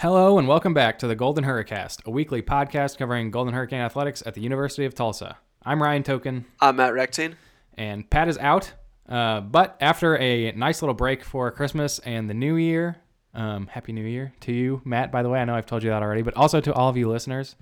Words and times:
Hello 0.00 0.38
and 0.38 0.46
welcome 0.46 0.74
back 0.74 0.96
to 1.00 1.08
the 1.08 1.16
Golden 1.16 1.42
Hurricast, 1.42 2.04
a 2.06 2.10
weekly 2.12 2.40
podcast 2.40 2.98
covering 2.98 3.32
Golden 3.32 3.52
Hurricane 3.52 3.80
athletics 3.80 4.22
at 4.24 4.34
the 4.34 4.40
University 4.40 4.84
of 4.84 4.94
Tulsa. 4.94 5.38
I'm 5.64 5.82
Ryan 5.82 6.04
Token, 6.04 6.44
I'm 6.60 6.76
Matt 6.76 6.94
Rectine. 6.94 7.34
and 7.76 8.08
Pat 8.08 8.28
is 8.28 8.38
out. 8.38 8.72
Uh, 9.08 9.40
but 9.40 9.76
after 9.80 10.16
a 10.18 10.52
nice 10.52 10.82
little 10.82 10.94
break 10.94 11.24
for 11.24 11.50
Christmas 11.50 11.98
and 11.98 12.30
the 12.30 12.34
New 12.34 12.54
Year, 12.54 12.98
um, 13.34 13.66
Happy 13.66 13.92
New 13.92 14.04
Year 14.04 14.32
to 14.42 14.52
you, 14.52 14.80
Matt. 14.84 15.10
By 15.10 15.24
the 15.24 15.28
way, 15.30 15.40
I 15.40 15.44
know 15.44 15.56
I've 15.56 15.66
told 15.66 15.82
you 15.82 15.90
that 15.90 16.00
already, 16.00 16.22
but 16.22 16.36
also 16.36 16.60
to 16.60 16.72
all 16.72 16.88
of 16.88 16.96
you 16.96 17.08
listeners. 17.08 17.56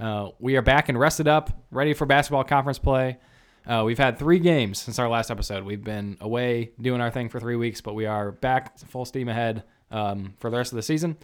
Uh, 0.00 0.30
we 0.38 0.56
are 0.56 0.62
back 0.62 0.88
and 0.88 0.98
rested 0.98 1.28
up, 1.28 1.50
ready 1.70 1.92
for 1.92 2.06
basketball 2.06 2.44
conference 2.44 2.78
play. 2.78 3.18
Uh, 3.66 3.82
we've 3.84 3.98
had 3.98 4.18
three 4.18 4.38
games 4.38 4.80
since 4.80 4.98
our 4.98 5.10
last 5.10 5.30
episode. 5.30 5.62
We've 5.64 5.84
been 5.84 6.16
away 6.22 6.70
doing 6.80 7.02
our 7.02 7.10
thing 7.10 7.28
for 7.28 7.38
three 7.38 7.56
weeks, 7.56 7.82
but 7.82 7.94
we 7.94 8.06
are 8.06 8.32
back 8.32 8.78
full 8.78 9.04
steam 9.04 9.28
ahead 9.28 9.64
um, 9.90 10.32
for 10.38 10.48
the 10.48 10.56
rest 10.56 10.72
of 10.72 10.76
the 10.76 10.82
season. 10.82 11.18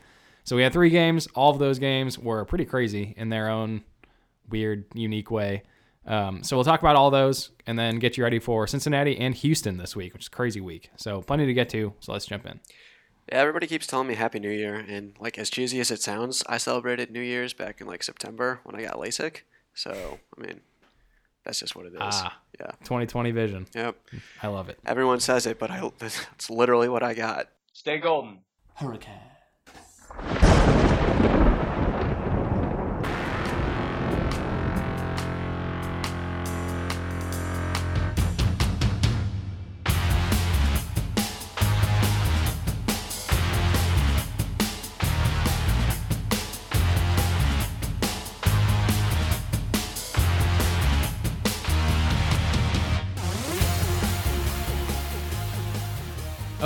So 0.49 0.57
we 0.57 0.62
had 0.62 0.73
three 0.73 0.89
games. 0.89 1.29
All 1.35 1.51
of 1.51 1.59
those 1.59 1.79
games 1.79 2.18
were 2.18 2.43
pretty 2.46 2.64
crazy 2.64 3.13
in 3.18 3.29
their 3.29 3.50
own 3.50 3.82
weird, 4.49 4.86
unique 4.95 5.31
way. 5.31 5.63
Um, 6.07 6.43
so 6.43 6.57
we'll 6.57 6.64
talk 6.64 6.81
about 6.81 6.96
all 6.96 7.11
those 7.11 7.50
and 7.67 7.79
then 7.79 7.99
get 7.99 8.17
you 8.17 8.25
ready 8.25 8.39
for 8.39 8.67
Cincinnati 8.67 9.19
and 9.19 9.35
Houston 9.35 9.77
this 9.77 9.95
week, 9.95 10.14
which 10.14 10.22
is 10.22 10.29
a 10.29 10.31
crazy 10.31 10.63
week. 10.63 10.91
So 10.96 11.21
plenty 11.21 11.45
to 11.45 11.53
get 11.53 11.69
to. 11.71 11.93
So 12.00 12.13
let's 12.13 12.25
jump 12.25 12.46
in. 12.46 12.61
Yeah, 13.31 13.41
everybody 13.41 13.67
keeps 13.67 13.86
telling 13.86 14.08
me 14.08 14.14
Happy 14.14 14.39
New 14.41 14.49
Year, 14.49 14.75
and 14.75 15.13
like 15.21 15.36
as 15.36 15.50
cheesy 15.50 15.81
as 15.81 15.91
it 15.91 16.00
sounds, 16.00 16.43
I 16.49 16.57
celebrated 16.57 17.11
New 17.11 17.21
Year's 17.21 17.53
back 17.53 17.83
in 17.83 17.86
like 17.86 18.03
September 18.03 18.61
when 18.64 18.75
I 18.75 18.85
got 18.85 18.94
LASIK. 18.96 19.43
So 19.75 20.19
I 20.35 20.41
mean, 20.41 20.63
that's 21.44 21.61
just 21.61 21.77
what 21.77 21.85
it 21.85 21.93
is. 21.93 21.99
Ah. 22.00 22.41
Yeah. 22.58 22.71
2020 22.85 23.33
vision. 23.33 23.67
Yep. 23.75 23.96
I 24.43 24.46
love 24.46 24.71
it. 24.71 24.79
Everyone 24.86 25.21
says 25.21 25.46
it, 25.46 25.58
but 25.58 25.71
I 25.71 25.91
it's 26.00 26.49
literally 26.49 26.89
what 26.89 27.03
I 27.03 27.13
got. 27.13 27.50
Stay 27.75 27.99
golden. 27.99 28.39
Hurricane. 28.77 29.21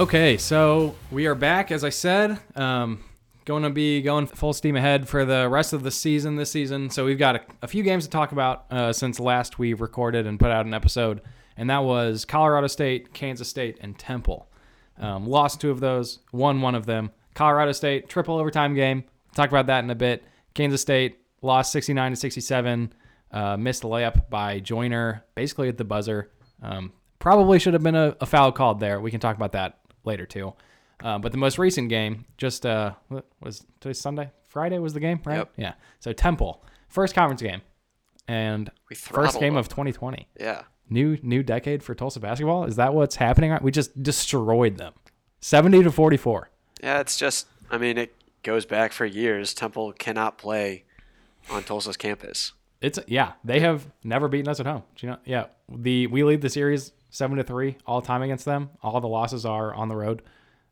Okay, 0.03 0.37
so 0.37 0.97
we 1.13 1.27
are 1.27 1.37
back, 1.37 1.71
as 1.71 1.85
I 1.85 1.91
said. 1.91 2.37
Um, 2.57 3.05
going 3.45 3.63
to 3.63 3.71
be 3.71 4.03
going 4.03 4.27
full 4.27 4.53
steam 4.53 4.75
ahead 4.75 5.09
for 5.09 5.25
the 5.25 5.49
rest 5.49 5.73
of 5.73 5.85
the 5.85 5.93
season 5.93 6.35
this 6.35 6.51
season. 6.51 6.91
So 6.91 7.05
we've 7.05 7.21
got 7.21 7.37
a, 7.37 7.41
a 7.63 7.69
few 7.69 7.85
games 7.85 8.03
to 8.03 8.11
talk 8.11 8.33
about 8.33 8.65
uh, 8.73 8.93
since 8.93 9.21
last 9.21 9.61
we 9.61 9.75
recorded 9.75 10.27
and 10.27 10.41
put 10.41 10.51
out 10.51 10.67
an 10.67 10.75
episode, 10.75 11.21
and 11.57 11.71
that 11.71 11.85
was 11.85 12.25
Colorado 12.25 12.67
State, 12.67 13.15
Kansas 13.15 13.49
State, 13.49 13.79
and 13.81 13.97
Temple. 13.97 14.51
Um, 14.99 15.25
lost 15.25 15.61
two 15.61 15.71
of 15.71 15.79
those, 15.79 16.19
won 16.33 16.61
one 16.61 16.75
of 16.75 16.85
them. 16.85 17.13
Colorado 17.35 17.71
State 17.71 18.09
triple 18.09 18.39
overtime 18.39 18.75
game. 18.75 19.05
Talk 19.37 19.51
about 19.51 19.67
that 19.67 19.85
in 19.85 19.91
a 19.91 19.95
bit. 19.95 20.25
Kansas 20.55 20.83
State 20.83 21.21
lost 21.43 21.71
69 21.71 22.11
to 22.11 22.17
67. 22.17 22.93
Uh, 23.31 23.57
missed 23.57 23.85
layup 23.85 24.29
by 24.29 24.59
Joiner, 24.59 25.25
basically 25.37 25.69
at 25.69 25.79
the 25.79 25.85
buzzer. 25.85 26.33
Um, 26.61 26.93
probably 27.21 27.61
should 27.61 27.73
have 27.73 27.85
been 27.85 27.95
a, 27.95 28.17
a 28.21 28.27
foul 28.27 28.51
called 28.51 28.81
there. 28.81 29.01
We 29.01 29.13
can 29.13 29.21
talk 29.21 29.37
about 29.37 29.53
that 29.53 29.79
later 30.05 30.27
too. 30.27 30.55
Uh, 31.03 31.19
but 31.19 31.33
the 31.33 31.39
most 31.39 31.59
recent 31.59 31.89
game, 31.89 32.25
just 32.37 32.65
uh, 32.65 32.93
what 33.09 33.27
was 33.41 33.65
today's 33.81 33.99
Sunday, 34.01 34.31
Friday 34.49 34.79
was 34.79 34.93
the 34.95 35.01
game, 35.01 35.21
right? 35.25 35.39
Yep. 35.39 35.53
Yeah. 35.57 35.73
So 35.99 36.13
Temple, 36.13 36.65
first 36.89 37.15
conference 37.15 37.43
game, 37.43 37.63
and 38.29 38.71
We 38.89 38.95
first 38.97 39.41
game 39.41 39.55
them. 39.55 39.59
of 39.59 39.69
2020. 39.69 40.29
Yeah. 40.39 40.63
New 40.89 41.19
new 41.23 41.43
decade 41.43 41.83
for 41.83 41.95
Tulsa 41.95 42.21
basketball. 42.21 42.65
Is 42.65 42.77
that 42.77 42.95
what's 42.95 43.17
happening? 43.17 43.51
right? 43.51 43.63
We 43.63 43.71
just 43.73 44.01
destroyed 44.03 44.77
them, 44.77 44.93
70 45.41 45.83
to 45.85 45.91
44. 45.91 46.51
Yeah. 46.83 47.01
It's 47.01 47.17
just. 47.17 47.47
I 47.71 47.79
mean, 47.79 47.97
it 47.97 48.15
goes 48.43 48.67
back 48.67 48.93
for 48.93 49.07
years. 49.07 49.55
Temple 49.55 49.93
cannot 49.95 50.37
play 50.37 50.85
on 51.51 51.63
Tulsa's 51.63 51.97
campus. 51.97 52.53
It's 52.83 52.99
yeah, 53.07 53.33
they 53.43 53.61
have 53.61 53.87
never 54.05 54.29
beaten 54.29 54.49
us 54.51 54.61
at 54.61 54.67
home. 54.67 54.83
Do 54.97 55.07
you 55.07 55.13
know? 55.13 55.19
Yeah, 55.25 55.47
the 55.75 56.07
we 56.09 56.23
lead 56.25 56.43
the 56.43 56.51
series 56.51 56.93
seven 57.13 57.37
to 57.37 57.45
three 57.45 57.77
all 57.87 58.03
time 58.03 58.23
against 58.23 58.45
them. 58.45 58.71
All 58.83 59.01
the 59.01 59.07
losses 59.07 59.47
are 59.47 59.73
on 59.73 59.89
the 59.89 59.95
road. 59.95 60.23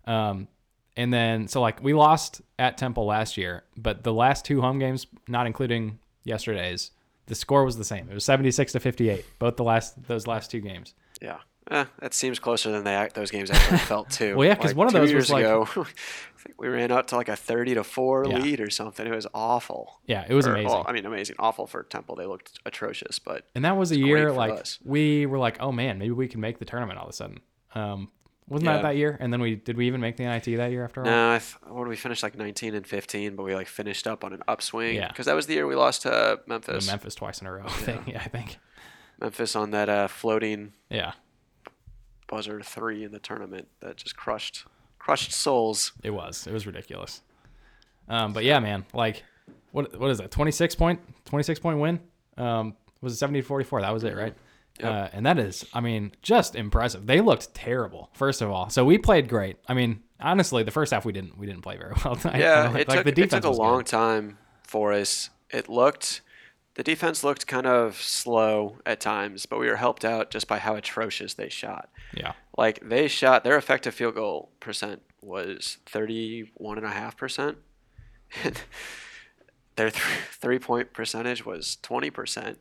Um, 0.07 0.49
and 0.97 1.15
then 1.15 1.47
so 1.47 1.61
like 1.61 1.81
we 1.81 1.95
lost 1.95 2.41
at 2.59 2.77
Temple 2.77 3.07
last 3.07 3.37
year, 3.37 3.63
but 3.77 4.03
the 4.03 4.13
last 4.13 4.45
two 4.45 4.61
home 4.61 4.81
games, 4.81 5.07
not 5.29 5.47
including 5.47 6.01
yesterday's, 6.25 6.91
the 7.27 7.35
score 7.37 7.65
was 7.65 7.77
the 7.77 7.85
same. 7.85 8.09
It 8.11 8.15
was 8.15 8.25
seventy 8.25 8.51
six 8.51 8.73
to 8.73 8.81
fifty 8.81 9.09
eight. 9.09 9.25
Both 9.39 9.57
the 9.57 9.63
last 9.63 10.03
those 10.09 10.27
last 10.27 10.51
two 10.51 10.61
games. 10.61 10.95
Yeah. 11.23 11.39
Eh, 11.71 11.85
that 12.01 12.15
seems 12.15 12.39
closer 12.39 12.71
than 12.73 12.85
they 12.85 12.95
act, 12.95 13.15
those 13.15 13.31
games 13.31 13.51
actually 13.51 13.79
felt 13.79 14.11
too. 14.21 14.37
Well, 14.37 14.47
yeah, 14.49 14.55
'cause 14.57 14.67
Like, 14.67 14.77
one 14.77 14.87
of 14.89 14.93
those 14.93 15.11
years 15.11 15.25
was, 15.25 15.31
like- 15.31 15.45
ago, 15.45 15.67
I 15.77 16.43
think 16.43 16.61
we 16.61 16.69
ran 16.69 16.91
out 16.91 17.09
to 17.09 17.17
like 17.17 17.29
a 17.29 17.37
thirty 17.37 17.75
to 17.75 17.85
four 17.85 18.25
Yeah. 18.27 18.39
lead 18.39 18.61
or 18.61 18.71
something. 18.71 19.07
It 19.07 19.15
was 19.15 19.27
awful. 19.35 20.01
Yeah, 20.07 20.25
it 20.29 20.33
was 20.35 20.47
Or- 20.47 20.53
amazing. 20.53 20.71
Well, 20.71 20.85
I 20.89 20.93
mean, 20.93 21.05
amazing, 21.07 21.37
awful 21.39 21.67
for 21.67 21.83
Temple. 21.83 22.17
They 22.17 22.25
looked 22.27 22.59
atrocious, 22.65 23.19
but 23.19 23.45
and 23.55 23.65
that 23.65 23.77
was 23.77 23.93
a 23.93 23.99
year 23.99 24.33
like 24.33 24.53
us. 24.53 24.79
we 24.85 25.27
were 25.27 25.39
like, 25.39 25.59
oh 25.61 25.71
man, 25.71 25.99
maybe 25.99 26.13
we 26.13 26.29
can 26.29 26.41
make 26.41 26.59
the 26.59 26.65
tournament 26.65 26.99
all 26.99 27.05
of 27.05 27.11
a 27.11 27.13
sudden. 27.13 27.41
Um, 27.75 28.11
wasn't 28.49 28.67
Yeah. 28.71 28.77
that 28.77 28.83
that 28.83 28.97
year? 28.97 29.17
And 29.21 29.31
then 29.33 29.41
we 29.43 29.55
did 29.55 29.77
we 29.77 29.87
even 29.87 30.01
make 30.01 30.17
the 30.17 30.25
NIT 30.25 30.57
that 30.57 30.71
year 30.73 30.83
after 30.83 31.03
all? 31.03 31.07
no, 31.07 31.35
I 31.35 31.39
th- 31.39 31.55
what 31.69 31.85
did 31.85 31.91
we 31.91 31.97
finish 31.97 32.23
like 32.23 32.37
nineteen 32.37 32.75
and 32.75 32.87
fifteen? 32.87 33.37
But 33.37 33.43
we 33.45 33.55
like 33.55 33.69
finished 33.69 34.07
up 34.09 34.25
on 34.25 34.33
an 34.33 34.43
upswing. 34.49 34.97
Yeah. 34.97 35.09
because 35.09 35.27
that 35.27 35.37
was 35.37 35.47
the 35.47 35.55
year 35.55 35.67
we 35.67 35.77
lost 35.77 36.03
to 36.03 36.09
The 36.09 36.41
Memphis. 36.47 36.87
Memphis 36.89 37.15
twice 37.15 37.41
in 37.43 37.47
a 37.47 37.53
row. 37.53 37.69
Thing. 37.69 38.03
Yeah, 38.07 38.23
I 38.25 38.29
think. 38.29 38.59
Memphis 39.21 39.55
on 39.55 39.71
that 39.73 39.89
uh, 39.91 40.09
floating 40.09 40.73
Yeah. 40.89 41.13
Buzzer 42.31 42.63
three 42.63 43.05
in 43.05 43.13
the 43.13 43.19
tournament 43.19 43.69
that 43.81 43.97
just 43.97 44.17
crushed 44.17 44.65
crushed 44.99 45.33
souls. 45.33 45.93
It 46.03 46.11
was. 46.11 46.47
It 46.47 46.53
was 46.53 46.67
ridiculous. 46.67 47.21
Um, 48.09 48.33
but 48.33 48.45
yeah, 48.45 48.59
man, 48.61 48.87
like, 48.95 49.25
what 49.73 49.99
what 49.99 50.11
is 50.11 50.19
that? 50.19 50.31
Twenty 50.31 50.53
six 50.53 50.75
point 50.75 51.01
twenty 51.25 51.43
six 51.43 51.59
point 51.61 51.79
win. 51.79 52.01
Um, 52.37 52.77
was 53.03 53.13
it 53.13 53.17
seventy 53.17 53.41
to 53.43 53.47
forty 53.47 53.65
four? 53.65 53.81
That 53.83 53.93
was 53.93 54.05
it, 54.05 54.17
right? 54.17 54.35
Yep. 54.79 54.89
Uh, 54.91 55.09
and 55.13 55.27
that 55.27 55.39
is, 55.39 55.67
I 55.75 55.81
mean, 55.81 56.13
just 56.23 56.55
impressive. 56.55 57.05
They 57.07 57.21
looked 57.21 57.53
terrible, 57.53 58.09
first 58.15 58.41
of 58.41 58.51
all. 58.51 58.71
So 58.71 58.85
we 58.85 58.97
played 58.97 59.29
great. 59.29 59.57
I 59.69 59.75
mean, 59.75 60.03
honestly, 60.21 60.63
the 60.63 60.71
first 60.71 60.93
half 60.93 61.05
we 61.05 61.13
didn't 61.13 61.37
we 61.37 61.47
didn't 61.47 61.63
play 61.63 61.77
very 61.77 61.93
well. 62.05 62.19
I- 62.25 62.39
Yeah, 62.39 62.63
like, 62.73 62.83
it 62.83 62.89
like 62.89 63.05
took 63.05 63.19
it 63.19 63.31
took 63.31 63.45
a 63.45 63.51
long 63.51 63.79
good. 63.79 63.87
time 63.87 64.39
for 64.63 64.93
us. 64.93 65.29
It 65.51 65.69
looked 65.69 66.23
the 66.81 66.85
defense 66.85 67.23
looked 67.23 67.47
kind 67.47 67.67
of 67.67 68.01
slow 68.01 68.79
at 68.87 69.01
times, 69.01 69.45
but 69.45 69.61
we 69.61 69.67
were 69.67 69.77
helped 69.77 70.03
out 70.03 70.31
just 70.31 70.49
by 70.49 70.59
how 70.59 70.77
atrocious 70.77 71.35
they 71.35 71.51
shot. 71.51 71.91
Yeah, 72.17 72.33
Like 72.57 72.81
they 72.81 73.07
shot 73.07 73.45
their 73.45 73.59
effective 73.59 73.93
field 73.93 74.15
goal 74.15 74.53
percent 74.61 75.03
was 75.21 75.77
thirty 75.85 76.51
one 76.55 76.79
and 76.79 76.87
a 76.87 76.91
half 76.91 77.19
percent. 77.19 77.59
Their 79.77 79.91
th- 79.91 80.03
three 80.33 80.59
point 80.59 80.95
percentage 80.95 81.45
was 81.45 81.77
twenty 81.83 82.09
percent, 82.09 82.59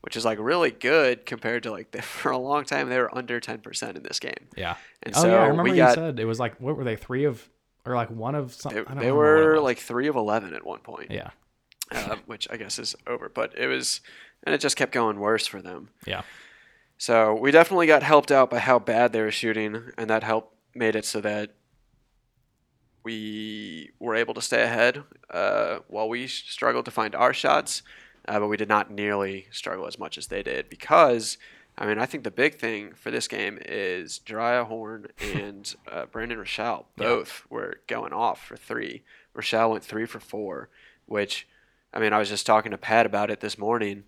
which 0.00 0.16
is 0.16 0.24
like 0.24 0.38
really 0.40 0.70
good 0.70 1.26
compared 1.26 1.62
to 1.64 1.70
like 1.70 1.90
they, 1.90 2.00
for 2.20 2.32
a 2.32 2.38
long 2.38 2.64
time 2.64 2.88
they 2.88 2.98
were 2.98 3.14
under 3.14 3.38
ten 3.38 3.58
percent 3.58 3.98
in 3.98 4.02
this 4.02 4.18
game. 4.18 4.48
yeah. 4.56 4.76
And 5.02 5.14
oh 5.14 5.20
so 5.20 5.28
yeah, 5.28 5.40
I 5.40 5.42
remember 5.42 5.64
we 5.64 5.70
you 5.72 5.76
got 5.76 5.94
said 5.94 6.18
it 6.18 6.24
was 6.24 6.40
like 6.40 6.58
what 6.58 6.74
were 6.74 6.84
they 6.84 6.96
three 6.96 7.24
of 7.24 7.46
or 7.84 7.94
like 7.94 8.08
one 8.08 8.34
of 8.34 8.56
they, 8.56 8.60
something? 8.62 8.84
they 8.96 9.12
were 9.12 9.60
like 9.60 9.78
three 9.78 10.08
of 10.08 10.16
eleven 10.16 10.54
at 10.54 10.64
one 10.64 10.80
point. 10.80 11.10
yeah, 11.10 11.32
uh, 11.92 12.16
which 12.26 12.46
I 12.50 12.56
guess 12.56 12.78
is 12.78 12.94
over. 13.06 13.28
But 13.28 13.56
it 13.58 13.66
was, 13.66 14.00
and 14.44 14.54
it 14.54 14.60
just 14.60 14.76
kept 14.76 14.92
going 14.92 15.18
worse 15.20 15.46
for 15.46 15.60
them. 15.62 15.90
yeah, 16.06 16.22
So 16.98 17.34
we 17.34 17.50
definitely 17.50 17.86
got 17.86 18.02
helped 18.02 18.30
out 18.30 18.50
by 18.50 18.58
how 18.58 18.78
bad 18.78 19.12
they 19.12 19.20
were 19.20 19.30
shooting, 19.30 19.90
and 19.96 20.08
that 20.10 20.22
helped 20.22 20.54
made 20.74 20.94
it 20.96 21.04
so 21.04 21.20
that 21.22 21.50
we 23.04 23.90
were 23.98 24.14
able 24.14 24.34
to 24.34 24.42
stay 24.42 24.62
ahead 24.62 25.02
uh, 25.30 25.78
while 25.88 26.08
we 26.08 26.26
struggled 26.26 26.84
to 26.84 26.90
find 26.90 27.14
our 27.14 27.32
shots, 27.32 27.82
uh, 28.26 28.38
but 28.38 28.48
we 28.48 28.56
did 28.56 28.68
not 28.68 28.90
nearly 28.90 29.46
struggle 29.50 29.86
as 29.86 29.98
much 29.98 30.18
as 30.18 30.26
they 30.28 30.42
did 30.42 30.68
because. 30.68 31.38
I 31.80 31.86
mean, 31.86 32.00
I 32.00 32.06
think 32.06 32.24
the 32.24 32.32
big 32.32 32.56
thing 32.58 32.92
for 32.96 33.12
this 33.12 33.28
game 33.28 33.56
is 33.64 34.18
Jeriah 34.26 34.66
Horne 34.66 35.06
and 35.36 35.72
uh, 35.88 36.06
Brandon 36.06 36.38
Rachal 36.38 36.86
Yeah. 36.98 37.04
both 37.04 37.46
were 37.50 37.76
going 37.86 38.12
off 38.12 38.44
for 38.44 38.56
three. 38.56 39.04
Rachal 39.32 39.70
went 39.70 39.84
three 39.84 40.04
for 40.04 40.18
four, 40.18 40.70
which, 41.06 41.46
I 41.92 42.00
mean, 42.00 42.12
I 42.12 42.18
was 42.18 42.28
just 42.28 42.46
talking 42.46 42.70
to 42.72 42.78
Pat 42.78 43.06
about 43.06 43.30
it 43.30 43.40
this 43.40 43.58
morning 43.58 44.04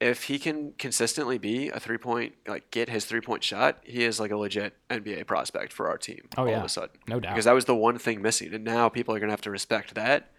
if 0.00 0.24
he 0.24 0.38
can 0.38 0.72
consistently 0.76 1.38
be 1.38 1.68
a 1.68 1.78
three 1.80 1.96
point, 1.98 2.34
like 2.46 2.70
get 2.70 2.88
his 2.88 3.04
three 3.04 3.20
point 3.20 3.42
shot, 3.44 3.78
he 3.84 4.04
is 4.04 4.18
like 4.20 4.30
a 4.30 4.36
legit 4.36 4.74
NBA 4.90 5.26
prospect 5.26 5.72
for 5.72 5.88
our 5.88 5.96
team. 5.96 6.28
Oh, 6.36 6.42
all 6.42 6.48
yeah. 6.48 6.58
of 6.58 6.64
a 6.64 6.68
sudden, 6.68 6.96
no 7.08 7.20
doubt. 7.20 7.32
because 7.32 7.44
that 7.46 7.54
was 7.54 7.64
the 7.64 7.74
one 7.76 7.98
thing 7.98 8.20
missing, 8.20 8.52
and 8.52 8.64
now 8.64 8.88
people 8.88 9.14
are 9.14 9.20
gonna 9.20 9.32
have 9.32 9.40
to 9.42 9.50
respect 9.50 9.94
that, 9.94 10.30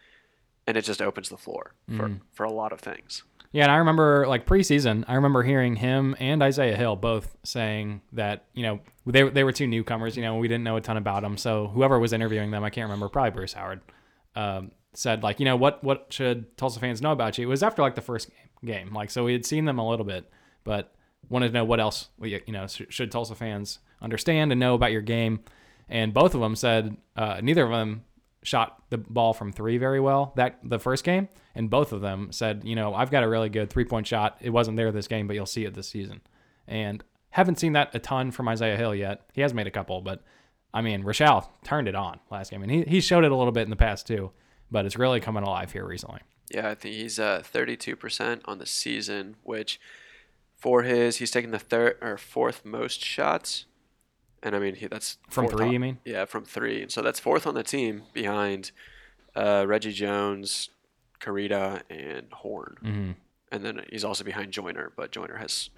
and 0.67 0.77
it 0.77 0.83
just 0.83 1.01
opens 1.01 1.29
the 1.29 1.37
floor 1.37 1.73
for 1.97 2.09
Mm. 2.09 2.19
for 2.33 2.43
a 2.43 2.51
lot 2.51 2.73
of 2.73 2.79
things. 2.79 3.23
Yeah, 3.53 3.63
and 3.63 3.71
I 3.71 3.77
remember 3.77 4.27
like 4.27 4.45
preseason, 4.45 5.05
I 5.07 5.15
remember 5.15 5.41
hearing 5.43 5.77
him 5.77 6.15
and 6.19 6.43
Isaiah 6.43 6.75
Hill 6.75 6.97
both 6.97 7.35
saying 7.43 8.01
that 8.11 8.45
you 8.53 8.63
know 8.63 8.81
they 9.05 9.23
they 9.29 9.43
were 9.45 9.53
two 9.53 9.67
newcomers. 9.67 10.17
You 10.17 10.23
know, 10.23 10.35
we 10.35 10.47
didn't 10.49 10.65
know 10.65 10.75
a 10.75 10.81
ton 10.81 10.97
about 10.97 11.23
them. 11.23 11.37
So 11.37 11.67
whoever 11.69 11.97
was 11.97 12.11
interviewing 12.13 12.51
them, 12.51 12.63
I 12.63 12.69
can't 12.69 12.85
remember, 12.85 13.07
probably 13.07 13.31
Bruce 13.31 13.53
Howard, 13.53 13.79
um, 14.35 14.71
said 14.95 15.23
like, 15.23 15.39
you 15.39 15.45
know, 15.45 15.55
what 15.55 15.83
what 15.83 16.07
should 16.09 16.57
Tulsa 16.57 16.79
fans 16.79 17.01
know 17.01 17.11
about 17.11 17.37
you? 17.37 17.45
It 17.45 17.49
was 17.49 17.63
after 17.63 17.81
like 17.81 17.95
the 17.95 18.01
first 18.01 18.29
game, 18.63 18.93
like 18.93 19.11
so 19.11 19.23
we 19.25 19.33
had 19.33 19.45
seen 19.45 19.65
them 19.65 19.79
a 19.79 19.87
little 19.87 20.05
bit, 20.05 20.29
but 20.63 20.93
wanted 21.29 21.47
to 21.47 21.53
know 21.53 21.65
what 21.65 21.79
else 21.79 22.09
we, 22.17 22.41
you 22.45 22.53
know 22.53 22.67
should 22.67 23.11
Tulsa 23.11 23.35
fans 23.35 23.79
understand 24.01 24.51
and 24.51 24.59
know 24.59 24.75
about 24.75 24.91
your 24.91 25.01
game. 25.01 25.39
And 25.87 26.13
both 26.13 26.33
of 26.33 26.41
them 26.41 26.55
said 26.55 26.97
uh, 27.15 27.39
neither 27.43 27.63
of 27.63 27.71
them 27.71 28.03
shot 28.43 28.83
the 28.89 28.97
ball 28.97 29.33
from 29.33 29.51
three 29.51 29.77
very 29.77 29.99
well 29.99 30.33
that 30.35 30.59
the 30.63 30.79
first 30.79 31.03
game, 31.03 31.27
and 31.55 31.69
both 31.69 31.91
of 31.91 32.01
them 32.01 32.31
said, 32.31 32.61
you 32.63 32.75
know, 32.75 32.93
I've 32.93 33.11
got 33.11 33.23
a 33.23 33.29
really 33.29 33.49
good 33.49 33.69
three 33.69 33.85
point 33.85 34.07
shot. 34.07 34.37
It 34.41 34.51
wasn't 34.51 34.77
there 34.77 34.91
this 34.91 35.07
game, 35.07 35.27
but 35.27 35.35
you'll 35.35 35.45
see 35.45 35.65
it 35.65 35.73
this 35.73 35.89
season. 35.89 36.21
And 36.67 37.03
haven't 37.29 37.59
seen 37.59 37.73
that 37.73 37.93
a 37.93 37.99
ton 37.99 38.31
from 38.31 38.47
Isaiah 38.47 38.77
Hill 38.77 38.95
yet. 38.95 39.29
He 39.33 39.41
has 39.41 39.53
made 39.53 39.67
a 39.67 39.71
couple, 39.71 40.01
but 40.01 40.23
I 40.73 40.81
mean, 40.81 41.03
Rachal 41.03 41.49
turned 41.63 41.87
it 41.87 41.95
on 41.95 42.19
last 42.29 42.51
game, 42.51 42.61
and 42.61 42.71
he 42.71 42.83
he 42.83 43.01
showed 43.01 43.23
it 43.23 43.31
a 43.31 43.35
little 43.35 43.51
bit 43.51 43.63
in 43.63 43.69
the 43.69 43.75
past 43.75 44.07
too, 44.07 44.31
but 44.75 44.85
it's 44.85 44.97
really 44.97 45.21
coming 45.21 45.41
alive 45.41 45.71
here 45.71 45.85
recently. 45.85 46.19
Yeah, 46.53 46.67
I 46.67 46.75
think 46.75 46.95
he's 46.95 47.17
uh, 47.17 47.41
32% 47.49 48.41
on 48.43 48.57
the 48.57 48.65
season, 48.65 49.37
which 49.41 49.79
for 50.57 50.83
his 50.83 51.15
he's 51.15 51.31
taken 51.31 51.51
the 51.51 51.59
third 51.59 51.97
or 52.01 52.17
fourth 52.17 52.65
most 52.65 53.01
shots 53.01 53.67
and 54.43 54.53
I 54.53 54.59
mean 54.59 54.75
he, 54.75 54.87
that's 54.87 55.17
from 55.29 55.47
three. 55.47 55.71
you 55.71 55.79
mean? 55.79 55.99
Yeah, 56.03 56.25
from 56.25 56.43
three. 56.43 56.81
And 56.81 56.91
so 56.91 57.01
that's 57.01 57.21
fourth 57.21 57.47
on 57.47 57.53
the 57.53 57.63
team 57.63 58.03
behind 58.13 58.71
uh, 59.33 59.63
Reggie 59.65 59.93
Jones, 59.93 60.69
Korita, 61.21 61.83
and 61.89 62.27
Horne. 62.33 62.75
Mm-hmm. 62.83 63.11
And 63.53 63.63
then 63.63 63.85
he's 63.89 64.03
also 64.03 64.25
behind 64.25 64.51
Joiner, 64.51 64.91
but 64.97 65.13
Joiner 65.13 65.37
has 65.37 65.69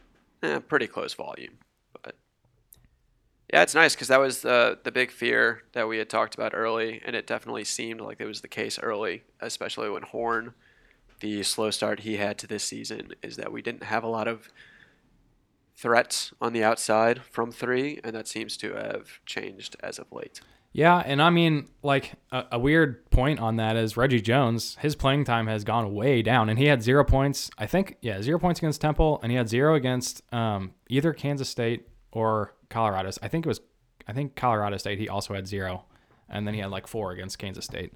eh, 0.41 0.57
pretty 0.57 0.87
close 0.87 1.13
volume. 1.13 1.59
Yeah, 3.53 3.61
it's 3.61 3.75
nice 3.75 3.95
because 3.95 4.09
that 4.09 4.19
was 4.19 4.41
the 4.41 4.77
the 4.83 4.91
big 4.91 5.11
fear 5.11 5.63
that 5.71 5.87
we 5.87 5.97
had 5.97 6.09
talked 6.09 6.35
about 6.35 6.53
early, 6.53 7.01
and 7.05 7.15
it 7.15 7.25
definitely 7.25 7.63
seemed 7.63 8.01
like 8.01 8.19
it 8.19 8.25
was 8.25 8.41
the 8.41 8.47
case 8.47 8.77
early, 8.79 9.23
especially 9.39 9.89
when 9.89 10.03
Horne, 10.03 10.53
The 11.21 11.43
slow 11.43 11.71
start 11.71 12.01
he 12.01 12.17
had 12.17 12.37
to 12.39 12.47
this 12.47 12.65
season 12.65 13.13
is 13.23 13.37
that 13.37 13.51
we 13.51 13.61
didn't 13.61 13.83
have 13.83 14.03
a 14.03 14.07
lot 14.07 14.27
of 14.27 14.49
threats 15.77 16.33
on 16.41 16.53
the 16.53 16.63
outside 16.63 17.21
from 17.31 17.51
three, 17.51 18.01
and 18.03 18.15
that 18.15 18.27
seems 18.27 18.57
to 18.57 18.73
have 18.73 19.19
changed 19.25 19.77
as 19.81 19.97
of 19.97 20.11
late. 20.11 20.41
Yeah, 20.73 21.01
and 21.05 21.21
I 21.21 21.29
mean, 21.29 21.69
like 21.81 22.13
a, 22.31 22.45
a, 22.53 22.59
weird 22.59 23.09
point 23.09 23.39
on 23.39 23.55
that 23.55 23.77
is 23.77 23.95
Reggie 23.95 24.21
Jones. 24.21 24.75
His 24.81 24.95
playing 24.95 25.23
time 25.23 25.47
has 25.47 25.63
gone 25.63 25.93
way 25.93 26.21
down, 26.21 26.49
and 26.49 26.59
he 26.59 26.65
had 26.65 26.83
zero 26.83 27.03
points. 27.03 27.49
I 27.57 27.65
think, 27.65 27.97
yeah, 28.01 28.21
zero 28.21 28.37
points 28.37 28.59
against 28.59 28.81
Temple, 28.81 29.19
and 29.23 29.31
he 29.31 29.37
had 29.37 29.47
zero 29.47 29.75
against 29.75 30.21
um, 30.33 30.73
either 30.89 31.13
Kansas 31.13 31.49
State 31.49 31.87
or 32.11 32.53
Colorado. 32.69 33.11
I 33.21 33.27
think 33.27 33.45
it 33.45 33.49
was, 33.49 33.61
I 34.07 34.13
think 34.13 34.35
Colorado 34.35 34.77
State. 34.77 34.99
He 34.99 35.09
also 35.09 35.33
had 35.33 35.47
zero, 35.47 35.85
and 36.29 36.47
then 36.47 36.53
he 36.53 36.59
had 36.59 36.71
like 36.71 36.87
four 36.87 37.11
against 37.11 37.39
Kansas 37.39 37.65
State. 37.65 37.93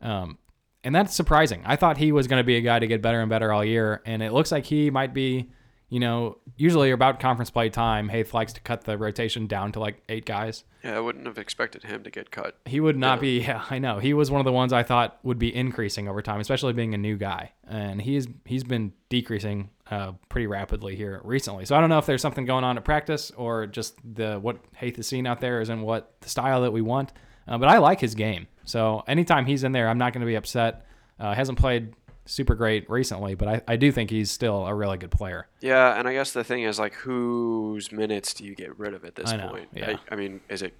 Um, 0.00 0.38
and 0.84 0.94
that's 0.94 1.14
surprising. 1.14 1.62
I 1.64 1.76
thought 1.76 1.96
he 1.96 2.12
was 2.12 2.26
going 2.26 2.40
to 2.40 2.44
be 2.44 2.56
a 2.56 2.60
guy 2.60 2.78
to 2.78 2.86
get 2.86 3.02
better 3.02 3.20
and 3.20 3.30
better 3.30 3.52
all 3.52 3.64
year, 3.64 4.02
and 4.04 4.22
it 4.22 4.32
looks 4.32 4.50
like 4.50 4.64
he 4.66 4.90
might 4.90 5.14
be 5.14 5.50
you 5.92 6.00
know, 6.00 6.38
usually 6.56 6.90
about 6.90 7.20
conference 7.20 7.50
play 7.50 7.68
time, 7.68 8.08
Haith 8.08 8.32
likes 8.32 8.54
to 8.54 8.62
cut 8.62 8.84
the 8.84 8.96
rotation 8.96 9.46
down 9.46 9.72
to 9.72 9.80
like 9.80 10.02
eight 10.08 10.24
guys. 10.24 10.64
Yeah, 10.82 10.96
I 10.96 11.00
wouldn't 11.00 11.26
have 11.26 11.36
expected 11.36 11.82
him 11.82 12.02
to 12.04 12.10
get 12.10 12.30
cut. 12.30 12.56
He 12.64 12.80
would 12.80 12.96
not 12.96 13.18
yeah. 13.18 13.20
be. 13.20 13.40
Yeah, 13.40 13.64
I 13.68 13.78
know. 13.78 13.98
He 13.98 14.14
was 14.14 14.30
one 14.30 14.40
of 14.40 14.46
the 14.46 14.52
ones 14.52 14.72
I 14.72 14.84
thought 14.84 15.18
would 15.22 15.38
be 15.38 15.54
increasing 15.54 16.08
over 16.08 16.22
time, 16.22 16.40
especially 16.40 16.72
being 16.72 16.94
a 16.94 16.96
new 16.96 17.18
guy, 17.18 17.52
and 17.68 18.00
he's 18.00 18.26
he's 18.46 18.64
been 18.64 18.94
decreasing 19.10 19.68
uh, 19.90 20.12
pretty 20.30 20.46
rapidly 20.46 20.96
here 20.96 21.20
recently. 21.24 21.66
So 21.66 21.76
I 21.76 21.80
don't 21.80 21.90
know 21.90 21.98
if 21.98 22.06
there's 22.06 22.22
something 22.22 22.46
going 22.46 22.64
on 22.64 22.78
at 22.78 22.86
practice 22.86 23.30
or 23.32 23.66
just 23.66 23.98
the 24.02 24.38
what 24.38 24.60
Haith 24.76 24.98
is 24.98 25.06
seeing 25.06 25.26
out 25.26 25.42
there 25.42 25.60
isn't 25.60 25.82
what 25.82 26.14
the 26.22 26.30
style 26.30 26.62
that 26.62 26.72
we 26.72 26.80
want. 26.80 27.12
Uh, 27.46 27.58
but 27.58 27.68
I 27.68 27.76
like 27.76 28.00
his 28.00 28.14
game. 28.14 28.46
So 28.64 29.02
anytime 29.06 29.44
he's 29.44 29.62
in 29.62 29.72
there, 29.72 29.90
I'm 29.90 29.98
not 29.98 30.14
going 30.14 30.22
to 30.22 30.26
be 30.26 30.36
upset. 30.36 30.86
Uh, 31.20 31.34
hasn't 31.34 31.58
played 31.58 31.92
super 32.24 32.54
great 32.54 32.88
recently, 32.88 33.34
but 33.34 33.48
I, 33.48 33.62
I 33.68 33.76
do 33.76 33.90
think 33.92 34.10
he's 34.10 34.30
still 34.30 34.66
a 34.66 34.74
really 34.74 34.98
good 34.98 35.10
player. 35.10 35.48
Yeah, 35.60 35.98
and 35.98 36.06
I 36.06 36.12
guess 36.12 36.32
the 36.32 36.44
thing 36.44 36.62
is 36.62 36.78
like 36.78 36.94
whose 36.94 37.92
minutes 37.92 38.34
do 38.34 38.44
you 38.44 38.54
get 38.54 38.78
rid 38.78 38.94
of 38.94 39.04
at 39.04 39.14
this 39.14 39.32
know, 39.32 39.48
point? 39.48 39.68
Yeah. 39.74 39.90
I, 39.90 40.14
I, 40.14 40.16
mean, 40.16 40.40
is 40.48 40.62
it 40.62 40.74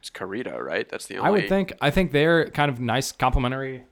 it's 0.00 0.10
Korita, 0.10 0.58
right? 0.58 0.88
That's 0.88 1.06
the 1.06 1.18
only 1.18 1.28
I 1.28 1.30
would 1.30 1.48
think 1.48 1.72
I 1.80 1.90
think 1.90 2.12
they're 2.12 2.50
kind 2.50 2.70
of 2.70 2.80
nice 2.80 3.12
complementary 3.12 3.84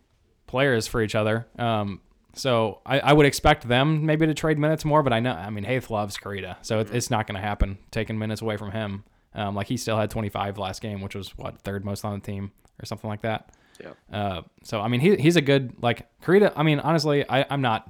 players 0.46 0.86
for 0.86 1.02
each 1.02 1.14
other. 1.14 1.46
Um, 1.58 2.00
so 2.34 2.80
I, 2.84 3.00
I 3.00 3.12
would 3.12 3.26
expect 3.26 3.66
them 3.66 4.04
maybe 4.04 4.26
to 4.26 4.34
trade 4.34 4.58
minutes 4.58 4.84
more, 4.84 5.02
but 5.02 5.12
I 5.12 5.20
know 5.20 5.32
I 5.32 5.50
mean 5.50 5.64
Haith 5.64 5.90
loves 5.90 6.16
Korita, 6.16 6.56
so 6.62 6.82
mm-hmm. 6.82 6.94
it's 6.94 7.10
not 7.10 7.26
going 7.26 7.36
to 7.36 7.46
happen 7.46 7.78
taking 7.90 8.18
minutes 8.18 8.42
away 8.42 8.56
from 8.56 8.72
him. 8.72 9.04
Um, 9.34 9.54
like 9.54 9.66
he 9.66 9.76
still 9.76 9.98
had 9.98 10.10
25 10.10 10.56
last 10.56 10.80
game, 10.80 11.02
which 11.02 11.14
was 11.14 11.36
what 11.36 11.58
third 11.58 11.84
most 11.84 12.04
on 12.04 12.18
the 12.18 12.24
team 12.24 12.52
or 12.80 12.86
something 12.86 13.08
like 13.08 13.20
that. 13.22 13.50
Yeah. 13.80 13.92
Uh, 14.12 14.42
so 14.62 14.80
I 14.80 14.88
mean, 14.88 15.00
he 15.00 15.16
he's 15.16 15.36
a 15.36 15.40
good 15.40 15.74
like 15.82 16.06
Korita. 16.22 16.52
I 16.56 16.62
mean, 16.62 16.80
honestly, 16.80 17.28
I 17.28 17.46
I'm 17.50 17.60
not. 17.60 17.88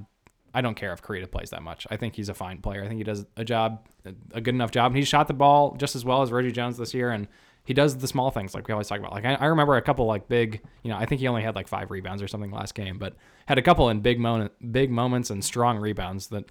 I 0.54 0.62
don't 0.62 0.74
care 0.74 0.94
if 0.94 1.02
Korita 1.02 1.30
plays 1.30 1.50
that 1.50 1.62
much. 1.62 1.86
I 1.90 1.98
think 1.98 2.16
he's 2.16 2.30
a 2.30 2.34
fine 2.34 2.62
player. 2.62 2.82
I 2.82 2.88
think 2.88 2.96
he 2.96 3.04
does 3.04 3.26
a 3.36 3.44
job, 3.44 3.86
a 4.32 4.40
good 4.40 4.54
enough 4.54 4.70
job. 4.70 4.92
And 4.92 4.96
he 4.96 5.04
shot 5.04 5.28
the 5.28 5.34
ball 5.34 5.76
just 5.76 5.94
as 5.94 6.02
well 6.02 6.22
as 6.22 6.32
Reggie 6.32 6.50
Jones 6.50 6.78
this 6.78 6.94
year, 6.94 7.10
and 7.10 7.28
he 7.66 7.74
does 7.74 7.98
the 7.98 8.08
small 8.08 8.30
things 8.30 8.54
like 8.54 8.66
we 8.66 8.72
always 8.72 8.88
talk 8.88 8.98
about. 8.98 9.12
Like 9.12 9.26
I, 9.26 9.34
I 9.34 9.46
remember 9.46 9.76
a 9.76 9.82
couple 9.82 10.06
like 10.06 10.28
big, 10.28 10.62
you 10.82 10.90
know, 10.90 10.96
I 10.96 11.04
think 11.04 11.20
he 11.20 11.28
only 11.28 11.42
had 11.42 11.54
like 11.54 11.68
five 11.68 11.90
rebounds 11.90 12.22
or 12.22 12.28
something 12.28 12.50
last 12.50 12.74
game, 12.74 12.96
but 12.96 13.16
had 13.46 13.58
a 13.58 13.62
couple 13.62 13.90
in 13.90 14.00
big 14.00 14.18
moment, 14.18 14.52
big 14.72 14.90
moments 14.90 15.28
and 15.30 15.44
strong 15.44 15.76
rebounds 15.76 16.28
that 16.28 16.50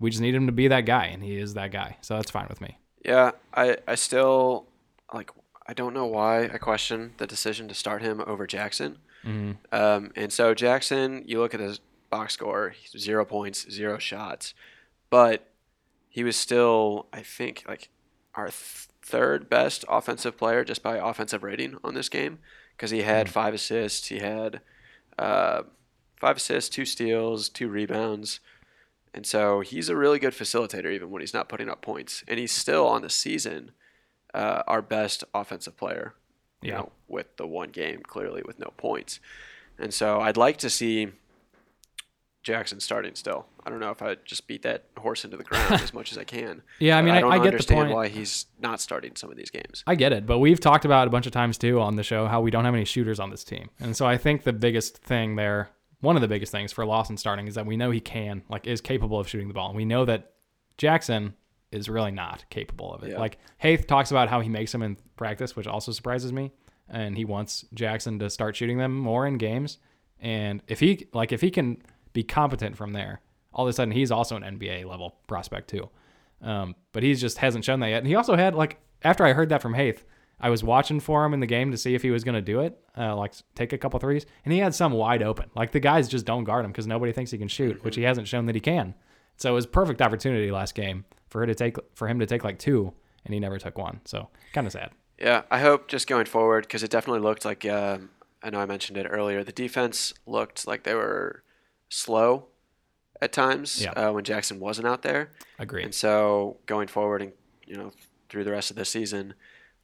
we 0.00 0.10
just 0.10 0.22
need 0.22 0.34
him 0.34 0.46
to 0.46 0.52
be 0.52 0.68
that 0.68 0.80
guy, 0.80 1.06
and 1.06 1.22
he 1.22 1.36
is 1.36 1.54
that 1.54 1.70
guy. 1.70 1.96
So 2.00 2.16
that's 2.16 2.30
fine 2.30 2.46
with 2.48 2.60
me. 2.60 2.78
Yeah, 3.04 3.32
I 3.52 3.76
I 3.86 3.94
still 3.94 4.66
like 5.12 5.30
I 5.66 5.72
don't 5.72 5.94
know 5.94 6.06
why 6.06 6.44
I 6.44 6.58
question 6.58 7.14
the 7.16 7.26
decision 7.26 7.68
to 7.68 7.74
start 7.74 8.02
him 8.02 8.22
over 8.26 8.46
Jackson. 8.46 8.98
Mm-hmm. 9.24 9.52
Um, 9.74 10.12
and 10.14 10.32
so 10.32 10.54
Jackson, 10.54 11.22
you 11.26 11.40
look 11.40 11.54
at 11.54 11.60
his 11.60 11.80
box 12.10 12.34
score, 12.34 12.74
zero 12.96 13.24
points, 13.24 13.70
zero 13.70 13.98
shots, 13.98 14.52
but 15.08 15.50
he 16.08 16.22
was 16.22 16.36
still, 16.36 17.06
I 17.12 17.22
think, 17.22 17.64
like 17.66 17.88
our 18.34 18.46
th- 18.46 18.88
third 19.02 19.48
best 19.48 19.84
offensive 19.88 20.36
player 20.36 20.64
just 20.64 20.82
by 20.82 20.98
offensive 20.98 21.42
rating 21.42 21.76
on 21.82 21.94
this 21.94 22.08
game 22.08 22.38
because 22.76 22.90
he 22.90 23.02
had 23.02 23.26
mm-hmm. 23.26 23.32
five 23.32 23.54
assists, 23.54 24.08
he 24.08 24.18
had 24.18 24.60
uh, 25.18 25.62
five 26.20 26.36
assists, 26.36 26.68
two 26.68 26.84
steals, 26.84 27.48
two 27.48 27.68
rebounds. 27.68 28.40
And 29.14 29.24
so 29.24 29.60
he's 29.60 29.88
a 29.88 29.96
really 29.96 30.18
good 30.18 30.34
facilitator 30.34 30.92
even 30.92 31.10
when 31.10 31.22
he's 31.22 31.34
not 31.34 31.48
putting 31.48 31.70
up 31.70 31.80
points. 31.80 32.22
And 32.28 32.38
he's 32.38 32.52
still 32.52 32.86
on 32.86 33.00
the 33.00 33.08
season– 33.08 33.70
uh, 34.34 34.62
our 34.66 34.82
best 34.82 35.24
offensive 35.32 35.76
player. 35.76 36.14
You 36.60 36.70
yeah. 36.70 36.78
know, 36.78 36.92
with 37.08 37.36
the 37.36 37.46
one 37.46 37.70
game 37.70 38.00
clearly 38.02 38.42
with 38.44 38.58
no 38.58 38.72
points, 38.76 39.20
and 39.78 39.92
so 39.92 40.20
I'd 40.20 40.38
like 40.38 40.56
to 40.58 40.70
see 40.70 41.08
Jackson 42.42 42.78
starting 42.78 43.14
still. 43.14 43.46
I 43.66 43.70
don't 43.70 43.80
know 43.80 43.90
if 43.90 44.02
I 44.02 44.16
just 44.24 44.46
beat 44.46 44.62
that 44.62 44.84
horse 44.96 45.24
into 45.24 45.36
the 45.36 45.44
ground 45.44 45.72
as 45.82 45.92
much 45.92 46.12
as 46.12 46.18
I 46.18 46.24
can. 46.24 46.62
Yeah, 46.78 46.98
I 46.98 47.02
mean, 47.02 47.14
I, 47.14 47.20
don't 47.20 47.32
I 47.32 47.38
get 47.38 47.48
understand 47.48 47.80
the 47.80 47.84
point. 47.84 47.94
why 47.94 48.08
he's 48.08 48.46
not 48.60 48.80
starting 48.80 49.16
some 49.16 49.30
of 49.30 49.36
these 49.36 49.50
games. 49.50 49.82
I 49.86 49.94
get 49.94 50.12
it, 50.12 50.26
but 50.26 50.38
we've 50.38 50.60
talked 50.60 50.84
about 50.84 51.06
a 51.06 51.10
bunch 51.10 51.26
of 51.26 51.32
times 51.32 51.58
too 51.58 51.80
on 51.80 51.96
the 51.96 52.02
show 52.02 52.26
how 52.26 52.40
we 52.40 52.50
don't 52.50 52.64
have 52.64 52.74
any 52.74 52.84
shooters 52.84 53.20
on 53.20 53.30
this 53.30 53.44
team, 53.44 53.70
and 53.80 53.96
so 53.96 54.06
I 54.06 54.16
think 54.16 54.44
the 54.44 54.52
biggest 54.52 54.98
thing 54.98 55.36
there, 55.36 55.70
one 56.00 56.16
of 56.16 56.22
the 56.22 56.28
biggest 56.28 56.52
things 56.52 56.72
for 56.72 56.86
Lawson 56.86 57.16
starting 57.16 57.48
is 57.48 57.54
that 57.56 57.66
we 57.66 57.76
know 57.76 57.90
he 57.90 58.00
can, 58.00 58.42
like, 58.48 58.66
is 58.66 58.80
capable 58.80 59.18
of 59.18 59.28
shooting 59.28 59.48
the 59.48 59.54
ball, 59.54 59.68
and 59.68 59.76
we 59.76 59.84
know 59.84 60.04
that 60.04 60.32
Jackson 60.76 61.34
is 61.74 61.88
really 61.88 62.12
not 62.12 62.44
capable 62.50 62.94
of 62.94 63.02
it. 63.02 63.10
Yeah. 63.10 63.18
Like 63.18 63.38
Haith 63.58 63.86
talks 63.86 64.10
about 64.10 64.28
how 64.28 64.40
he 64.40 64.48
makes 64.48 64.72
them 64.72 64.82
in 64.82 64.96
practice, 65.16 65.56
which 65.56 65.66
also 65.66 65.92
surprises 65.92 66.32
me, 66.32 66.52
and 66.88 67.16
he 67.16 67.24
wants 67.24 67.64
Jackson 67.74 68.18
to 68.20 68.30
start 68.30 68.56
shooting 68.56 68.78
them 68.78 68.96
more 68.96 69.26
in 69.26 69.38
games. 69.38 69.78
And 70.20 70.62
if 70.68 70.80
he 70.80 71.08
like 71.12 71.32
if 71.32 71.40
he 71.40 71.50
can 71.50 71.82
be 72.12 72.22
competent 72.22 72.76
from 72.76 72.92
there, 72.92 73.20
all 73.52 73.66
of 73.66 73.70
a 73.70 73.72
sudden 73.72 73.92
he's 73.92 74.10
also 74.10 74.36
an 74.36 74.58
NBA 74.58 74.84
level 74.86 75.16
prospect 75.26 75.68
too. 75.68 75.90
Um, 76.40 76.76
but 76.92 77.02
he 77.02 77.14
just 77.14 77.38
hasn't 77.38 77.64
shown 77.64 77.80
that 77.80 77.88
yet. 77.88 77.98
And 77.98 78.06
he 78.06 78.14
also 78.14 78.36
had 78.36 78.54
like 78.54 78.78
after 79.02 79.24
I 79.24 79.32
heard 79.32 79.48
that 79.48 79.62
from 79.62 79.74
Haith, 79.74 80.04
I 80.40 80.50
was 80.50 80.62
watching 80.62 81.00
for 81.00 81.24
him 81.24 81.34
in 81.34 81.40
the 81.40 81.46
game 81.46 81.70
to 81.70 81.76
see 81.76 81.94
if 81.94 82.02
he 82.02 82.10
was 82.10 82.24
going 82.24 82.34
to 82.34 82.42
do 82.42 82.60
it, 82.60 82.78
uh, 82.96 83.16
like 83.16 83.34
take 83.54 83.72
a 83.72 83.78
couple 83.78 83.98
threes, 84.00 84.26
and 84.44 84.52
he 84.52 84.58
had 84.58 84.74
some 84.74 84.92
wide 84.92 85.22
open. 85.22 85.50
Like 85.54 85.72
the 85.72 85.80
guys 85.80 86.08
just 86.08 86.26
don't 86.26 86.44
guard 86.44 86.64
him 86.64 86.70
because 86.70 86.86
nobody 86.86 87.12
thinks 87.12 87.30
he 87.30 87.38
can 87.38 87.48
shoot, 87.48 87.82
which 87.84 87.96
he 87.96 88.02
mm-hmm. 88.02 88.08
hasn't 88.08 88.28
shown 88.28 88.46
that 88.46 88.54
he 88.54 88.60
can. 88.60 88.94
So 89.36 89.50
it 89.50 89.54
was 89.54 89.66
perfect 89.66 90.00
opportunity 90.00 90.50
last 90.50 90.74
game 90.74 91.04
for 91.34 91.40
her 91.40 91.46
to 91.46 91.54
take 91.56 91.76
for 91.96 92.06
him 92.06 92.20
to 92.20 92.26
take 92.26 92.44
like 92.44 92.60
two, 92.60 92.92
and 93.24 93.34
he 93.34 93.40
never 93.40 93.58
took 93.58 93.76
one. 93.76 94.00
So 94.04 94.28
kind 94.52 94.68
of 94.68 94.72
sad. 94.72 94.92
Yeah, 95.18 95.42
I 95.50 95.58
hope 95.58 95.88
just 95.88 96.06
going 96.06 96.26
forward 96.26 96.62
because 96.62 96.84
it 96.84 96.92
definitely 96.92 97.22
looked 97.22 97.44
like 97.44 97.66
um, 97.66 98.10
I 98.40 98.50
know 98.50 98.60
I 98.60 98.66
mentioned 98.66 98.98
it 98.98 99.08
earlier. 99.10 99.42
The 99.42 99.50
defense 99.50 100.14
looked 100.26 100.64
like 100.64 100.84
they 100.84 100.94
were 100.94 101.42
slow 101.88 102.46
at 103.20 103.32
times 103.32 103.82
yeah. 103.82 103.90
uh, 103.94 104.12
when 104.12 104.22
Jackson 104.22 104.60
wasn't 104.60 104.86
out 104.86 105.02
there. 105.02 105.32
Agree. 105.58 105.82
And 105.82 105.92
so 105.92 106.58
going 106.66 106.86
forward 106.86 107.20
and 107.20 107.32
you 107.66 107.76
know 107.76 107.90
through 108.28 108.44
the 108.44 108.52
rest 108.52 108.70
of 108.70 108.76
the 108.76 108.84
season, 108.84 109.34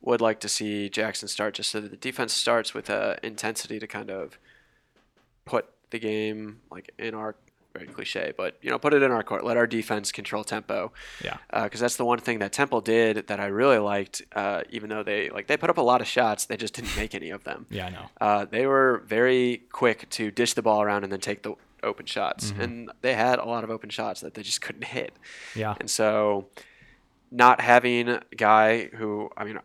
would 0.00 0.20
like 0.20 0.38
to 0.40 0.48
see 0.48 0.88
Jackson 0.88 1.26
start 1.26 1.54
just 1.54 1.72
so 1.72 1.80
that 1.80 1.90
the 1.90 1.96
defense 1.96 2.32
starts 2.32 2.74
with 2.74 2.88
a 2.88 3.18
intensity 3.24 3.80
to 3.80 3.88
kind 3.88 4.08
of 4.08 4.38
put 5.44 5.66
the 5.90 5.98
game 5.98 6.60
like 6.70 6.92
in 6.96 7.12
our 7.12 7.34
very 7.72 7.86
cliche, 7.86 8.32
but 8.36 8.56
you 8.62 8.70
know, 8.70 8.78
put 8.78 8.92
it 8.94 9.02
in 9.02 9.10
our 9.10 9.22
court. 9.22 9.44
Let 9.44 9.56
our 9.56 9.66
defense 9.66 10.10
control 10.12 10.42
tempo. 10.44 10.92
Yeah. 11.24 11.36
Because 11.52 11.80
that's 11.80 11.96
the 11.96 12.04
one 12.04 12.18
thing 12.18 12.40
that 12.40 12.52
Temple 12.52 12.80
did 12.80 13.26
that 13.28 13.38
I 13.40 13.46
really 13.46 13.78
liked. 13.78 14.22
Uh, 14.32 14.62
even 14.70 14.90
though 14.90 15.02
they 15.02 15.30
like 15.30 15.46
they 15.46 15.56
put 15.56 15.70
up 15.70 15.78
a 15.78 15.82
lot 15.82 16.00
of 16.00 16.06
shots, 16.06 16.46
they 16.46 16.56
just 16.56 16.74
didn't 16.74 16.96
make 16.96 17.14
any 17.14 17.30
of 17.30 17.44
them. 17.44 17.66
Yeah, 17.70 17.86
I 17.86 17.90
know. 17.90 18.06
Uh, 18.20 18.44
they 18.44 18.66
were 18.66 19.02
very 19.06 19.62
quick 19.72 20.08
to 20.10 20.30
dish 20.30 20.54
the 20.54 20.62
ball 20.62 20.82
around 20.82 21.04
and 21.04 21.12
then 21.12 21.20
take 21.20 21.42
the 21.42 21.54
open 21.82 22.04
shots, 22.06 22.50
Mm-hmm. 22.50 22.60
and 22.60 22.90
they 23.00 23.14
had 23.14 23.38
a 23.38 23.44
lot 23.46 23.64
of 23.64 23.70
open 23.70 23.88
shots 23.88 24.20
that 24.20 24.34
they 24.34 24.42
just 24.42 24.60
couldn't 24.60 24.84
hit. 24.84 25.14
Yeah. 25.54 25.74
And 25.80 25.88
so, 25.88 26.48
not 27.30 27.60
having 27.60 28.08
a 28.08 28.22
guy 28.36 28.86
who, 28.88 29.30
I 29.36 29.44
mean, 29.44 29.58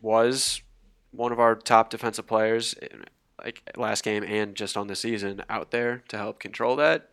was 0.00 0.62
one 1.10 1.32
of 1.32 1.40
our 1.40 1.54
top 1.54 1.90
defensive 1.90 2.26
players, 2.26 2.74
in, 2.74 3.04
like 3.42 3.62
last 3.76 4.02
game 4.04 4.24
and 4.24 4.54
just 4.54 4.76
on 4.76 4.88
the 4.88 4.96
season, 4.96 5.42
out 5.48 5.70
there 5.70 6.02
to 6.08 6.16
help 6.18 6.38
control 6.40 6.76
that, 6.76 7.08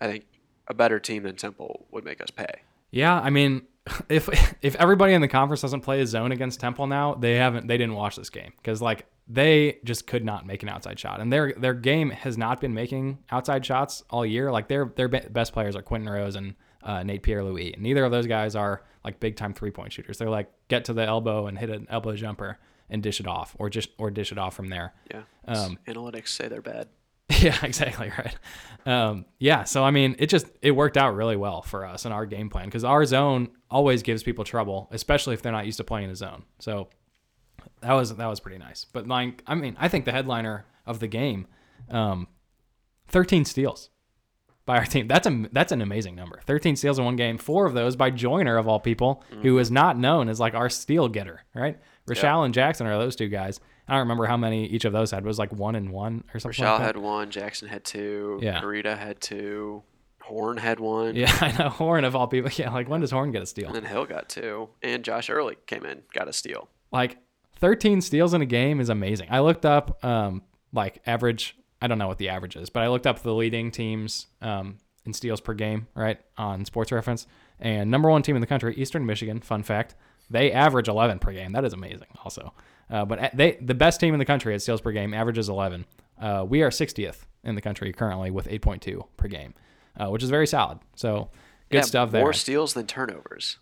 I 0.00 0.06
think 0.06 0.24
a 0.68 0.74
better 0.74 0.98
team 0.98 1.22
than 1.22 1.36
Temple 1.36 1.86
would 1.90 2.04
make 2.04 2.20
us 2.20 2.30
pay. 2.30 2.62
Yeah, 2.90 3.18
I 3.18 3.30
mean, 3.30 3.62
if 4.08 4.28
if 4.62 4.74
everybody 4.76 5.12
in 5.12 5.20
the 5.20 5.28
conference 5.28 5.60
doesn't 5.60 5.80
play 5.80 6.00
a 6.00 6.06
zone 6.06 6.32
against 6.32 6.60
Temple 6.60 6.86
now, 6.86 7.14
they 7.14 7.36
haven't 7.36 7.66
they 7.66 7.76
didn't 7.76 7.94
watch 7.94 8.16
this 8.16 8.30
game 8.30 8.52
because 8.56 8.80
like 8.80 9.06
they 9.26 9.78
just 9.84 10.06
could 10.06 10.24
not 10.24 10.46
make 10.46 10.62
an 10.62 10.68
outside 10.68 10.98
shot, 10.98 11.20
and 11.20 11.32
their 11.32 11.52
their 11.54 11.74
game 11.74 12.10
has 12.10 12.36
not 12.36 12.60
been 12.60 12.74
making 12.74 13.18
outside 13.30 13.64
shots 13.64 14.02
all 14.10 14.24
year. 14.24 14.50
Like 14.50 14.68
their 14.68 14.92
their 14.96 15.08
best 15.08 15.52
players 15.52 15.76
are 15.76 15.82
Quinton 15.82 16.10
Rose 16.10 16.36
and 16.36 16.54
uh, 16.82 17.02
Nate 17.02 17.22
Pierre 17.22 17.42
Louis, 17.42 17.72
and 17.72 17.82
neither 17.82 18.04
of 18.04 18.12
those 18.12 18.26
guys 18.26 18.54
are 18.54 18.82
like 19.04 19.20
big 19.20 19.36
time 19.36 19.54
three 19.54 19.70
point 19.70 19.92
shooters. 19.92 20.18
They're 20.18 20.30
like 20.30 20.50
get 20.68 20.84
to 20.86 20.92
the 20.92 21.04
elbow 21.04 21.46
and 21.46 21.58
hit 21.58 21.70
an 21.70 21.86
elbow 21.90 22.14
jumper 22.14 22.58
and 22.90 23.02
dish 23.02 23.20
it 23.20 23.26
off, 23.26 23.56
or 23.58 23.70
just 23.70 23.90
or 23.98 24.10
dish 24.10 24.30
it 24.30 24.38
off 24.38 24.54
from 24.54 24.68
there. 24.68 24.92
Yeah. 25.10 25.22
Um, 25.46 25.78
Analytics 25.86 26.28
say 26.28 26.48
they're 26.48 26.62
bad. 26.62 26.88
Yeah, 27.40 27.58
exactly 27.62 28.10
right. 28.16 28.36
Um, 28.86 29.24
yeah, 29.38 29.64
so 29.64 29.82
I 29.82 29.90
mean, 29.90 30.14
it 30.18 30.28
just 30.28 30.46
it 30.60 30.72
worked 30.72 30.96
out 30.96 31.14
really 31.14 31.36
well 31.36 31.62
for 31.62 31.86
us 31.86 32.04
and 32.04 32.12
our 32.12 32.26
game 32.26 32.50
plan 32.50 32.66
because 32.66 32.84
our 32.84 33.04
zone 33.06 33.48
always 33.70 34.02
gives 34.02 34.22
people 34.22 34.44
trouble, 34.44 34.88
especially 34.92 35.34
if 35.34 35.42
they're 35.42 35.52
not 35.52 35.66
used 35.66 35.78
to 35.78 35.84
playing 35.84 36.10
a 36.10 36.16
zone. 36.16 36.44
So 36.58 36.88
that 37.80 37.92
was 37.94 38.14
that 38.14 38.26
was 38.26 38.40
pretty 38.40 38.58
nice. 38.58 38.84
But 38.84 39.06
like, 39.08 39.42
I 39.46 39.54
mean, 39.54 39.76
I 39.78 39.88
think 39.88 40.04
the 40.04 40.12
headliner 40.12 40.66
of 40.86 41.00
the 41.00 41.06
game, 41.08 41.46
um, 41.90 42.28
thirteen 43.08 43.44
steals 43.46 43.88
by 44.66 44.78
our 44.78 44.84
team. 44.84 45.08
That's 45.08 45.26
a 45.26 45.46
that's 45.50 45.72
an 45.72 45.80
amazing 45.80 46.14
number. 46.14 46.40
Thirteen 46.46 46.76
steals 46.76 46.98
in 46.98 47.04
one 47.06 47.16
game. 47.16 47.38
Four 47.38 47.64
of 47.66 47.72
those 47.74 47.96
by 47.96 48.10
Joiner 48.10 48.58
of 48.58 48.68
all 48.68 48.80
people, 48.80 49.24
who 49.42 49.58
is 49.58 49.70
not 49.70 49.98
known 49.98 50.28
as 50.28 50.38
like 50.40 50.54
our 50.54 50.68
steal 50.68 51.08
getter, 51.08 51.42
right? 51.54 51.78
Rachal 52.06 52.44
and 52.44 52.52
Jackson 52.52 52.86
are 52.86 52.98
those 52.98 53.16
two 53.16 53.28
guys. 53.28 53.60
I 53.88 53.92
don't 53.92 54.00
remember 54.00 54.26
how 54.26 54.36
many 54.36 54.66
each 54.66 54.84
of 54.84 54.92
those 54.92 55.10
had. 55.10 55.22
It 55.24 55.26
was 55.26 55.38
like 55.38 55.52
one 55.52 55.74
and 55.74 55.90
one 55.90 56.24
or 56.32 56.40
something. 56.40 56.62
Rachal 56.62 56.72
like 56.72 56.80
that. 56.80 56.86
had 56.86 56.96
one, 56.96 57.30
Jackson 57.30 57.68
had 57.68 57.84
two, 57.84 58.38
Yeah. 58.42 58.60
Korita 58.60 58.96
had 58.98 59.20
two, 59.20 59.82
Horne 60.22 60.56
had 60.56 60.80
one, 60.80 61.14
Yeah, 61.16 61.30
I 61.40 61.52
know. 61.58 61.68
Horne 61.68 62.04
of 62.04 62.16
all 62.16 62.26
people. 62.26 62.50
Yeah, 62.56 62.70
like 62.70 62.88
when 62.88 63.00
does 63.02 63.10
Horne 63.10 63.30
get 63.30 63.42
a 63.42 63.46
steal? 63.46 63.66
and 63.66 63.76
then 63.76 63.84
Hill 63.84 64.06
got 64.06 64.28
two, 64.28 64.68
and 64.82 65.04
Josh 65.04 65.28
Earley 65.28 65.56
came 65.66 65.84
in, 65.84 66.02
got 66.14 66.28
a 66.28 66.32
steal. 66.32 66.68
Like 66.92 67.18
13 67.56 68.00
steals 68.00 68.32
in 68.34 68.40
a 68.42 68.46
game 68.46 68.80
is 68.80 68.88
amazing. 68.88 69.28
I 69.30 69.40
looked 69.40 69.66
up 69.66 70.02
um 70.04 70.42
like 70.72 71.02
average. 71.06 71.56
I 71.82 71.86
don't 71.86 71.98
know 71.98 72.08
what 72.08 72.18
the 72.18 72.30
average 72.30 72.56
is, 72.56 72.70
but 72.70 72.82
I 72.82 72.88
looked 72.88 73.06
up 73.06 73.20
the 73.22 73.34
leading 73.34 73.70
teams 73.70 74.26
um 74.40 74.78
in 75.04 75.12
steals 75.12 75.42
per 75.42 75.52
game, 75.52 75.86
right, 75.94 76.18
on 76.38 76.64
Sports 76.64 76.90
Reference. 76.90 77.26
And 77.60 77.90
number 77.90 78.08
one 78.08 78.22
team 78.22 78.34
in 78.36 78.40
the 78.40 78.46
country, 78.46 78.74
Eastern 78.76 79.04
Michigan. 79.04 79.40
Fun 79.40 79.62
fact: 79.62 79.94
they 80.30 80.52
average 80.52 80.88
11 80.88 81.18
per 81.18 81.32
game. 81.32 81.52
That 81.52 81.64
is 81.64 81.72
amazing. 81.72 82.08
Also, 82.24 82.52
uh, 82.90 83.04
but 83.04 83.30
they 83.34 83.52
the 83.60 83.74
best 83.74 84.00
team 84.00 84.14
in 84.14 84.18
the 84.18 84.24
country 84.24 84.54
at 84.54 84.62
steals 84.62 84.80
per 84.80 84.92
game 84.92 85.14
averages 85.14 85.48
11. 85.48 85.84
Uh, 86.20 86.44
we 86.48 86.62
are 86.62 86.70
60th 86.70 87.22
in 87.42 87.54
the 87.54 87.60
country 87.60 87.92
currently 87.92 88.30
with 88.30 88.46
8.2 88.48 89.06
per 89.16 89.28
game, 89.28 89.54
uh, 89.98 90.08
which 90.08 90.22
is 90.22 90.30
very 90.30 90.46
solid. 90.46 90.78
So 90.96 91.30
good 91.70 91.78
Yeah, 91.78 91.82
stuff 91.82 92.10
there. 92.12 92.22
More 92.22 92.32
steals 92.32 92.74
than 92.74 92.86
turnovers. 92.86 93.58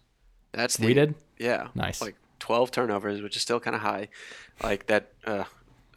That's 0.53 0.77
the, 0.77 0.87
We 0.87 0.95
did? 0.95 1.15
Yeah, 1.39 1.69
Nice. 1.75 2.01
Like 2.03 2.17
twelve 2.39 2.71
turnovers, 2.71 3.23
which 3.23 3.37
is 3.37 3.43
still 3.43 3.59
kind 3.61 3.75
of 3.75 3.83
high. 3.83 4.09
Like 4.63 4.87
that. 4.87 5.13
Uh, 5.27 5.45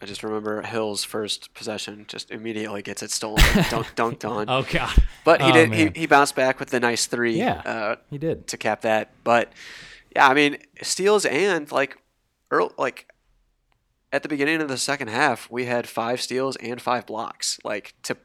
I 0.02 0.06
just 0.06 0.24
remember 0.24 0.62
Hill's 0.62 1.04
first 1.04 1.54
possession, 1.54 2.06
just 2.08 2.30
immediately 2.30 2.82
gets 2.82 3.02
it 3.02 3.12
stolen, 3.12 3.42
dunk, 3.70 3.88
dunked 3.96 4.30
on. 4.30 4.50
Oh 4.50 4.64
God! 4.70 4.94
But 5.24 5.42
he 5.42 5.50
Oh, 5.50 5.54
did. 5.54 5.74
He, 5.74 5.86
man. 5.86 5.94
he 5.96 6.06
bounced 6.06 6.36
back 6.36 6.60
with 6.60 6.70
the 6.70 6.80
nice 6.80 7.06
three. 7.06 7.38
Yeah. 7.38 7.62
Uh, 7.66 7.96
he 8.10 8.18
did. 8.18 8.48
to 8.48 8.58
cap 8.58 8.82
that. 8.82 9.12
But 9.24 9.52
yeah, 10.16 10.28
I 10.28 10.34
mean 10.34 10.58
steals 10.82 11.26
and 11.26 11.72
like 11.72 11.98
earl 12.52 12.72
like 12.78 13.12
at 14.16 14.24
the 14.24 14.30
beginning 14.30 14.62
of 14.62 14.70
the 14.70 14.78
second 14.78 15.10
half, 15.10 15.52
we 15.52 15.66
had 15.66 15.90
five 15.90 16.22
steals 16.22 16.56
and 16.58 16.82
five 16.82 17.06
blocks. 17.06 17.60
Like 17.66 17.94
to 18.04 18.16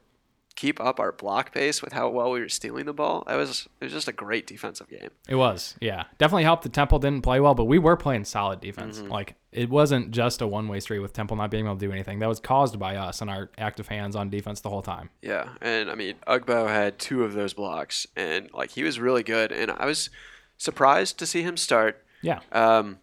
keep 0.55 0.79
up 0.79 1.01
our 1.01 1.11
block 1.11 1.53
pace 1.53 1.83
with 1.83 1.93
how 1.95 2.09
well 2.11 2.31
we 2.31 2.39
were 2.39 2.49
stealing 2.49 2.85
the 2.85 2.93
ball, 2.93 3.25
that 3.27 3.35
was 3.35 3.67
it 3.81 3.87
was 3.87 3.93
just 3.93 4.07
a 4.07 4.13
great 4.13 4.47
defensive 4.47 4.89
game. 4.89 5.09
It 5.29 5.35
was, 5.35 5.75
yeah. 5.81 6.05
Definitely 6.19 6.45
helped 6.45 6.63
the 6.63 6.69
Temple 6.69 7.01
didn't 7.01 7.23
play 7.23 7.41
well, 7.41 7.55
but 7.55 7.65
we 7.65 7.79
were 7.79 7.97
playing 7.97 8.25
solid 8.25 8.61
defense. 8.61 8.99
Mm-hmm. 8.99 9.11
Like 9.11 9.35
it 9.51 9.69
wasn't 9.69 10.13
just 10.13 10.41
a 10.43 10.47
one 10.47 10.69
way 10.69 10.79
street 10.79 11.01
with 11.01 11.13
Temple 11.13 11.37
not 11.37 11.51
being 11.51 11.65
able 11.65 11.77
to 11.77 11.87
do 11.87 11.91
anything. 11.91 12.21
That 12.21 12.29
was 12.29 12.39
caused 12.39 12.79
by 12.79 12.95
us 12.95 13.21
and 13.21 13.29
our 13.29 13.51
active 13.59 13.89
hands 13.89 14.15
on 14.15 14.31
defense 14.31 14.61
the 14.61 14.71
whole 14.71 14.83
time. 14.83 15.11
Yeah, 15.23 15.49
and 15.61 15.91
I 15.91 15.97
mean 15.97 16.15
Ugbo 16.29 16.69
had 16.69 17.01
two 17.01 17.25
of 17.25 17.33
those 17.33 17.53
blocks, 17.53 18.07
and 18.15 18.49
like 18.53 18.71
he 18.71 18.85
was 18.85 19.01
really 19.01 19.25
good, 19.25 19.51
and 19.51 19.73
I 19.73 19.87
was 19.87 20.09
surprised 20.61 21.19
to 21.19 21.27
see 21.27 21.43
him 21.43 21.57
start. 21.57 22.05
Yeah. 22.23 22.41
um, 22.53 22.99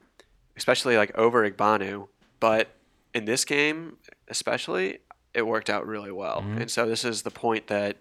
especially 0.56 0.96
like 0.96 1.16
over 1.18 1.50
Igbanu. 1.50 2.08
But 2.40 2.70
in 3.14 3.26
this 3.26 3.46
game, 3.46 3.98
especially, 4.28 5.00
it 5.34 5.46
worked 5.46 5.70
out 5.70 5.86
really 5.88 6.12
well. 6.12 6.40
And 6.60 6.70
so 6.70 6.88
this 6.88 7.04
is 7.04 7.24
the 7.24 7.32
point 7.32 7.68
that 7.68 7.98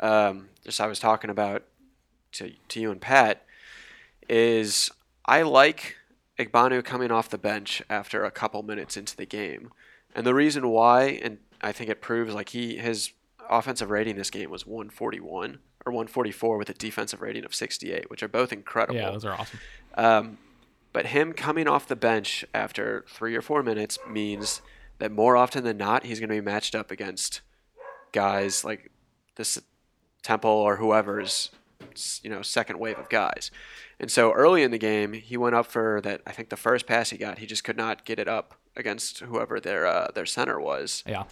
um, 0.00 0.48
just 0.64 0.80
I 0.80 0.86
was 0.86 0.98
talking 0.98 1.30
about 1.30 1.62
to, 2.32 2.52
to 2.68 2.80
you 2.80 2.90
and 2.90 3.00
Pat 3.00 3.44
is 4.28 4.90
I 5.24 5.42
like 5.42 5.96
Igbanu 6.38 6.84
coming 6.84 7.12
off 7.12 7.28
the 7.28 7.38
bench 7.38 7.80
after 7.88 8.24
a 8.24 8.30
couple 8.30 8.62
minutes 8.62 8.96
into 8.96 9.16
the 9.16 9.26
game. 9.26 9.70
And 10.16 10.26
the 10.26 10.34
reason 10.34 10.68
why, 10.68 11.20
and 11.22 11.38
I 11.60 11.70
think 11.72 11.90
it 11.90 12.00
proves 12.00 12.34
like 12.34 12.50
he 12.50 12.76
his 12.76 13.12
offensive 13.48 13.90
rating 13.90 14.16
this 14.16 14.30
game 14.30 14.50
was 14.50 14.66
141 14.66 15.58
or 15.86 15.92
144 15.92 16.56
with 16.58 16.70
a 16.70 16.74
defensive 16.74 17.20
rating 17.20 17.44
of 17.44 17.54
68, 17.54 18.10
which 18.10 18.22
are 18.22 18.28
both 18.28 18.52
incredible. 18.52 18.96
Yeah, 18.96 19.10
those 19.10 19.24
are 19.24 19.32
awesome. 19.32 19.60
Um, 19.96 20.38
but 20.92 21.06
him 21.06 21.32
coming 21.32 21.68
off 21.68 21.86
the 21.88 21.96
bench 21.96 22.44
after 22.54 23.04
three 23.08 23.34
or 23.34 23.42
four 23.42 23.62
minutes 23.62 23.98
means 24.08 24.62
that 24.98 25.10
more 25.10 25.36
often 25.36 25.64
than 25.64 25.76
not, 25.76 26.04
he's 26.04 26.20
going 26.20 26.28
to 26.28 26.34
be 26.34 26.40
matched 26.40 26.74
up 26.74 26.90
against 26.90 27.40
guys 28.12 28.64
like 28.64 28.90
this 29.36 29.60
Temple 30.22 30.50
or 30.50 30.76
whoever's 30.76 31.50
you 32.22 32.30
know 32.30 32.42
second 32.42 32.78
wave 32.78 32.98
of 32.98 33.08
guys. 33.08 33.50
And 34.00 34.10
so 34.10 34.32
early 34.32 34.62
in 34.62 34.70
the 34.70 34.78
game, 34.78 35.12
he 35.12 35.36
went 35.36 35.54
up 35.54 35.66
for 35.66 36.00
that. 36.02 36.22
I 36.26 36.32
think 36.32 36.48
the 36.48 36.56
first 36.56 36.86
pass 36.86 37.10
he 37.10 37.18
got, 37.18 37.38
he 37.38 37.46
just 37.46 37.64
could 37.64 37.76
not 37.76 38.04
get 38.04 38.18
it 38.18 38.28
up 38.28 38.54
against 38.76 39.20
whoever 39.20 39.60
their 39.60 39.86
uh, 39.86 40.08
their 40.14 40.26
center 40.26 40.60
was. 40.60 41.04
Yeah. 41.06 41.24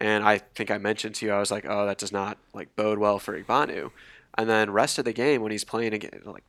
And 0.00 0.24
I 0.24 0.38
think 0.38 0.70
I 0.70 0.78
mentioned 0.78 1.14
to 1.16 1.26
you, 1.26 1.32
I 1.32 1.38
was 1.38 1.50
like, 1.50 1.66
oh, 1.68 1.84
that 1.86 1.98
does 1.98 2.10
not 2.12 2.38
like 2.54 2.74
bode 2.74 2.98
well 2.98 3.18
for 3.18 3.38
Igbanu. 3.40 3.90
And 4.38 4.48
then 4.48 4.70
rest 4.70 4.98
of 4.98 5.04
the 5.04 5.12
game 5.12 5.42
when 5.42 5.52
he's 5.52 5.64
playing 5.64 5.92
again, 5.92 6.22
like 6.24 6.44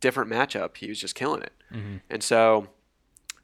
different 0.00 0.30
matchup, 0.30 0.76
he 0.76 0.88
was 0.88 1.00
just 1.00 1.14
killing 1.14 1.42
it. 1.42 1.52
And 2.10 2.22
so 2.22 2.66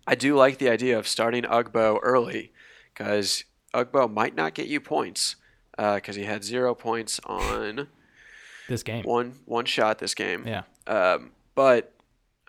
I 0.06 0.14
do 0.14 0.36
like 0.36 0.58
the 0.58 0.68
idea 0.68 0.98
of 0.98 1.08
starting 1.08 1.44
Ugbo 1.44 1.98
early 2.02 2.52
because 2.92 3.44
Ugbo 3.72 4.12
might 4.12 4.34
not 4.34 4.52
get 4.52 4.66
you 4.66 4.80
points 4.80 5.36
because 5.78 6.16
he 6.16 6.24
had 6.24 6.44
zero 6.44 6.74
points 6.74 7.20
on 7.24 7.88
This 8.68 8.82
game. 8.82 9.04
one 9.04 9.36
one 9.46 9.64
shot 9.64 9.98
this 9.98 10.14
game. 10.14 10.46
Yeah. 10.46 10.62
Um, 10.86 11.30
but 11.54 11.94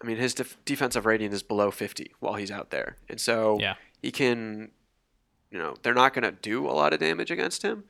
I 0.04 0.08
mean, 0.08 0.18
his 0.18 0.34
def- 0.34 0.58
defensive 0.66 1.06
rating 1.06 1.32
is 1.32 1.44
below 1.44 1.72
50 1.72 2.12
while 2.20 2.34
he's 2.36 2.52
out 2.52 2.72
there, 2.72 2.98
and 3.10 3.22
so 3.22 3.58
Yeah. 3.62 3.76
he 4.02 4.12
can, 4.12 4.72
you 5.52 5.58
know, 5.60 5.76
they're 5.82 5.94
not 5.94 6.14
going 6.14 6.24
to 6.24 6.32
do 6.42 6.68
a 6.68 6.72
lot 6.72 6.94
of 6.94 7.00
damage 7.00 7.32
against 7.32 7.64
him. 7.64 7.84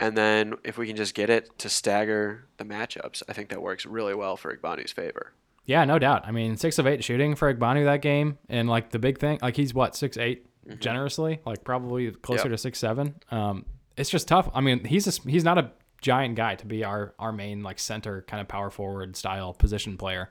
And 0.00 0.16
then 0.16 0.54
if 0.64 0.78
we 0.78 0.86
can 0.86 0.96
just 0.96 1.14
get 1.14 1.30
it 1.30 1.56
to 1.58 1.68
stagger 1.68 2.46
the 2.56 2.64
matchups, 2.64 3.22
I 3.28 3.32
think 3.34 3.50
that 3.50 3.62
works 3.62 3.84
really 3.86 4.14
well 4.14 4.36
for 4.36 4.56
Igbanu's 4.56 4.90
favor. 4.92 5.32
Yeah, 5.64 5.84
no 5.84 5.98
doubt. 5.98 6.26
I 6.26 6.32
mean, 6.32 6.56
six 6.56 6.78
of 6.78 6.86
eight 6.86 7.04
shooting 7.04 7.34
for 7.36 7.52
Igbanu 7.54 7.84
that 7.84 8.02
game, 8.02 8.38
and 8.48 8.68
like 8.68 8.90
the 8.90 8.98
big 8.98 9.18
thing, 9.18 9.38
like 9.42 9.54
he's 9.56 9.72
what 9.72 9.94
six 9.94 10.16
eight 10.16 10.46
generously, 10.80 11.40
like 11.46 11.62
probably 11.64 12.10
closer 12.10 12.40
Mm-hmm. 12.44 12.48
Yep. 12.50 12.52
to 12.56 12.58
six 12.58 12.78
seven. 12.80 13.14
Um, 13.30 13.64
it's 13.96 14.10
just 14.10 14.26
tough. 14.26 14.48
I 14.54 14.60
mean, 14.60 14.82
he's 14.84 15.06
a, 15.06 15.28
he's 15.30 15.44
not 15.44 15.58
a 15.58 15.70
giant 16.00 16.34
guy 16.34 16.56
to 16.56 16.66
be 16.66 16.82
our 16.82 17.14
our 17.18 17.30
main 17.32 17.62
like 17.62 17.78
center 17.78 18.22
kind 18.22 18.40
of 18.40 18.48
power 18.48 18.70
forward 18.70 19.14
style 19.16 19.52
position 19.52 19.96
player. 19.96 20.30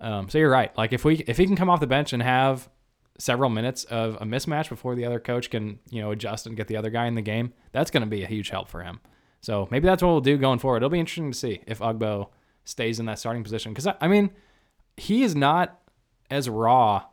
Um, 0.00 0.28
so 0.28 0.38
you're 0.38 0.50
right. 0.50 0.76
Like 0.76 0.92
if 0.92 1.04
we 1.04 1.16
if 1.28 1.36
he 1.36 1.46
can 1.46 1.54
come 1.54 1.70
off 1.70 1.78
the 1.78 1.86
bench 1.86 2.12
and 2.12 2.20
have 2.22 2.68
several 3.18 3.50
minutes 3.50 3.84
of 3.84 4.16
a 4.20 4.24
mismatch 4.24 4.68
before 4.68 4.94
the 4.94 5.04
other 5.04 5.20
coach 5.20 5.50
can 5.50 5.78
you 5.90 6.00
know 6.00 6.10
adjust 6.10 6.46
and 6.46 6.56
get 6.56 6.68
the 6.68 6.76
other 6.76 6.90
guy 6.90 7.06
in 7.06 7.14
the 7.14 7.22
game, 7.22 7.52
that's 7.72 7.90
going 7.90 8.02
to 8.02 8.08
be 8.08 8.22
a 8.22 8.26
huge 8.26 8.50
help 8.50 8.68
for 8.68 8.82
him. 8.82 9.00
So 9.40 9.68
maybe 9.70 9.86
that's 9.86 10.02
what 10.02 10.08
we'll 10.10 10.20
do 10.20 10.36
going 10.38 10.58
forward. 10.60 10.78
It'll 10.78 10.88
be 10.88 11.00
interesting 11.00 11.32
to 11.32 11.38
see 11.38 11.60
if 11.66 11.80
Ugbo 11.80 12.28
stays 12.64 13.00
in 13.00 13.06
that 13.06 13.18
starting 13.18 13.42
position 13.42 13.72
because 13.72 13.86
I, 13.88 13.94
I 14.00 14.08
mean 14.08 14.30
he 14.96 15.22
is 15.24 15.34
not 15.34 15.80
as 16.30 16.48
raw 16.48 17.04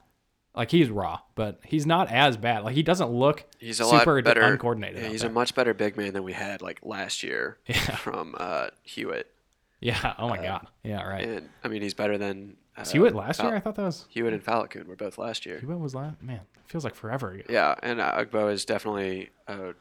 Like 0.55 0.71
he's 0.71 0.89
raw, 0.89 1.19
but 1.35 1.59
he's 1.65 1.85
not 1.85 2.09
as 2.11 2.37
bad. 2.37 2.63
Like 2.63 2.75
he 2.75 2.83
doesn't 2.83 3.09
look 3.11 3.45
He's 3.59 3.79
a 3.79 3.85
super 3.85 4.15
lot 4.15 4.23
better. 4.25 4.41
uncoordinated. 4.41 5.03
Yeah, 5.03 5.09
he's 5.09 5.21
there. 5.21 5.29
a 5.29 5.33
much 5.33 5.55
better 5.55 5.73
big 5.73 5.95
man 5.97 6.13
than 6.13 6.23
we 6.23 6.33
had 6.33 6.61
like 6.61 6.79
last 6.83 7.23
year 7.23 7.57
Yeah. 7.67 7.75
from 7.95 8.35
uh, 8.37 8.67
Hewitt. 8.83 9.27
yeah. 9.81 10.13
Oh 10.17 10.27
my 10.29 10.37
uh, 10.39 10.41
god. 10.43 10.67
Yeah. 10.83 11.03
Right. 11.07 11.23
And 11.27 11.49
I 11.63 11.67
mean, 11.67 11.81
he's 11.81 11.93
better 11.93 12.17
than 12.17 12.57
uh, 12.87 12.91
Hewitt 12.91 13.15
last 13.15 13.37
Fal- 13.37 13.47
year? 13.47 13.55
I 13.55 13.59
thought 13.59 13.75
that 13.75 13.83
was 13.83 14.05
Hewitt 14.09 14.33
and 14.33 14.43
Falcon 14.43 14.87
were 14.87 14.95
both 14.95 15.17
last 15.17 15.45
year. 15.45 15.59
Hewitt 15.59 15.79
was 15.79 15.95
last. 15.95 16.21
Man, 16.21 16.37
it 16.37 16.71
feels 16.71 16.83
like 16.83 16.95
forever 16.95 17.31
ago. 17.31 17.43
Yeah, 17.49 17.75
and 17.83 17.99
uh, 18.01 18.23
Ugbo 18.25 18.51
is 18.51 18.65
definitely 18.65 19.29
uh, 19.47 19.73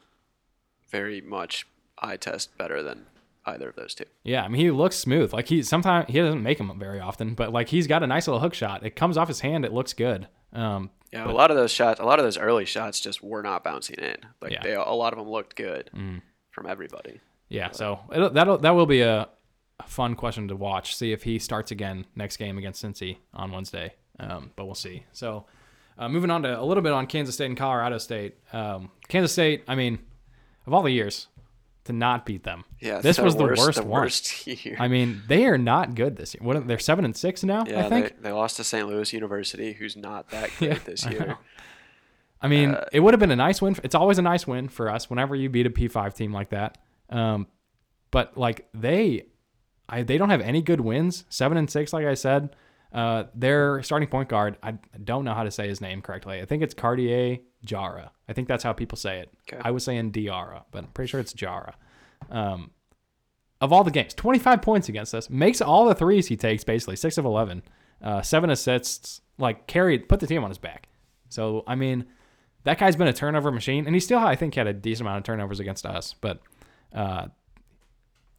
very 0.89 1.21
much 1.21 1.67
eye 1.99 2.17
test 2.17 2.57
better 2.57 2.81
than 2.81 3.05
either 3.45 3.69
of 3.69 3.75
those 3.75 3.93
two. 3.95 4.05
Yeah, 4.23 4.43
I 4.43 4.47
mean 4.47 4.61
he 4.61 4.71
looks 4.71 4.95
smooth. 4.95 5.33
Like 5.33 5.47
he 5.47 5.63
sometimes 5.63 6.07
he 6.09 6.19
doesn't 6.19 6.43
make 6.43 6.57
them 6.57 6.71
very 6.79 6.99
often, 6.99 7.33
but 7.33 7.51
like 7.51 7.69
he's 7.69 7.87
got 7.87 8.03
a 8.03 8.07
nice 8.07 8.27
little 8.27 8.39
hook 8.41 8.53
shot. 8.53 8.85
It 8.85 8.95
comes 8.95 9.17
off 9.17 9.27
his 9.27 9.39
hand. 9.41 9.65
It 9.65 9.73
looks 9.73 9.93
good. 9.93 10.27
Um, 10.53 10.91
Yeah, 11.11 11.25
But- 11.25 11.31
a 11.33 11.37
lot 11.37 11.49
of 11.51 11.57
those 11.57 11.71
shots, 11.71 11.99
a 11.99 12.03
lot 12.05 12.19
of 12.19 12.25
those 12.25 12.37
early 12.37 12.65
shots, 12.65 12.99
just 12.99 13.23
were 13.23 13.41
not 13.41 13.63
bouncing 13.63 13.97
in. 13.97 14.17
Like 14.41 14.51
Yeah. 14.51 14.61
they, 14.63 14.73
a 14.75 14.83
lot 14.91 15.11
of 15.13 15.19
them 15.19 15.27
looked 15.29 15.55
good 15.55 15.89
Mm. 15.95 16.21
from 16.51 16.67
everybody. 16.67 17.19
yeah, 17.49 17.71
so 17.71 17.99
it'll, 18.13 18.29
that'll 18.29 18.57
that 18.59 18.71
will 18.75 18.85
be 18.85 19.01
a, 19.01 19.27
a 19.79 19.83
fun 19.87 20.15
question 20.15 20.47
to 20.49 20.55
watch. 20.55 20.95
See 20.95 21.11
if 21.11 21.23
he 21.23 21.39
starts 21.39 21.71
again 21.71 22.05
next 22.15 22.37
game 22.37 22.57
against 22.57 22.83
Cincy 22.83 23.17
on 23.33 23.51
Wednesday. 23.51 23.93
Um, 24.19 24.51
but 24.55 24.65
we'll 24.65 24.75
see. 24.75 25.05
So 25.13 25.45
uh, 25.97 26.09
moving 26.09 26.29
on 26.31 26.43
to 26.43 26.59
a 26.59 26.63
little 26.63 26.83
bit 26.83 26.91
on 26.91 27.07
Kansas 27.07 27.35
State 27.35 27.45
and 27.45 27.57
Colorado 27.57 27.97
State. 27.97 28.35
Um, 28.53 28.91
Kansas 29.07 29.31
State, 29.31 29.63
I 29.67 29.75
mean, 29.75 29.99
of 30.67 30.73
all 30.73 30.81
the 30.83 30.91
years 30.91 31.27
to 31.85 31.93
not 31.93 32.25
beat 32.25 32.43
them, 32.43 32.65
Yeah, 32.81 32.99
this 32.99 33.17
was 33.17 33.35
the 33.37 33.43
worst, 33.45 33.61
worst 33.61 33.77
the 33.79 33.85
one. 33.85 34.01
worst 34.01 34.47
year. 34.65 34.75
I 34.79 34.87
mean, 34.89 35.21
they 35.27 35.45
are 35.45 35.57
not 35.57 35.95
good 35.95 36.17
this 36.17 36.33
year. 36.35 36.41
What 36.45 36.67
they're 36.67 36.77
seven 36.79 37.05
and 37.05 37.15
six 37.15 37.43
now. 37.43 37.63
yeah, 37.65 37.85
I 37.85 37.89
think. 37.89 38.17
they, 38.17 38.23
they 38.23 38.31
lost 38.31 38.57
to 38.57 38.63
St. 38.65 38.87
Louis 38.87 39.11
University, 39.13 39.73
who's 39.73 39.95
not 39.95 40.29
that 40.31 40.49
great 40.59 40.71
Yeah, 40.71 40.79
this 40.83 41.05
year. 41.05 41.37
I 42.41 42.47
mean, 42.47 42.71
Uh, 42.71 42.85
it 42.93 42.99
would 42.99 43.13
have 43.13 43.19
been 43.19 43.31
a 43.31 43.35
nice 43.35 43.61
win. 43.61 43.75
It's 43.83 43.95
always 43.95 44.17
a 44.17 44.21
nice 44.21 44.45
win 44.45 44.67
for 44.69 44.89
us 44.89 45.09
whenever 45.09 45.35
you 45.35 45.49
beat 45.49 45.65
a 45.65 45.69
P5 45.69 46.13
team 46.13 46.31
like 46.33 46.49
that. 46.49 46.77
Um, 47.09 47.47
but 48.11 48.37
like 48.37 48.67
they, 48.73 49.25
I 49.89 50.03
they 50.03 50.17
don't 50.17 50.29
have 50.29 50.41
any 50.41 50.61
good 50.61 50.81
wins. 50.81 51.25
Seven 51.29 51.57
and 51.57 51.69
six, 51.69 51.91
like 51.93 52.05
I 52.05 52.13
said. 52.13 52.55
Uh, 52.91 53.25
their 53.35 53.83
starting 53.83 54.09
point 54.09 54.29
guard, 54.29 54.57
I 54.63 54.71
don't 55.03 55.23
know 55.23 55.35
how 55.35 55.43
to 55.43 55.51
say 55.51 55.67
his 55.67 55.79
name 55.79 56.01
correctly. 56.01 56.41
I 56.41 56.45
think 56.45 56.63
it's 56.63 56.73
Cartier 56.73 57.37
Jara. 57.63 58.11
I 58.27 58.33
think 58.33 58.47
that's 58.47 58.63
how 58.63 58.73
people 58.73 58.97
say 58.97 59.19
it. 59.19 59.29
Okay. 59.51 59.61
I 59.63 59.69
was 59.71 59.83
saying 59.83 60.11
Diarra, 60.11 60.63
but 60.71 60.85
I'm 60.85 60.91
pretty 60.91 61.09
sure 61.09 61.19
it's 61.19 61.33
Jara. 61.33 61.75
Um, 62.31 62.71
of 63.61 63.71
all 63.73 63.83
the 63.83 63.91
games, 63.91 64.13
25 64.13 64.61
points 64.61 64.89
against 64.89 65.13
us. 65.13 65.29
Makes 65.29 65.61
all 65.61 65.85
the 65.85 65.93
threes 65.93 66.27
he 66.27 66.37
takes, 66.37 66.63
basically 66.63 66.95
six 66.95 67.17
of 67.17 67.25
11, 67.25 67.61
uh, 68.01 68.21
seven 68.21 68.49
assists. 68.49 69.21
Like 69.37 69.67
carried, 69.67 70.09
put 70.09 70.19
the 70.19 70.27
team 70.27 70.43
on 70.43 70.49
his 70.49 70.57
back. 70.57 70.87
So 71.29 71.63
I 71.67 71.75
mean, 71.75 72.05
that 72.63 72.77
guy's 72.77 72.95
been 72.95 73.07
a 73.07 73.13
turnover 73.13 73.51
machine, 73.51 73.85
and 73.85 73.95
he 73.95 73.99
still, 73.99 74.19
I 74.19 74.35
think, 74.35 74.55
had 74.55 74.67
a 74.67 74.73
decent 74.73 75.07
amount 75.07 75.19
of 75.19 75.23
turnovers 75.23 75.59
against 75.59 75.85
us. 75.85 76.13
But 76.19 76.39
uh, 76.93 77.27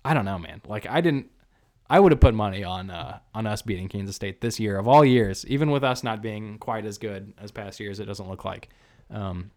I 0.05 0.15
don't 0.15 0.25
know, 0.25 0.39
man. 0.39 0.61
Like 0.67 0.87
I 0.87 1.01
didn't. 1.01 1.31
I 1.91 1.99
would 1.99 2.13
have 2.13 2.21
put 2.21 2.35
money 2.35 2.63
on 2.63 2.89
uh, 2.89 3.19
on 3.35 3.47
us 3.47 3.63
beating 3.63 3.89
Kansas 3.89 4.15
State 4.15 4.41
this 4.41 4.61
year 4.61 4.79
of 4.79 4.87
all 4.87 5.05
years, 5.05 5.45
even 5.47 5.73
with 5.73 5.83
us 5.83 6.05
not 6.05 6.23
being 6.23 6.57
quite 6.59 6.87
as 6.87 6.99
good 6.99 7.35
as 7.37 7.51
past 7.51 7.81
years. 7.81 7.99
It 7.99 8.07
doesn't 8.07 8.29
look 8.29 8.45
like. 8.45 8.69
Um, 9.11 9.51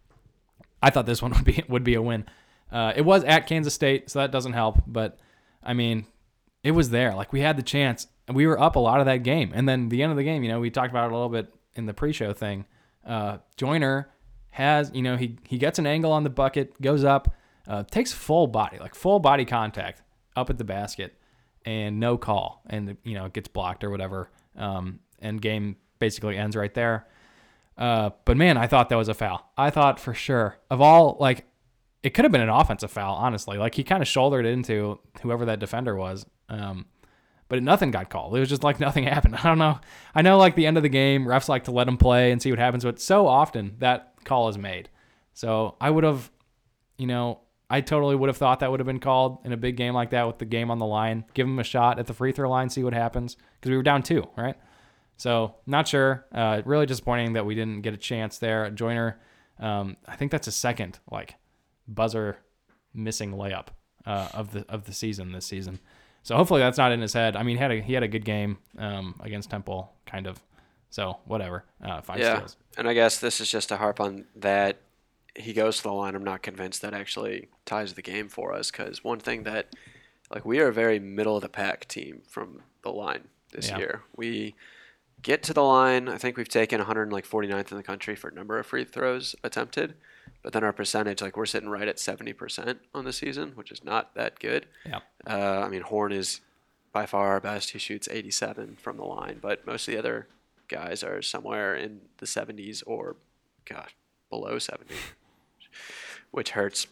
I 0.82 0.90
thought 0.90 1.06
this 1.06 1.22
one 1.22 1.30
would 1.30 1.44
be 1.44 1.62
would 1.68 1.84
be 1.84 1.94
a 1.94 2.02
win. 2.02 2.26
Uh, 2.72 2.92
it 2.96 3.02
was 3.02 3.22
at 3.22 3.46
Kansas 3.46 3.72
State, 3.72 4.10
so 4.10 4.18
that 4.18 4.32
doesn't 4.32 4.52
help. 4.52 4.82
But 4.84 5.20
I 5.62 5.74
mean, 5.74 6.06
it 6.64 6.72
was 6.72 6.90
there. 6.90 7.14
Like 7.14 7.32
we 7.32 7.40
had 7.40 7.56
the 7.56 7.62
chance, 7.62 8.08
we 8.28 8.46
were 8.48 8.60
up 8.60 8.74
a 8.74 8.80
lot 8.80 8.98
of 8.98 9.06
that 9.06 9.18
game. 9.18 9.52
And 9.54 9.68
then 9.68 9.90
the 9.90 10.02
end 10.02 10.10
of 10.10 10.16
the 10.16 10.24
game, 10.24 10.42
you 10.42 10.48
know, 10.48 10.58
we 10.58 10.70
talked 10.70 10.90
about 10.90 11.04
it 11.04 11.12
a 11.12 11.14
little 11.14 11.28
bit 11.28 11.54
in 11.76 11.86
the 11.86 11.94
pre-show 11.94 12.32
thing. 12.32 12.64
Uh, 13.06 13.38
Joiner 13.56 14.10
has, 14.50 14.90
you 14.94 15.02
know, 15.02 15.16
he 15.16 15.38
he 15.46 15.58
gets 15.58 15.78
an 15.78 15.86
angle 15.86 16.10
on 16.10 16.24
the 16.24 16.30
bucket, 16.30 16.80
goes 16.80 17.04
up, 17.04 17.32
uh, 17.68 17.84
takes 17.84 18.12
full 18.12 18.48
body, 18.48 18.78
like 18.78 18.96
full 18.96 19.20
body 19.20 19.44
contact 19.44 20.02
up 20.34 20.50
at 20.50 20.58
the 20.58 20.64
basket, 20.64 21.16
and 21.64 22.00
no 22.00 22.16
call, 22.16 22.62
and 22.68 22.96
you 23.04 23.14
know, 23.14 23.26
it 23.26 23.32
gets 23.32 23.48
blocked 23.48 23.84
or 23.84 23.90
whatever. 23.90 24.30
Um, 24.56 25.00
and 25.18 25.40
game 25.40 25.76
basically 25.98 26.36
ends 26.36 26.56
right 26.56 26.72
there. 26.74 27.06
Uh, 27.76 28.10
but 28.24 28.36
man, 28.36 28.56
I 28.56 28.66
thought 28.66 28.88
that 28.90 28.96
was 28.96 29.08
a 29.08 29.14
foul. 29.14 29.50
I 29.56 29.70
thought 29.70 29.98
for 29.98 30.14
sure 30.14 30.58
of 30.70 30.80
all 30.80 31.16
like 31.18 31.46
it 32.02 32.10
could 32.10 32.24
have 32.24 32.32
been 32.32 32.42
an 32.42 32.50
offensive 32.50 32.90
foul, 32.90 33.14
honestly. 33.16 33.56
Like 33.56 33.74
he 33.74 33.82
kind 33.82 34.02
of 34.02 34.08
shouldered 34.08 34.46
into 34.46 35.00
whoever 35.22 35.46
that 35.46 35.58
defender 35.58 35.96
was. 35.96 36.26
Um, 36.48 36.86
but 37.48 37.62
nothing 37.62 37.90
got 37.90 38.10
called. 38.10 38.36
It 38.36 38.40
was 38.40 38.48
just 38.48 38.62
like 38.62 38.78
nothing 38.88 39.04
happened. 39.04 39.36
I 39.36 39.42
don't 39.42 39.58
know. 39.58 39.80
I 40.14 40.22
know 40.22 40.38
like 40.38 40.54
the 40.54 40.66
end 40.66 40.76
of 40.76 40.82
the 40.82 40.88
game, 40.88 41.24
refs 41.24 41.48
like 41.48 41.64
to 41.64 41.72
let 41.72 41.88
him 41.88 41.96
play 41.96 42.30
and 42.30 42.40
see 42.40 42.50
what 42.50 42.58
happens, 42.58 42.84
but 42.84 43.00
so 43.00 43.26
often 43.26 43.76
that 43.78 44.12
call 44.24 44.48
is 44.48 44.58
made. 44.58 44.90
So 45.32 45.76
I 45.80 45.90
would 45.90 46.04
have, 46.04 46.30
you 46.96 47.06
know, 47.06 47.40
I 47.70 47.80
totally 47.80 48.14
would 48.14 48.28
have 48.28 48.36
thought 48.36 48.60
that 48.60 48.70
would 48.70 48.80
have 48.80 48.86
been 48.86 49.00
called 49.00 49.38
in 49.44 49.52
a 49.52 49.56
big 49.56 49.76
game 49.76 49.94
like 49.94 50.10
that 50.10 50.26
with 50.26 50.38
the 50.38 50.44
game 50.44 50.70
on 50.70 50.78
the 50.78 50.86
line. 50.86 51.24
Give 51.34 51.46
him 51.46 51.58
a 51.58 51.64
shot 51.64 51.98
at 51.98 52.06
the 52.06 52.14
free 52.14 52.32
throw 52.32 52.48
line, 52.50 52.68
see 52.68 52.84
what 52.84 52.92
happens 52.92 53.36
because 53.58 53.70
we 53.70 53.76
were 53.76 53.82
down 53.82 54.02
two, 54.02 54.24
right? 54.36 54.56
So 55.16 55.54
not 55.66 55.88
sure. 55.88 56.26
Uh, 56.32 56.62
really 56.64 56.86
disappointing 56.86 57.34
that 57.34 57.46
we 57.46 57.54
didn't 57.54 57.82
get 57.82 57.94
a 57.94 57.96
chance 57.98 58.38
there. 58.38 58.70
Joiner, 58.70 59.18
um, 59.58 59.96
I 60.06 60.16
think 60.16 60.30
that's 60.30 60.46
a 60.46 60.52
second 60.52 60.98
like 61.10 61.36
buzzer 61.88 62.38
missing 62.92 63.32
layup 63.32 63.68
uh, 64.06 64.28
of 64.34 64.52
the 64.52 64.64
of 64.68 64.84
the 64.84 64.92
season 64.92 65.32
this 65.32 65.46
season. 65.46 65.80
So 66.22 66.36
hopefully 66.36 66.60
that's 66.60 66.78
not 66.78 66.92
in 66.92 67.00
his 67.00 67.12
head. 67.12 67.36
I 67.36 67.42
mean, 67.42 67.56
he 67.56 67.62
had 67.62 67.70
a 67.70 67.80
he 67.80 67.92
had 67.92 68.02
a 68.02 68.08
good 68.08 68.24
game 68.24 68.58
um, 68.78 69.20
against 69.20 69.50
Temple, 69.50 69.92
kind 70.06 70.26
of. 70.26 70.42
So 70.90 71.18
whatever, 71.24 71.64
uh, 71.82 72.02
five 72.02 72.20
yeah, 72.20 72.36
steals. 72.36 72.56
and 72.78 72.88
I 72.88 72.94
guess 72.94 73.18
this 73.18 73.40
is 73.40 73.50
just 73.50 73.68
to 73.70 73.76
harp 73.76 74.00
on 74.00 74.26
that. 74.36 74.80
He 75.36 75.52
goes 75.52 75.78
to 75.78 75.82
the 75.84 75.92
line. 75.92 76.14
I'm 76.14 76.22
not 76.24 76.42
convinced 76.42 76.82
that 76.82 76.94
actually 76.94 77.48
ties 77.66 77.94
the 77.94 78.02
game 78.02 78.28
for 78.28 78.52
us 78.52 78.70
because 78.70 79.02
one 79.02 79.18
thing 79.18 79.42
that, 79.44 79.74
like, 80.30 80.44
we 80.44 80.60
are 80.60 80.68
a 80.68 80.72
very 80.72 80.98
middle 80.98 81.36
of 81.36 81.42
the 81.42 81.48
pack 81.48 81.86
team 81.88 82.22
from 82.28 82.62
the 82.82 82.90
line 82.90 83.28
this 83.52 83.68
Yeah. 83.70 83.78
year. 83.78 84.02
We 84.16 84.54
get 85.22 85.42
to 85.44 85.52
the 85.54 85.62
line. 85.62 86.08
I 86.08 86.18
think 86.18 86.36
we've 86.36 86.48
taken 86.48 86.80
149th 86.80 87.70
in 87.72 87.76
the 87.76 87.82
country 87.82 88.14
for 88.14 88.30
number 88.30 88.58
of 88.58 88.66
free 88.66 88.84
throws 88.84 89.34
attempted, 89.42 89.94
but 90.42 90.52
then 90.52 90.62
our 90.62 90.72
percentage, 90.72 91.20
like, 91.22 91.36
we're 91.36 91.46
sitting 91.46 91.68
right 91.70 91.88
at 91.88 91.98
70% 91.98 92.78
on 92.94 93.04
the 93.04 93.12
season, 93.12 93.52
which 93.56 93.72
is 93.72 93.82
not 93.82 94.14
that 94.14 94.38
good. 94.38 94.66
Yeah, 94.86 95.00
Uh, 95.26 95.62
I 95.64 95.68
mean, 95.68 95.82
Horne 95.82 96.12
is 96.12 96.42
by 96.92 97.06
far 97.06 97.28
our 97.30 97.40
best. 97.40 97.70
He 97.70 97.78
shoots 97.78 98.06
87 98.08 98.76
from 98.76 98.98
the 98.98 99.04
line, 99.04 99.38
but 99.40 99.66
most 99.66 99.88
of 99.88 99.92
the 99.94 99.98
other 99.98 100.28
guys 100.68 101.02
are 101.02 101.22
somewhere 101.22 101.74
in 101.74 102.02
the 102.18 102.26
70s 102.26 102.82
or, 102.86 103.16
gosh, 103.64 103.96
below 104.30 104.58
70, 104.58 104.94
which 106.30 106.50
hurts. 106.50 106.86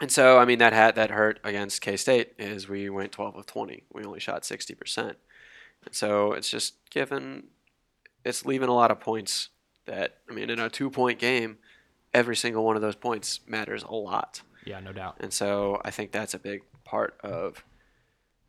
And 0.00 0.10
so, 0.10 0.38
I 0.38 0.44
mean, 0.44 0.58
that 0.58 0.72
had 0.72 0.94
that 0.94 1.10
hurt 1.10 1.38
against 1.44 1.80
K 1.82 1.96
State 1.96 2.32
is 2.38 2.68
we 2.68 2.88
went 2.88 3.12
12 3.12 3.36
of 3.36 3.46
20. 3.46 3.84
We 3.92 4.04
only 4.04 4.20
shot 4.20 4.42
60%. 4.42 4.98
And 4.98 5.16
so 5.92 6.32
it's 6.32 6.48
just 6.50 6.74
given, 6.90 7.44
it's 8.24 8.44
leaving 8.44 8.68
a 8.68 8.74
lot 8.74 8.90
of 8.90 9.00
points 9.00 9.48
that, 9.86 10.18
I 10.28 10.32
mean, 10.32 10.50
in 10.50 10.58
a 10.58 10.68
two 10.70 10.90
point 10.90 11.18
game, 11.18 11.58
every 12.14 12.36
single 12.36 12.64
one 12.64 12.76
of 12.76 12.82
those 12.82 12.96
points 12.96 13.40
matters 13.46 13.82
a 13.82 13.94
lot. 13.94 14.42
yeah, 14.64 14.80
no 14.80 14.92
doubt. 14.92 15.16
And 15.20 15.32
so 15.32 15.80
I 15.84 15.90
think 15.90 16.12
that's 16.12 16.34
a 16.34 16.38
big 16.38 16.62
part 16.84 17.18
of, 17.22 17.64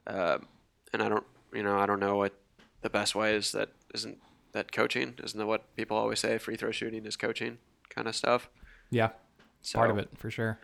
um, 0.08 0.48
and 0.94 1.02
I 1.02 1.10
don't, 1.10 1.26
you 1.54 1.64
know, 1.64 1.78
I 1.78 1.86
don't 1.86 2.00
know 2.00 2.18
what 2.18 2.34
the 2.82 2.90
best 2.90 3.16
way 3.16 3.36
is. 3.36 3.52
That 3.52 3.70
isn't 3.94 4.18
that 4.54 4.72
coaching? 4.72 5.16
Isn't 5.24 5.38
that 5.40 5.46
what 5.46 5.74
people 5.76 5.96
always 5.98 6.20
say? 6.20 6.38
Free 6.38 6.56
throw 6.56 6.72
shooting 6.72 7.06
is 7.06 7.16
coaching, 7.16 7.60
kind 7.90 8.08
of 8.08 8.16
stuff. 8.16 8.50
Yeah, 8.90 9.10
So, 9.62 9.78
part 9.80 9.92
of 9.92 9.98
it 9.98 10.10
for 10.18 10.32
sure. 10.32 10.60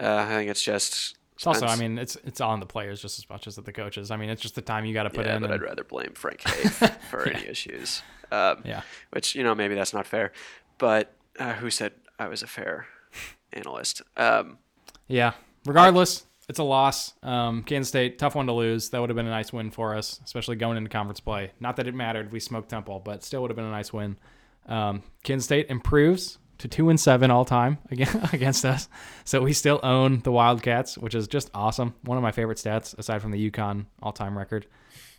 Uh, 0.00 0.16
I 0.16 0.26
think 0.26 0.50
it's 0.50 0.62
just. 0.62 1.16
It's 1.34 1.46
also, 1.46 1.66
I 1.66 1.76
mean, 1.76 1.98
it's 1.98 2.16
it's 2.24 2.40
on 2.40 2.60
the 2.60 2.66
players 2.66 3.02
just 3.02 3.18
as 3.18 3.28
much 3.28 3.46
as 3.46 3.56
the 3.56 3.72
coaches. 3.72 4.10
I 4.10 4.16
mean, 4.16 4.30
it's 4.30 4.40
just 4.42 4.54
the 4.54 4.62
time 4.62 4.84
you 4.84 4.94
got 4.94 5.04
to 5.04 5.10
put 5.10 5.26
yeah, 5.26 5.36
in. 5.36 5.42
but 5.42 5.50
and- 5.50 5.60
I'd 5.60 5.66
rather 5.66 5.82
blame 5.84 6.12
Frank 6.14 6.42
Haith 6.48 6.98
for 7.10 7.28
any 7.28 7.46
issues. 7.48 8.02
Um, 8.30 8.62
yeah, 8.64 8.82
which 9.10 9.34
you 9.34 9.42
know 9.42 9.54
maybe 9.54 9.74
that's 9.74 9.92
not 9.92 10.06
fair, 10.06 10.32
but 10.78 11.12
uh, 11.38 11.54
who 11.54 11.68
said 11.70 11.92
I 12.18 12.28
was 12.28 12.42
a 12.42 12.46
fair 12.46 12.86
analyst? 13.52 14.02
Um, 14.16 14.58
Yeah. 15.08 15.32
Regardless, 15.64 16.26
it's 16.48 16.58
a 16.58 16.64
loss. 16.64 17.14
Um, 17.22 17.62
Kansas 17.62 17.88
State, 17.88 18.18
tough 18.18 18.34
one 18.34 18.46
to 18.46 18.52
lose. 18.52 18.90
That 18.90 19.00
would 19.00 19.10
have 19.10 19.16
been 19.16 19.26
a 19.26 19.30
nice 19.30 19.52
win 19.52 19.70
for 19.70 19.94
us, 19.94 20.20
especially 20.24 20.56
going 20.56 20.76
into 20.76 20.90
conference 20.90 21.20
play. 21.20 21.52
Not 21.60 21.76
that 21.76 21.86
it 21.86 21.94
mattered. 21.94 22.32
We 22.32 22.40
smoked 22.40 22.68
Temple, 22.68 23.00
but 23.04 23.22
still 23.22 23.42
would 23.42 23.50
have 23.50 23.56
been 23.56 23.64
a 23.64 23.70
nice 23.70 23.92
win. 23.92 24.16
Um, 24.66 25.02
Kansas 25.22 25.44
State 25.44 25.66
improves 25.68 26.38
to 26.62 26.68
two 26.68 26.88
and 26.88 26.98
seven 26.98 27.30
all 27.30 27.44
time 27.44 27.78
again 27.90 28.28
against 28.32 28.64
us. 28.64 28.88
So 29.24 29.42
we 29.42 29.52
still 29.52 29.78
own 29.82 30.20
the 30.20 30.32
Wildcats, 30.32 30.96
which 30.96 31.14
is 31.14 31.28
just 31.28 31.50
awesome. 31.54 31.94
One 32.04 32.16
of 32.16 32.22
my 32.22 32.32
favorite 32.32 32.58
stats 32.58 32.96
aside 32.98 33.20
from 33.20 33.30
the 33.32 33.50
UConn 33.50 33.86
all 34.02 34.12
time 34.12 34.36
record. 34.38 34.66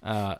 Uh, 0.01 0.35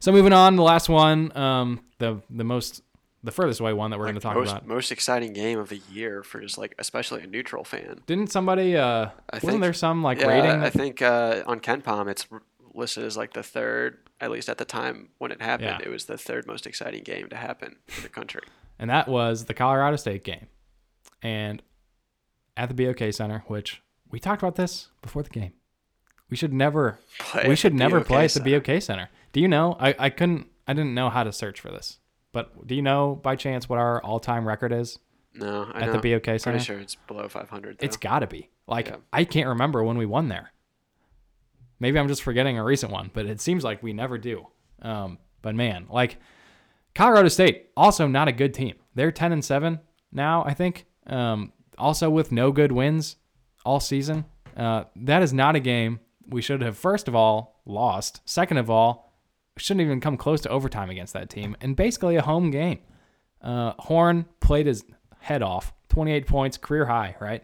so 0.00 0.10
moving 0.12 0.32
on, 0.32 0.56
the 0.56 0.62
last 0.62 0.88
one, 0.88 1.36
um, 1.36 1.80
the 1.98 2.20
the 2.30 2.44
most 2.44 2.82
the 3.24 3.32
furthest 3.32 3.60
away 3.60 3.72
one 3.72 3.90
that 3.90 3.98
we're 3.98 4.04
going 4.04 4.14
to 4.14 4.20
talk 4.20 4.36
most 4.36 4.50
about. 4.50 4.66
most 4.66 4.92
exciting 4.92 5.32
game 5.32 5.58
of 5.58 5.68
the 5.68 5.80
year 5.92 6.22
for 6.22 6.40
just 6.40 6.56
like 6.56 6.74
especially 6.78 7.22
a 7.22 7.26
neutral 7.26 7.64
fan. 7.64 8.00
Didn't 8.06 8.30
somebody? 8.32 8.76
Uh, 8.76 9.06
I 9.30 9.36
wasn't 9.36 9.50
think- 9.52 9.62
there 9.62 9.72
some 9.72 10.02
like 10.02 10.20
yeah, 10.20 10.26
rating? 10.28 10.62
I 10.62 10.70
think 10.70 11.02
uh, 11.02 11.42
on 11.46 11.60
KenPom 11.60 12.08
it's 12.08 12.26
listed 12.74 13.04
as 13.04 13.16
like 13.16 13.32
the 13.34 13.42
third, 13.42 13.98
at 14.20 14.30
least 14.30 14.48
at 14.48 14.56
the 14.58 14.64
time 14.64 15.08
when 15.18 15.32
it 15.32 15.42
happened, 15.42 15.78
Yeah. 15.80 15.86
it 15.86 15.90
was 15.90 16.04
the 16.04 16.16
third 16.16 16.46
most 16.46 16.64
exciting 16.66 17.02
game 17.02 17.28
to 17.30 17.36
happen 17.36 17.76
in 17.96 18.02
the 18.04 18.08
country. 18.08 18.42
And 18.78 18.90
that 18.90 19.08
was 19.08 19.44
the 19.46 19.54
Colorado 19.54 19.96
State 19.96 20.24
game, 20.24 20.46
and 21.22 21.62
at 22.56 22.74
the 22.74 22.86
BOK 22.86 23.12
Center, 23.12 23.44
which 23.46 23.82
we 24.10 24.18
talked 24.18 24.42
about 24.42 24.56
this 24.56 24.88
before 25.02 25.22
the 25.22 25.30
game. 25.30 25.52
We 26.30 26.36
should 26.36 26.52
never, 26.52 26.98
Play 27.20 27.44
we 27.46 27.52
at 27.52 27.58
should 27.58 27.72
the 27.72 27.76
never 27.78 28.00
BOK 28.00 28.06
play 28.06 28.24
at 28.24 28.30
Center. 28.32 28.50
the 28.50 28.58
BOK 28.74 28.82
Center. 28.82 29.08
Do 29.32 29.40
you 29.40 29.48
know? 29.48 29.76
I, 29.80 29.94
I 29.98 30.10
couldn't, 30.10 30.48
I 30.66 30.72
didn't 30.74 30.92
know 30.94 31.08
how 31.08 31.24
to 31.24 31.32
search 31.32 31.60
for 31.60 31.70
this, 31.70 31.98
but 32.32 32.66
do 32.66 32.74
you 32.74 32.82
know 32.82 33.18
by 33.22 33.36
chance 33.36 33.68
what 33.68 33.78
our 33.78 34.02
all-time 34.02 34.46
record 34.46 34.72
is 34.72 34.98
No, 35.34 35.70
I 35.72 35.80
at 35.82 35.86
know. 35.92 36.00
the 36.00 36.14
BOK 36.16 36.24
Center? 36.24 36.34
I'm 36.34 36.40
pretty 36.54 36.64
sure 36.64 36.78
it's 36.80 36.94
below 36.96 37.28
500. 37.28 37.78
Though. 37.78 37.84
It's 37.84 37.96
got 37.96 38.18
to 38.20 38.26
be. 38.26 38.50
Like 38.66 38.88
Yeah. 38.88 38.96
I 39.12 39.24
can't 39.24 39.48
remember 39.48 39.82
when 39.84 39.96
we 39.96 40.04
won 40.06 40.28
there. 40.28 40.52
Maybe 41.80 41.98
I'm 41.98 42.08
just 42.08 42.22
forgetting 42.22 42.58
a 42.58 42.64
recent 42.64 42.90
one, 42.92 43.10
but 43.14 43.24
it 43.26 43.40
seems 43.40 43.62
like 43.64 43.82
we 43.82 43.92
never 43.92 44.18
do. 44.18 44.48
Um, 44.82 45.18
but 45.42 45.54
man, 45.54 45.86
like 45.88 46.18
Colorado 46.94 47.28
State, 47.28 47.70
also 47.76 48.06
not 48.06 48.28
a 48.28 48.32
good 48.32 48.54
team. 48.54 48.74
They're 48.94 49.12
10 49.12 49.32
and 49.32 49.44
7 49.44 49.80
now, 50.12 50.44
I 50.44 50.54
think. 50.54 50.86
Um, 51.06 51.52
also 51.76 52.10
with 52.10 52.32
no 52.32 52.50
good 52.50 52.72
wins 52.72 53.16
all 53.64 53.80
season. 53.80 54.24
Uh, 54.56 54.84
that 54.96 55.22
is 55.22 55.32
not 55.32 55.54
a 55.56 55.60
game 55.60 56.00
we 56.28 56.42
should 56.42 56.60
have 56.62 56.76
first 56.76 57.08
of 57.08 57.14
all 57.14 57.62
lost. 57.64 58.20
Second 58.28 58.58
of 58.58 58.68
all, 58.68 59.12
shouldn't 59.56 59.84
even 59.84 60.00
come 60.00 60.16
close 60.16 60.40
to 60.42 60.48
overtime 60.48 60.90
against 60.90 61.12
that 61.14 61.30
team. 61.30 61.56
And 61.60 61.76
basically 61.76 62.16
a 62.16 62.22
home 62.22 62.50
game. 62.50 62.80
Uh, 63.40 63.72
Horne 63.78 64.26
played 64.40 64.66
his 64.66 64.84
head 65.20 65.42
off. 65.42 65.72
28 65.90 66.26
points, 66.26 66.56
career 66.58 66.86
high, 66.86 67.16
right? 67.20 67.42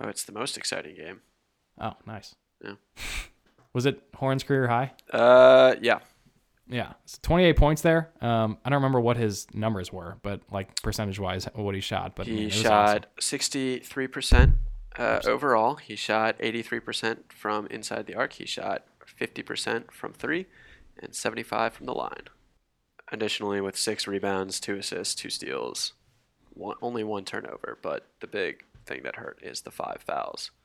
oh, 0.00 0.08
it's 0.08 0.24
the 0.24 0.32
most 0.32 0.56
exciting 0.56 0.96
game. 0.96 1.20
Oh, 1.80 1.92
nice. 2.06 2.34
Yeah. 2.64 2.74
Was 3.74 3.86
it 3.86 4.02
Horne's 4.14 4.42
career 4.42 4.68
high? 4.68 4.92
Uh, 5.10 5.74
yeah. 5.80 6.00
Yeah, 6.72 6.94
so 7.04 7.18
28 7.22 7.56
points 7.56 7.82
there. 7.82 8.10
Um, 8.22 8.56
I 8.64 8.70
don't 8.70 8.78
remember 8.78 9.00
what 9.00 9.18
his 9.18 9.46
numbers 9.52 9.92
were, 9.92 10.16
but 10.22 10.40
like 10.50 10.80
percentage 10.82 11.18
wise, 11.18 11.44
what 11.54 11.74
he 11.74 11.82
shot. 11.82 12.16
But 12.16 12.26
I 12.26 12.30
mean, 12.30 12.38
He 12.38 12.44
it 12.44 12.46
was 12.46 12.54
shot 12.54 13.06
63% 13.20 14.54
uh, 14.98 15.20
overall. 15.26 15.76
He 15.76 15.96
shot 15.96 16.38
83% 16.38 17.32
from 17.32 17.66
inside 17.66 18.06
the 18.06 18.14
arc. 18.14 18.34
He 18.34 18.46
shot 18.46 18.84
50% 19.20 19.90
from 19.90 20.12
three 20.14 20.46
and 20.98 21.14
75 21.14 21.74
from 21.74 21.86
the 21.86 21.92
line. 21.94 22.28
Additionally, 23.10 23.60
with 23.60 23.76
six 23.76 24.06
rebounds, 24.06 24.58
two 24.58 24.76
assists, 24.76 25.14
two 25.14 25.28
steals, 25.28 25.92
one, 26.54 26.76
only 26.80 27.04
one 27.04 27.24
turnover. 27.26 27.78
But 27.82 28.06
the 28.20 28.26
big 28.26 28.64
thing 28.86 29.02
that 29.04 29.16
hurt 29.16 29.38
is 29.42 29.60
the 29.60 29.70
five 29.70 30.02
fouls. 30.06 30.50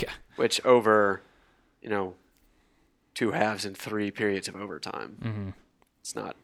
Yeah, 0.00 0.12
which 0.36 0.64
over, 0.64 1.20
you 1.82 1.90
know, 1.90 2.14
two 3.14 3.32
halves 3.32 3.64
and 3.64 3.76
three 3.76 4.10
periods 4.10 4.48
of 4.48 4.56
overtime, 4.56 5.18
Mm-hmm. 5.22 5.48
it's 6.00 6.14
not 6.14 6.36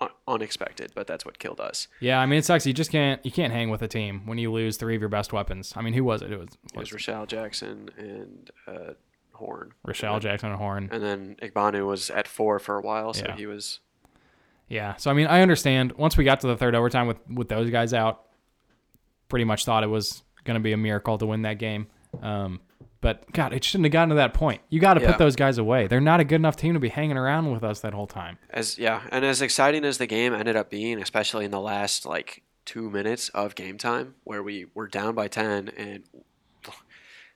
un- 0.00 0.08
unexpected, 0.26 0.92
but 0.94 1.06
that's 1.06 1.24
what 1.24 1.38
killed 1.38 1.60
us. 1.60 1.88
yeah. 2.00 2.20
I 2.20 2.26
mean, 2.26 2.38
it 2.38 2.44
sucks. 2.44 2.66
You 2.66 2.72
just 2.72 2.90
can't 2.90 3.24
you 3.24 3.32
can't 3.32 3.52
hang 3.52 3.70
with 3.70 3.82
a 3.82 3.88
team 3.88 4.22
when 4.26 4.38
you 4.38 4.52
lose 4.52 4.76
three 4.76 4.94
of 4.94 5.00
your 5.02 5.08
best 5.08 5.32
weapons. 5.32 5.72
I 5.76 5.82
mean, 5.82 5.94
who 5.94 6.04
was 6.04 6.22
it? 6.22 6.30
It 6.32 6.38
was, 6.38 6.48
It 6.74 6.78
was 6.78 6.92
Rachal 6.92 7.26
Jackson 7.26 7.90
and 7.96 8.50
uh, 8.66 8.92
Horne. 9.32 9.72
Rachal 9.84 10.20
Jackson 10.20 10.50
and 10.50 10.58
Horne. 10.58 10.88
And 10.92 11.02
then 11.02 11.36
Igbanu 11.42 11.86
was 11.86 12.10
at 12.10 12.28
four 12.28 12.58
for 12.58 12.76
a 12.76 12.80
while, 12.80 13.12
so 13.14 13.24
Yeah. 13.26 13.36
he 13.36 13.46
was. 13.46 13.80
Yeah. 14.68 14.96
So 14.96 15.10
I 15.10 15.14
mean, 15.14 15.26
I 15.26 15.40
understand. 15.42 15.92
Once 15.92 16.16
we 16.16 16.24
got 16.24 16.40
to 16.40 16.46
the 16.46 16.56
third 16.56 16.74
overtime 16.74 17.06
with 17.06 17.18
with 17.28 17.48
those 17.48 17.70
guys 17.70 17.92
out, 17.94 18.24
pretty 19.28 19.44
much 19.44 19.64
thought 19.64 19.82
it 19.82 19.88
was 19.88 20.22
going 20.44 20.54
to 20.54 20.60
be 20.62 20.72
a 20.72 20.76
miracle 20.76 21.18
to 21.18 21.26
win 21.26 21.42
that 21.42 21.58
game. 21.58 21.86
Um, 22.22 22.60
but 23.00 23.30
God, 23.32 23.52
it 23.52 23.62
shouldn't 23.64 23.84
have 23.86 23.92
gotten 23.92 24.08
to 24.10 24.14
that 24.16 24.34
point. 24.34 24.60
You 24.68 24.80
got 24.80 24.94
to 24.94 25.00
Yeah. 25.00 25.08
put 25.12 25.18
those 25.18 25.36
guys 25.36 25.56
away. 25.58 25.86
They're 25.86 26.00
not 26.00 26.20
a 26.20 26.24
good 26.24 26.36
enough 26.36 26.56
team 26.56 26.74
to 26.74 26.80
be 26.80 26.88
hanging 26.88 27.16
around 27.16 27.52
with 27.52 27.62
us 27.62 27.80
that 27.80 27.94
whole 27.94 28.06
time. 28.08 28.38
As 28.50 28.78
yeah, 28.78 29.02
and 29.12 29.24
as 29.24 29.40
exciting 29.42 29.84
as 29.84 29.98
the 29.98 30.06
game 30.06 30.34
ended 30.34 30.56
up 30.56 30.70
being, 30.70 31.00
especially 31.00 31.44
in 31.44 31.50
the 31.50 31.60
last 31.60 32.04
like 32.06 32.42
two 32.64 32.90
minutes 32.90 33.28
of 33.30 33.54
game 33.54 33.78
time, 33.78 34.14
where 34.24 34.42
we 34.42 34.66
were 34.74 34.86
down 34.88 35.14
by 35.14 35.28
ten, 35.28 35.68
and 35.76 36.02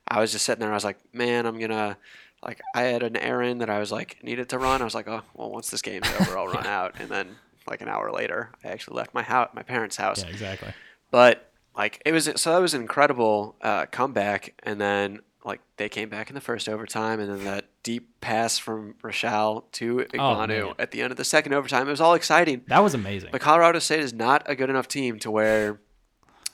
I 0.08 0.20
was 0.20 0.32
just 0.32 0.44
sitting 0.44 0.60
there. 0.60 0.70
I 0.70 0.74
was 0.74 0.84
like, 0.84 0.98
man, 1.12 1.46
I'm 1.46 1.58
gonna 1.58 1.96
like 2.44 2.60
I 2.74 2.82
had 2.82 3.02
an 3.02 3.16
errand 3.16 3.60
that 3.60 3.70
I 3.70 3.78
was 3.78 3.92
like 3.92 4.18
needed 4.22 4.48
to 4.50 4.58
run. 4.58 4.80
I 4.82 4.84
was 4.84 4.94
like, 4.94 5.08
oh 5.08 5.22
well, 5.34 5.50
once 5.50 5.70
this 5.70 5.82
game's 5.82 6.08
over, 6.20 6.36
I'll 6.36 6.48
run 6.52 6.66
out. 6.66 6.96
And 6.98 7.08
then 7.08 7.36
like 7.66 7.80
an 7.80 7.88
hour 7.88 8.10
later, 8.10 8.50
I 8.64 8.68
actually 8.68 8.96
left 8.96 9.14
my 9.14 9.22
house, 9.22 9.50
my 9.54 9.62
parents' 9.62 9.96
house. 9.96 10.22
Yeah, 10.24 10.30
exactly. 10.30 10.72
But 11.10 11.50
like 11.76 12.02
it 12.04 12.12
was 12.12 12.28
so 12.36 12.52
that 12.52 12.60
was 12.60 12.74
an 12.74 12.82
incredible 12.82 13.56
uh, 13.62 13.86
comeback, 13.86 14.60
and 14.64 14.80
then 14.80 15.20
like 15.44 15.60
they 15.76 15.88
came 15.88 16.08
back 16.08 16.28
in 16.30 16.34
the 16.34 16.40
first 16.40 16.68
overtime, 16.68 17.18
and 17.20 17.30
then 17.30 17.44
that 17.44 17.66
deep 17.82 18.20
pass 18.20 18.58
from 18.58 18.94
Rachal 19.02 19.64
to 19.72 20.06
Oh, 20.18 20.74
at 20.78 20.90
the 20.92 21.02
end 21.02 21.10
of 21.10 21.16
the 21.16 21.24
second 21.24 21.52
overtime. 21.52 21.88
It 21.88 21.90
was 21.90 22.00
all 22.00 22.14
exciting, 22.14 22.62
That 22.68 22.80
was 22.82 22.94
amazing. 22.94 23.30
but 23.32 23.40
Colorado 23.40 23.78
State 23.80 24.00
is 24.00 24.12
not 24.12 24.42
a 24.46 24.54
good 24.54 24.70
enough 24.70 24.86
team 24.88 25.18
to 25.20 25.30
where 25.30 25.80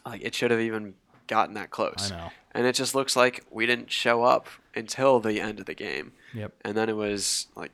like 0.06 0.22
it 0.22 0.34
should 0.34 0.50
have 0.50 0.60
even 0.60 0.94
gotten 1.26 1.54
that 1.54 1.70
close. 1.70 2.10
I 2.12 2.16
know. 2.16 2.30
And 2.52 2.66
it 2.66 2.74
just 2.74 2.94
looks 2.94 3.14
like 3.14 3.44
we 3.50 3.66
didn't 3.66 3.90
show 3.92 4.22
up 4.24 4.46
until 4.74 5.20
the 5.20 5.40
end 5.40 5.60
of 5.60 5.66
the 5.66 5.74
game, 5.74 6.12
Yep. 6.34 6.54
and 6.64 6.76
then 6.76 6.88
it 6.88 6.96
was 6.96 7.48
like 7.54 7.72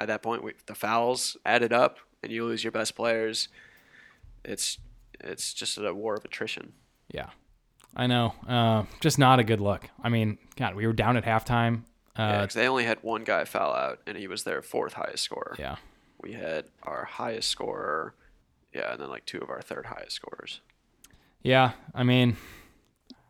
at 0.00 0.08
that 0.08 0.22
point 0.22 0.42
we, 0.42 0.52
the 0.66 0.74
fouls 0.74 1.36
added 1.46 1.72
up, 1.72 1.98
and 2.22 2.32
you 2.32 2.44
lose 2.44 2.64
your 2.64 2.72
best 2.72 2.96
players. 2.96 3.48
It's 4.44 4.78
it's 5.20 5.54
just 5.54 5.78
a 5.78 5.94
war 5.94 6.14
of 6.16 6.24
attrition. 6.24 6.72
Yeah, 7.10 7.30
I 7.96 8.06
know. 8.06 8.34
Uh, 8.46 8.84
just 9.00 9.18
not 9.18 9.38
a 9.38 9.44
good 9.44 9.60
look. 9.60 9.88
I 10.02 10.08
mean, 10.10 10.38
God, 10.56 10.74
we 10.74 10.86
were 10.86 10.92
down 10.92 11.16
at 11.16 11.24
halftime. 11.24 11.82
Yeah, 12.18 12.28
Uh, 12.40 12.46
'cause 12.46 12.54
they 12.54 12.68
only 12.68 12.84
had 12.84 12.98
one 13.02 13.24
guy 13.24 13.44
foul 13.44 13.72
out, 13.74 14.00
and 14.06 14.16
he 14.16 14.26
was 14.28 14.44
their 14.44 14.62
fourth 14.62 14.92
highest 14.94 15.24
scorer. 15.24 15.56
yeah. 15.58 15.76
We 16.22 16.32
had 16.32 16.66
our 16.82 17.04
highest 17.04 17.48
scorer, 17.50 18.14
yeah, 18.74 18.92
and 18.92 19.00
then 19.00 19.08
like 19.10 19.26
two 19.26 19.38
of 19.38 19.50
our 19.50 19.60
third 19.60 19.86
highest 19.86 20.12
scorers. 20.12 20.60
Yeah, 21.42 21.72
I 21.94 22.02
mean, 22.04 22.36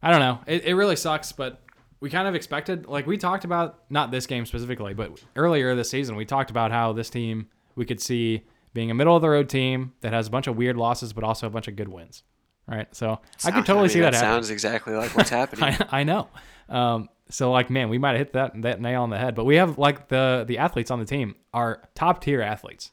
I 0.03 0.11
don't 0.11 0.21
know. 0.21 0.41
It, 0.47 0.65
it 0.65 0.75
really 0.75 0.97
sucks, 0.97 1.33
but 1.33 1.63
we 2.01 2.11
kind 2.11 2.29
of 2.29 2.35
expected, 2.35 2.87
like 2.87 3.07
we 3.07 3.17
talked 3.19 3.45
about, 3.45 3.81
not 3.91 4.11
this 4.11 4.27
game 4.27 4.47
specifically, 4.47 4.95
but 4.95 5.21
earlier 5.35 5.75
this 5.75 5.91
season, 5.91 6.15
we 6.17 6.25
talked 6.25 6.51
about 6.51 6.71
how 6.71 6.93
this 6.93 7.11
team 7.11 7.49
we 7.75 7.85
could 7.85 8.01
see 8.01 8.43
being 8.73 8.91
a 8.91 8.95
middle 8.95 9.17
of 9.17 9.23
the 9.23 9.29
road 9.31 9.49
team 9.49 9.93
that 10.01 10.13
has 10.13 10.29
a 10.29 10.31
bunch 10.31 10.47
of 10.47 10.57
weird 10.57 10.77
losses, 10.77 11.13
but 11.13 11.25
also 11.25 11.47
a 11.47 11.51
bunch 11.51 11.67
of 11.69 11.77
good 11.77 11.89
wins. 11.89 12.23
Right. 12.69 12.93
So 12.95 13.21
I 13.45 13.51
could 13.53 13.65
totally 13.65 13.83
mean, 13.85 13.89
see 13.91 14.01
that, 14.01 14.15
happen. 14.15 14.29
Sounds 14.29 14.51
exactly 14.51 14.95
like 14.95 15.15
what's 15.17 15.31
happening. 15.41 15.65
I, 15.65 16.01
I 16.01 16.03
know. 16.05 16.29
Um, 16.69 17.09
so 17.31 17.53
like, 17.53 17.71
man, 17.71 17.89
we 17.89 17.99
might 17.99 18.11
have 18.11 18.19
hit 18.19 18.33
that 18.33 18.63
that 18.63 18.81
nail 18.81 19.03
on 19.03 19.11
the 19.11 19.19
head. 19.19 19.35
But 19.35 19.45
we 19.45 19.57
have 19.57 19.79
like 19.79 20.09
the 20.09 20.45
the 20.47 20.59
athletes 20.59 20.91
on 20.91 20.99
the 20.99 21.05
team 21.05 21.37
are 21.55 21.83
top 21.95 22.21
tier 22.23 22.41
athletes, 22.43 22.91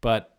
but 0.00 0.30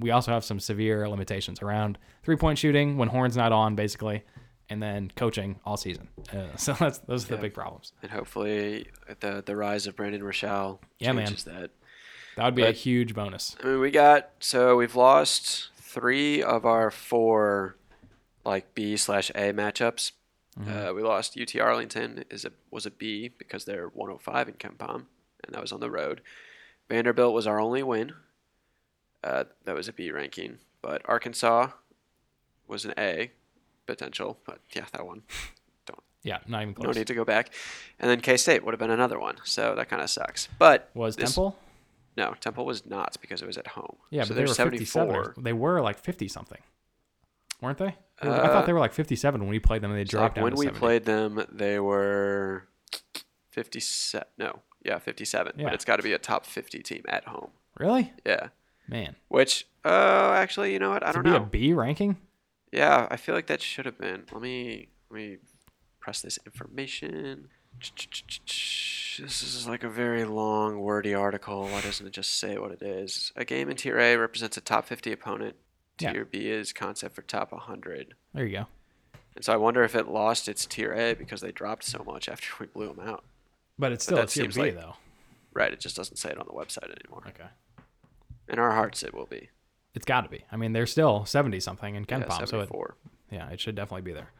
we 0.00 0.10
also 0.10 0.32
have 0.32 0.44
some 0.44 0.58
severe 0.58 1.08
limitations 1.08 1.62
around 1.62 1.98
three 2.24 2.36
point 2.36 2.58
shooting 2.58 2.96
when 2.96 3.08
Horne's 3.08 3.36
not 3.36 3.52
on, 3.52 3.76
basically, 3.76 4.24
and 4.68 4.82
then 4.82 5.12
coaching 5.14 5.60
all 5.64 5.76
season. 5.76 6.08
Uh, 6.32 6.46
so 6.56 6.72
that's 6.72 6.98
those 6.98 7.24
are 7.30 7.36
the 7.36 7.42
big 7.42 7.54
problems. 7.54 7.92
and 8.02 8.10
hopefully 8.10 8.88
the 9.20 9.42
the 9.44 9.54
rise 9.54 9.86
of 9.86 9.94
Brandon 9.94 10.22
Rachal 10.22 10.80
Yeah, 10.98 11.12
man. 11.12 11.26
changes 11.26 11.44
that. 11.44 11.70
That 12.36 12.44
would 12.46 12.56
be 12.56 12.64
a 12.64 12.72
huge 12.72 13.14
bonus. 13.14 13.54
I 13.62 13.66
mean, 13.68 13.80
we 13.80 13.92
got 13.92 14.30
so 14.40 14.74
we've 14.76 14.96
lost 14.96 15.70
three 15.76 16.42
of 16.42 16.66
our 16.66 16.90
four 16.90 17.76
like 18.44 18.74
B 18.74 18.96
slash 18.96 19.30
A 19.30 19.52
matchups. 19.52 20.12
Mm-hmm. 20.58 20.88
Uh, 20.88 20.92
we 20.92 21.02
lost 21.02 21.38
UT 21.40 21.54
Arlington 21.60 22.24
is 22.30 22.44
a 22.44 22.52
was 22.70 22.86
a 22.86 22.90
B 22.90 23.28
because 23.36 23.64
they're 23.64 23.88
105 23.88 24.48
in 24.48 24.54
KenPom, 24.54 24.94
and 25.44 25.52
that 25.54 25.60
was 25.60 25.72
on 25.72 25.80
the 25.80 25.90
road. 25.90 26.20
Vanderbilt 26.88 27.34
was 27.34 27.46
our 27.46 27.60
only 27.60 27.82
win. 27.82 28.12
Uh, 29.22 29.44
that 29.64 29.74
was 29.74 29.88
a 29.88 29.92
B 29.92 30.10
ranking, 30.10 30.58
but 30.82 31.02
Arkansas 31.06 31.68
was 32.68 32.84
an 32.84 32.92
A 32.98 33.30
potential, 33.86 34.38
but 34.46 34.60
yeah, 34.74 34.84
that 34.92 35.04
one 35.06 35.22
Don't. 35.86 36.02
Yeah, 36.22 36.38
not 36.46 36.62
even 36.62 36.74
close. 36.74 36.94
no 36.94 36.98
need 36.98 37.06
to 37.08 37.14
go 37.14 37.24
back. 37.24 37.50
And 37.98 38.10
then 38.10 38.20
K 38.20 38.36
State 38.36 38.64
would 38.64 38.72
have 38.74 38.78
been 38.78 38.90
another 38.90 39.18
one, 39.18 39.36
so 39.44 39.74
that 39.74 39.88
kind 39.88 40.02
of 40.02 40.10
sucks. 40.10 40.48
But 40.58 40.90
was 40.94 41.16
this- 41.16 41.30
Temple? 41.30 41.58
No, 42.16 42.32
Temple 42.38 42.64
was 42.64 42.86
not 42.86 43.16
because 43.20 43.42
it 43.42 43.46
was 43.46 43.58
at 43.58 43.66
home. 43.66 43.96
Yeah, 44.10 44.22
so 44.22 44.28
but 44.28 44.34
they 44.36 44.42
were 44.42 44.46
they're 44.54 44.70
57. 44.70 45.08
74. 45.10 45.42
They 45.42 45.52
were 45.52 45.80
like 45.80 45.98
50 45.98 46.28
something, 46.28 46.60
weren't 47.64 47.78
they? 47.78 47.96
I 48.22 48.26
Uh, 48.28 48.46
thought 48.48 48.66
they 48.66 48.72
were 48.72 48.78
like 48.78 48.92
57 48.92 49.40
when 49.40 49.50
we 49.50 49.58
played 49.58 49.82
them, 49.82 49.90
and 49.90 49.98
they 49.98 50.04
dropped 50.04 50.36
down 50.36 50.44
when 50.44 50.54
we 50.54 50.66
70. 50.66 50.78
played 50.78 51.04
them, 51.04 51.44
they 51.50 51.80
were 51.80 52.68
57. 53.50 54.26
No, 54.38 54.60
yeah, 54.84 54.98
57. 54.98 55.52
Yeah. 55.56 55.64
But 55.64 55.74
it's 55.74 55.84
got 55.84 55.96
to 55.96 56.02
be 56.02 56.12
a 56.12 56.18
top 56.18 56.46
50 56.46 56.78
team 56.82 57.02
at 57.08 57.24
home. 57.24 57.50
Really? 57.78 58.12
Yeah. 58.24 58.48
Man, 58.86 59.16
Which, 59.28 59.66
uh, 59.84 60.32
actually, 60.36 60.72
you 60.74 60.78
know 60.78 60.90
what? 60.90 61.02
I 61.02 61.06
to 61.08 61.12
don't 61.14 61.22
be 61.24 61.30
know. 61.30 61.36
a 61.36 61.40
B 61.46 61.72
ranking? 61.72 62.18
Yeah, 62.70 63.08
I 63.10 63.16
feel 63.16 63.34
like 63.34 63.46
that 63.46 63.62
should 63.62 63.86
have 63.86 63.96
been. 63.98 64.24
Let 64.30 64.42
me 64.42 64.88
let 65.10 65.16
me 65.16 65.36
press 66.00 66.20
this 66.20 66.38
information. 66.44 67.48
This 67.80 69.42
is 69.42 69.66
like 69.66 69.84
a 69.84 69.88
very 69.88 70.24
long, 70.24 70.80
wordy 70.80 71.14
article. 71.14 71.62
Why 71.68 71.80
doesn't 71.80 72.06
it 72.06 72.12
just 72.12 72.34
say 72.38 72.58
what 72.58 72.72
it 72.72 72.82
is? 72.82 73.32
A 73.36 73.44
game 73.44 73.70
in 73.70 73.76
Tier 73.76 73.98
A 73.98 74.16
represents 74.16 74.56
a 74.56 74.60
top 74.60 74.84
50 74.86 75.12
opponent. 75.12 75.56
Yeah. 76.00 76.12
Tier 76.12 76.24
B 76.24 76.48
is 76.48 76.72
concept 76.72 77.14
for 77.14 77.22
top 77.22 77.52
100. 77.52 78.14
There 78.32 78.46
you 78.46 78.52
go. 78.58 78.66
And 79.36 79.44
so 79.44 79.52
I 79.52 79.56
wonder 79.56 79.82
if 79.84 79.94
it 79.94 80.08
lost 80.08 80.48
its 80.48 80.66
Tier 80.66 80.92
A 80.92 81.14
because 81.14 81.40
they 81.40 81.52
dropped 81.52 81.84
so 81.84 82.02
much 82.04 82.28
after 82.28 82.48
we 82.60 82.66
blew 82.66 82.88
them 82.94 83.00
out. 83.08 83.24
But 83.78 83.92
it's 83.92 84.04
still 84.04 84.18
a 84.18 84.26
tier 84.26 84.44
seems 84.44 84.54
B 84.56 84.62
like- 84.62 84.74
though. 84.76 84.94
Right, 85.52 85.72
it 85.72 85.78
just 85.78 85.94
doesn't 85.96 86.16
say 86.16 86.30
it 86.30 86.38
on 86.38 86.46
the 86.46 86.52
website 86.52 86.90
anymore. 87.00 87.22
Okay. 87.28 87.48
In 88.48 88.58
our 88.58 88.72
hearts, 88.72 89.04
it 89.04 89.14
will 89.14 89.26
be. 89.26 89.50
It's 89.94 90.04
got 90.04 90.22
to 90.22 90.28
be. 90.28 90.44
I 90.50 90.56
mean, 90.56 90.72
they're 90.72 90.84
still 90.86 91.24
70 91.24 91.60
something 91.60 91.94
in 91.94 92.04
Ken 92.06 92.22
Yeah, 92.22 92.26
Palm, 92.26 92.38
so 92.40 92.44
it, 92.60 92.66
74. 92.68 92.96
yeah, 93.30 93.48
it 93.50 93.60
should 93.60 93.76
definitely 93.76 94.02
be 94.02 94.12
there. 94.12 94.30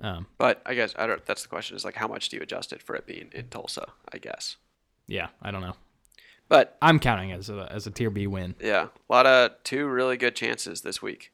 Um, 0.00 0.26
But 0.38 0.62
I 0.64 0.74
guess 0.74 0.94
I 0.96 1.08
don't. 1.08 1.24
That's 1.26 1.42
the 1.42 1.48
question: 1.48 1.76
is 1.76 1.84
like 1.84 1.96
how 1.96 2.06
much 2.06 2.28
do 2.28 2.36
you 2.36 2.42
adjust 2.42 2.72
it 2.72 2.80
for 2.80 2.94
it 2.94 3.06
being 3.06 3.28
in 3.32 3.48
Tulsa? 3.48 3.86
I 4.12 4.18
guess. 4.18 4.56
yeah, 5.08 5.28
I 5.42 5.50
don't 5.50 5.60
know. 5.62 5.74
But 6.52 6.76
I'm 6.82 6.98
counting 6.98 7.30
it 7.30 7.38
as 7.38 7.48
a 7.48 7.66
as 7.72 7.86
a 7.86 7.90
tier 7.90 8.10
B 8.10 8.26
win. 8.26 8.54
yeah, 8.60 8.88
a 9.08 9.12
lot 9.12 9.24
of 9.24 9.52
two 9.64 9.86
really 9.86 10.18
good 10.18 10.36
chances 10.36 10.82
this 10.82 11.00
week. 11.00 11.32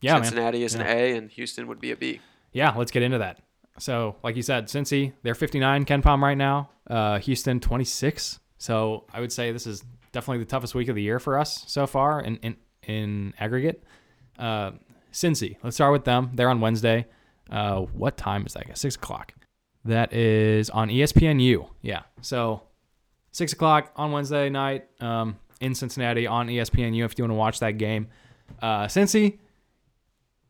Yeah, 0.00 0.14
man. 0.14 0.22
Cincinnati 0.22 0.62
is 0.62 0.76
Yeah. 0.76 0.82
an 0.82 0.86
A, 0.86 1.16
and 1.16 1.30
Houston 1.32 1.66
would 1.66 1.80
be 1.80 1.90
a 1.90 1.96
B. 1.96 2.20
Yeah, 2.52 2.72
let's 2.76 2.92
get 2.92 3.02
into 3.02 3.18
that. 3.18 3.40
So, 3.80 4.14
like 4.22 4.36
you 4.36 4.42
said, 4.42 4.66
Cincy, 4.66 5.14
they're 5.24 5.34
59 5.34 5.84
KenPom 5.84 6.20
right 6.22 6.36
now. 6.38 6.70
Uh, 6.88 7.18
Houston 7.18 7.58
26. 7.58 8.38
So 8.58 9.04
I 9.12 9.18
would 9.18 9.32
say 9.32 9.50
this 9.50 9.66
is 9.66 9.82
definitely 10.12 10.44
the 10.44 10.50
toughest 10.50 10.76
week 10.76 10.86
of 10.86 10.94
the 10.94 11.02
year 11.02 11.18
for 11.18 11.40
us 11.40 11.64
so 11.66 11.88
far 11.88 12.20
in 12.20 12.36
in, 12.36 12.56
in 12.84 13.34
aggregate. 13.40 13.82
Uh, 14.38 14.70
Cincy, 15.12 15.56
let's 15.64 15.74
start 15.74 15.90
with 15.92 16.04
them. 16.04 16.30
They're 16.34 16.48
on 16.50 16.60
Wednesday. 16.60 17.06
Uh, 17.50 17.80
what 17.80 18.16
time 18.16 18.46
is 18.46 18.52
that? 18.52 18.78
Six 18.78 18.94
o'clock. 18.94 19.34
That 19.84 20.12
is 20.12 20.70
on 20.70 20.88
ESPNU. 20.88 21.68
Yeah. 21.80 22.02
So 22.20 22.62
six 23.32 23.52
o'clock 23.52 23.90
on 23.96 24.12
Wednesday 24.12 24.48
night 24.48 24.86
um, 25.00 25.36
in 25.60 25.74
Cincinnati 25.74 26.26
on 26.26 26.48
E 26.48 26.56
ESPNU 26.56 27.04
if 27.04 27.18
you 27.18 27.24
want 27.24 27.32
to 27.32 27.36
watch 27.36 27.58
that 27.60 27.72
game. 27.72 28.08
Uh, 28.60 28.84
Cincy, 28.84 29.38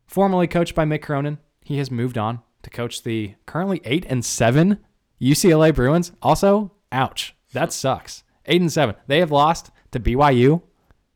formerly 0.05 0.47
coached 0.47 0.75
by 0.75 0.85
Mick 0.85 1.01
Cronin, 1.01 1.39
he 1.63 1.77
has 1.77 1.89
moved 1.89 2.17
on 2.17 2.41
to 2.61 2.69
coach 2.69 3.03
the 3.03 3.35
currently 3.45 3.81
eight 3.85 4.05
and 4.07 4.23
seven 4.23 4.79
UCLA 5.21 5.73
Bruins. 5.73 6.11
Also, 6.21 6.71
ouch, 6.91 7.35
that 7.53 7.73
sucks. 7.73 8.23
Eight 8.45 8.61
and 8.61 8.71
seven. 8.71 8.95
They 9.07 9.19
have 9.19 9.31
lost 9.31 9.71
to 9.91 9.99
BYU, 9.99 10.61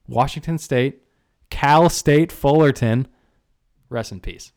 Washington 0.08 0.58
State, 0.58 1.02
Cal 1.50 1.90
State 1.90 2.32
Fullerton. 2.32 3.08
Rest 3.90 4.12
in 4.12 4.20
peace, 4.20 4.52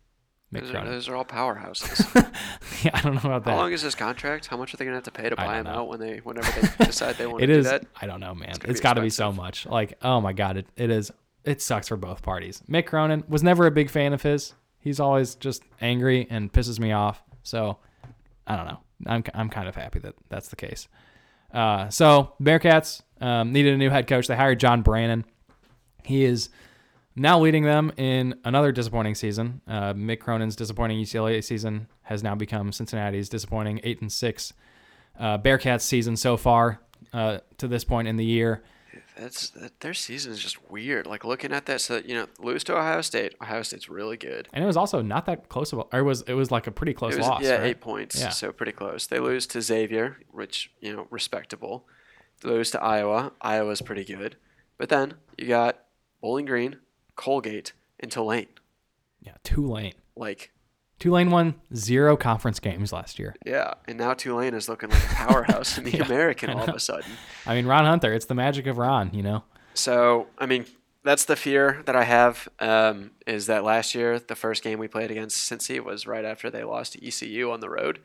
Mick 0.52 0.62
Those 0.62 0.74
are, 0.74 0.84
those 0.84 1.08
are 1.08 1.16
all 1.16 1.24
powerhouses. 1.24 2.32
yeah, 2.82 2.90
I 2.94 3.00
don't 3.00 3.14
know 3.14 3.30
about 3.30 3.44
that. 3.44 3.50
How 3.50 3.56
long 3.56 3.72
is 3.72 3.82
his 3.82 3.94
contract? 3.94 4.46
How 4.46 4.56
much 4.56 4.74
are 4.74 4.76
they 4.76 4.84
gonna 4.84 4.96
have 4.96 5.04
to 5.04 5.10
pay 5.10 5.28
to 5.28 5.36
buy 5.36 5.58
him 5.58 5.64
know. 5.64 5.70
out 5.70 5.88
when 5.88 6.00
they, 6.00 6.18
whenever 6.18 6.50
they 6.60 6.84
decide 6.86 7.16
they 7.16 7.26
want 7.26 7.42
It 7.42 7.46
to 7.48 7.54
do 7.54 7.62
that? 7.64 7.86
I 8.00 8.06
don't 8.06 8.20
know, 8.20 8.34
man. 8.34 8.56
It's 8.64 8.80
be 8.80 8.82
got 8.82 8.94
to 8.94 9.00
be 9.00 9.10
so 9.10 9.32
much. 9.32 9.66
Like, 9.66 9.98
oh 10.02 10.20
my 10.20 10.32
god, 10.32 10.56
it, 10.56 10.66
it 10.76 10.90
is. 10.90 11.10
It 11.44 11.62
sucks 11.62 11.88
for 11.88 11.96
both 11.96 12.22
parties. 12.22 12.62
Mick 12.68 12.86
Cronin 12.86 13.24
was 13.28 13.42
never 13.42 13.66
a 13.66 13.70
big 13.70 13.88
fan 13.90 14.12
of 14.12 14.22
his. 14.22 14.54
He's 14.78 15.00
always 15.00 15.34
just 15.34 15.62
angry 15.80 16.26
and 16.30 16.52
pisses 16.52 16.78
me 16.78 16.92
off. 16.92 17.22
So, 17.42 17.78
I 18.46 18.56
don't 18.56 18.66
know. 18.66 18.78
I'm 19.06 19.24
I'm 19.34 19.48
kind 19.48 19.68
of 19.68 19.74
happy 19.74 19.98
that 20.00 20.14
that's 20.28 20.48
the 20.48 20.56
case. 20.56 20.88
Uh, 21.52 21.88
so 21.88 22.34
Bearcats 22.40 23.02
um, 23.20 23.52
needed 23.52 23.74
a 23.74 23.78
new 23.78 23.90
head 23.90 24.06
coach. 24.06 24.26
They 24.26 24.36
hired 24.36 24.60
John 24.60 24.82
Brannen. 24.82 25.24
He 26.04 26.24
is 26.24 26.48
now 27.16 27.40
leading 27.40 27.64
them 27.64 27.92
in 27.96 28.34
another 28.44 28.72
disappointing 28.72 29.14
season. 29.14 29.60
Uh, 29.66 29.92
Mick 29.94 30.20
Cronin's 30.20 30.56
disappointing 30.56 30.98
UCLA 30.98 31.42
season 31.42 31.88
has 32.02 32.22
now 32.22 32.34
become 32.34 32.72
Cincinnati's 32.72 33.28
disappointing 33.28 33.80
eight 33.82 34.00
and 34.00 34.10
six 34.10 34.52
uh, 35.18 35.38
Bearcats 35.38 35.82
season 35.82 36.16
so 36.16 36.36
far 36.36 36.80
uh, 37.12 37.38
to 37.58 37.68
this 37.68 37.84
point 37.84 38.08
in 38.08 38.16
the 38.16 38.24
year. 38.24 38.62
That's 39.16 39.50
that, 39.50 39.80
their 39.80 39.92
season 39.92 40.32
is 40.32 40.38
just 40.38 40.70
weird. 40.70 41.06
Like 41.06 41.24
looking 41.24 41.52
at 41.52 41.66
that, 41.66 41.82
so 41.82 41.98
you 41.98 42.14
know, 42.14 42.26
lose 42.38 42.64
to 42.64 42.76
Ohio 42.76 43.02
State. 43.02 43.34
Ohio 43.42 43.62
State's 43.62 43.88
really 43.88 44.16
good. 44.16 44.48
And 44.52 44.64
it 44.64 44.66
was 44.66 44.78
also 44.78 45.02
not 45.02 45.26
that 45.26 45.48
close 45.50 45.72
of 45.72 45.80
a, 45.80 45.82
or 45.92 45.98
it 45.98 46.04
was 46.04 46.22
it 46.22 46.32
was 46.32 46.50
like 46.50 46.66
a 46.66 46.70
pretty 46.70 46.94
close 46.94 47.16
was, 47.16 47.26
loss. 47.26 47.42
yeah, 47.42 47.56
right? 47.56 47.66
eight 47.66 47.80
points. 47.80 48.18
Yeah. 48.18 48.30
So 48.30 48.50
pretty 48.50 48.72
close. 48.72 49.06
They 49.06 49.18
lose 49.18 49.46
to 49.48 49.60
Xavier, 49.60 50.16
which 50.30 50.70
you 50.80 50.94
know, 50.94 51.06
respectable. 51.10 51.86
They 52.40 52.48
lose 52.48 52.70
to 52.70 52.82
Iowa. 52.82 53.32
Iowa's 53.42 53.82
pretty 53.82 54.04
good. 54.04 54.36
But 54.78 54.88
then 54.88 55.14
you 55.36 55.48
got 55.48 55.78
Bowling 56.22 56.46
Green, 56.46 56.76
Colgate, 57.20 57.74
and 58.00 58.10
Tulane. 58.10 58.46
Yeah, 59.20 59.34
Tulane. 59.44 59.92
Like, 60.16 60.52
Tulane 60.98 61.30
won 61.30 61.54
zero 61.74 62.16
conference 62.16 62.58
games 62.60 62.94
last 62.94 63.18
year. 63.18 63.36
yeah, 63.44 63.74
and 63.86 63.98
now 63.98 64.14
Tulane 64.14 64.54
is 64.54 64.70
looking 64.70 64.88
like 64.88 65.02
a 65.04 65.14
powerhouse 65.14 65.76
in 65.76 65.84
the 65.84 65.90
Yeah, 65.98 66.06
American 66.06 66.48
all 66.48 66.64
of 66.66 66.74
a 66.74 66.80
sudden. 66.80 67.10
I 67.46 67.54
mean, 67.54 67.66
Ron 67.66 67.84
Hunter. 67.84 68.14
It's 68.14 68.24
the 68.24 68.34
magic 68.34 68.66
of 68.66 68.78
Ron. 68.78 69.10
You 69.12 69.22
know. 69.22 69.44
So, 69.74 70.28
I 70.38 70.46
mean, 70.46 70.64
that's 71.04 71.26
the 71.26 71.36
fear 71.36 71.82
that 71.84 71.94
I 71.94 72.04
have. 72.04 72.48
Um, 72.58 73.10
is 73.26 73.46
that 73.46 73.64
last 73.64 73.94
year 73.94 74.18
the 74.18 74.34
first 74.34 74.62
game 74.62 74.78
we 74.78 74.88
played 74.88 75.10
against 75.10 75.50
Cincy 75.50 75.78
was 75.78 76.06
right 76.06 76.24
after 76.24 76.48
they 76.48 76.64
lost 76.64 76.94
to 76.94 77.06
ECU 77.06 77.50
on 77.50 77.60
the 77.60 77.68
road, 77.68 77.98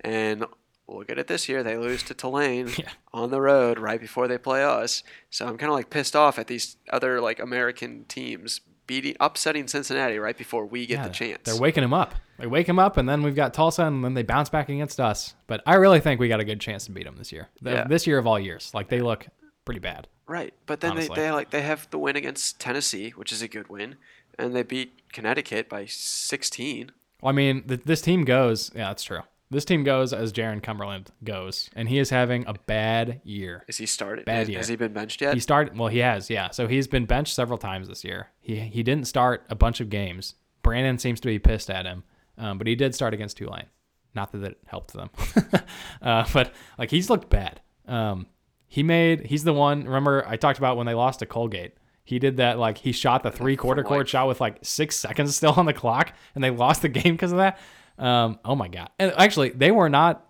and 0.00 0.44
look 0.88 1.10
at 1.10 1.18
it 1.18 1.26
this 1.26 1.48
year 1.48 1.62
they 1.62 1.76
lose 1.76 2.02
to 2.04 2.14
Tulane 2.14 2.68
Yeah. 2.78 2.88
on 3.12 3.30
the 3.30 3.40
road 3.40 3.78
right 3.78 4.00
before 4.00 4.28
they 4.28 4.38
play 4.38 4.62
us. 4.62 5.02
So 5.30 5.46
I'm 5.46 5.56
kind 5.58 5.70
of 5.70 5.74
like 5.76 5.90
pissed 5.90 6.14
off 6.16 6.38
at 6.38 6.46
these 6.46 6.76
other 6.90 7.20
like 7.20 7.40
American 7.40 8.04
teams 8.04 8.60
beating, 8.86 9.16
upsetting 9.18 9.66
Cincinnati 9.66 10.18
right 10.18 10.36
before 10.38 10.64
we 10.64 10.86
get 10.86 10.94
Yeah, 10.98 11.08
the 11.08 11.14
chance. 11.14 11.42
They're 11.44 11.56
waking 11.60 11.82
him 11.82 11.92
up. 11.92 12.14
They 12.38 12.46
wake 12.46 12.68
him 12.68 12.78
up, 12.78 12.98
and 12.98 13.08
then 13.08 13.22
we've 13.22 13.34
got 13.34 13.52
Tulsa, 13.54 13.84
and 13.84 14.04
then 14.04 14.14
they 14.14 14.22
bounce 14.22 14.48
back 14.50 14.68
against 14.68 15.00
us. 15.00 15.34
But 15.46 15.62
I 15.66 15.74
really 15.76 16.00
think 16.00 16.20
we 16.20 16.28
got 16.28 16.38
a 16.38 16.44
good 16.44 16.60
chance 16.60 16.84
to 16.84 16.92
beat 16.92 17.04
them 17.04 17.16
this 17.16 17.32
year. 17.32 17.48
The- 17.62 17.70
Yeah. 17.72 17.84
This 17.88 18.06
year 18.06 18.18
of 18.18 18.26
all 18.26 18.38
years, 18.38 18.70
like 18.74 18.88
they 18.88 19.00
look 19.00 19.26
pretty 19.64 19.80
bad. 19.80 20.06
Right, 20.28 20.52
but 20.66 20.80
then 20.80 20.94
they, 20.96 21.08
they 21.08 21.30
like 21.30 21.50
they 21.50 21.62
have 21.62 21.88
the 21.90 21.98
win 21.98 22.14
against 22.16 22.60
Tennessee, 22.60 23.10
which 23.10 23.32
is 23.32 23.42
a 23.42 23.48
good 23.48 23.68
win, 23.68 23.96
and 24.38 24.54
they 24.54 24.62
beat 24.62 25.00
Connecticut 25.12 25.68
by 25.68 25.86
16. 25.86 26.90
Well, 27.22 27.30
I 27.30 27.32
mean, 27.32 27.62
th- 27.62 27.82
this 27.84 28.00
team 28.02 28.24
goes. 28.24 28.70
Yeah, 28.74 28.88
that's 28.88 29.02
true. 29.04 29.20
This 29.48 29.64
team 29.64 29.84
goes 29.84 30.12
as 30.12 30.32
Jarron 30.32 30.60
Cumberland 30.60 31.12
goes, 31.22 31.70
and 31.76 31.88
he 31.88 31.98
is 31.98 32.10
having 32.10 32.44
a 32.48 32.54
bad 32.54 33.20
year. 33.22 33.64
Is 33.68 33.78
he 33.78 33.86
started? 33.86 34.24
Bad 34.24 34.38
has, 34.38 34.48
year. 34.48 34.58
has 34.58 34.68
he 34.68 34.76
been 34.76 34.92
benched 34.92 35.20
yet? 35.20 35.34
He 35.34 35.40
started. 35.40 35.78
Well, 35.78 35.88
he 35.88 35.98
has. 35.98 36.28
Yeah. 36.28 36.50
So 36.50 36.66
he's 36.66 36.88
been 36.88 37.06
benched 37.06 37.34
several 37.34 37.56
times 37.56 37.86
this 37.86 38.02
year. 38.02 38.30
He 38.40 38.58
he 38.58 38.82
didn't 38.82 39.06
start 39.06 39.44
a 39.48 39.54
bunch 39.54 39.80
of 39.80 39.88
games. 39.88 40.34
Brandon 40.62 40.98
seems 40.98 41.20
to 41.20 41.28
be 41.28 41.38
pissed 41.38 41.70
at 41.70 41.86
him, 41.86 42.02
um, 42.38 42.58
but 42.58 42.66
he 42.66 42.74
did 42.74 42.94
start 42.94 43.14
against 43.14 43.36
Tulane. 43.36 43.66
Not 44.14 44.32
that 44.32 44.42
it 44.42 44.58
helped 44.66 44.94
them, 44.94 45.10
uh, 46.02 46.26
but 46.32 46.52
like 46.76 46.90
he's 46.90 47.08
looked 47.08 47.30
bad. 47.30 47.60
Um, 47.86 48.26
he 48.66 48.82
made. 48.82 49.26
He's 49.26 49.44
the 49.44 49.52
one. 49.52 49.84
Remember, 49.84 50.24
I 50.26 50.36
talked 50.36 50.58
about 50.58 50.76
when 50.76 50.86
they 50.86 50.94
lost 50.94 51.20
to 51.20 51.26
Colgate. 51.26 51.74
He 52.02 52.18
did 52.18 52.38
that. 52.38 52.58
Like 52.58 52.78
he 52.78 52.90
shot 52.90 53.22
the 53.22 53.30
three 53.30 53.56
quarter 53.56 53.84
court 53.84 54.08
shot 54.08 54.26
with 54.26 54.40
like 54.40 54.58
six 54.62 54.96
seconds 54.96 55.36
still 55.36 55.52
on 55.52 55.66
the 55.66 55.72
clock, 55.72 56.12
and 56.34 56.42
they 56.42 56.50
lost 56.50 56.82
the 56.82 56.88
game 56.88 57.14
because 57.14 57.30
of 57.30 57.38
that. 57.38 57.60
Um, 57.98 58.38
oh 58.44 58.54
my 58.54 58.68
god! 58.68 58.90
And 58.98 59.12
actually, 59.16 59.50
they 59.50 59.70
were 59.70 59.88
not. 59.88 60.24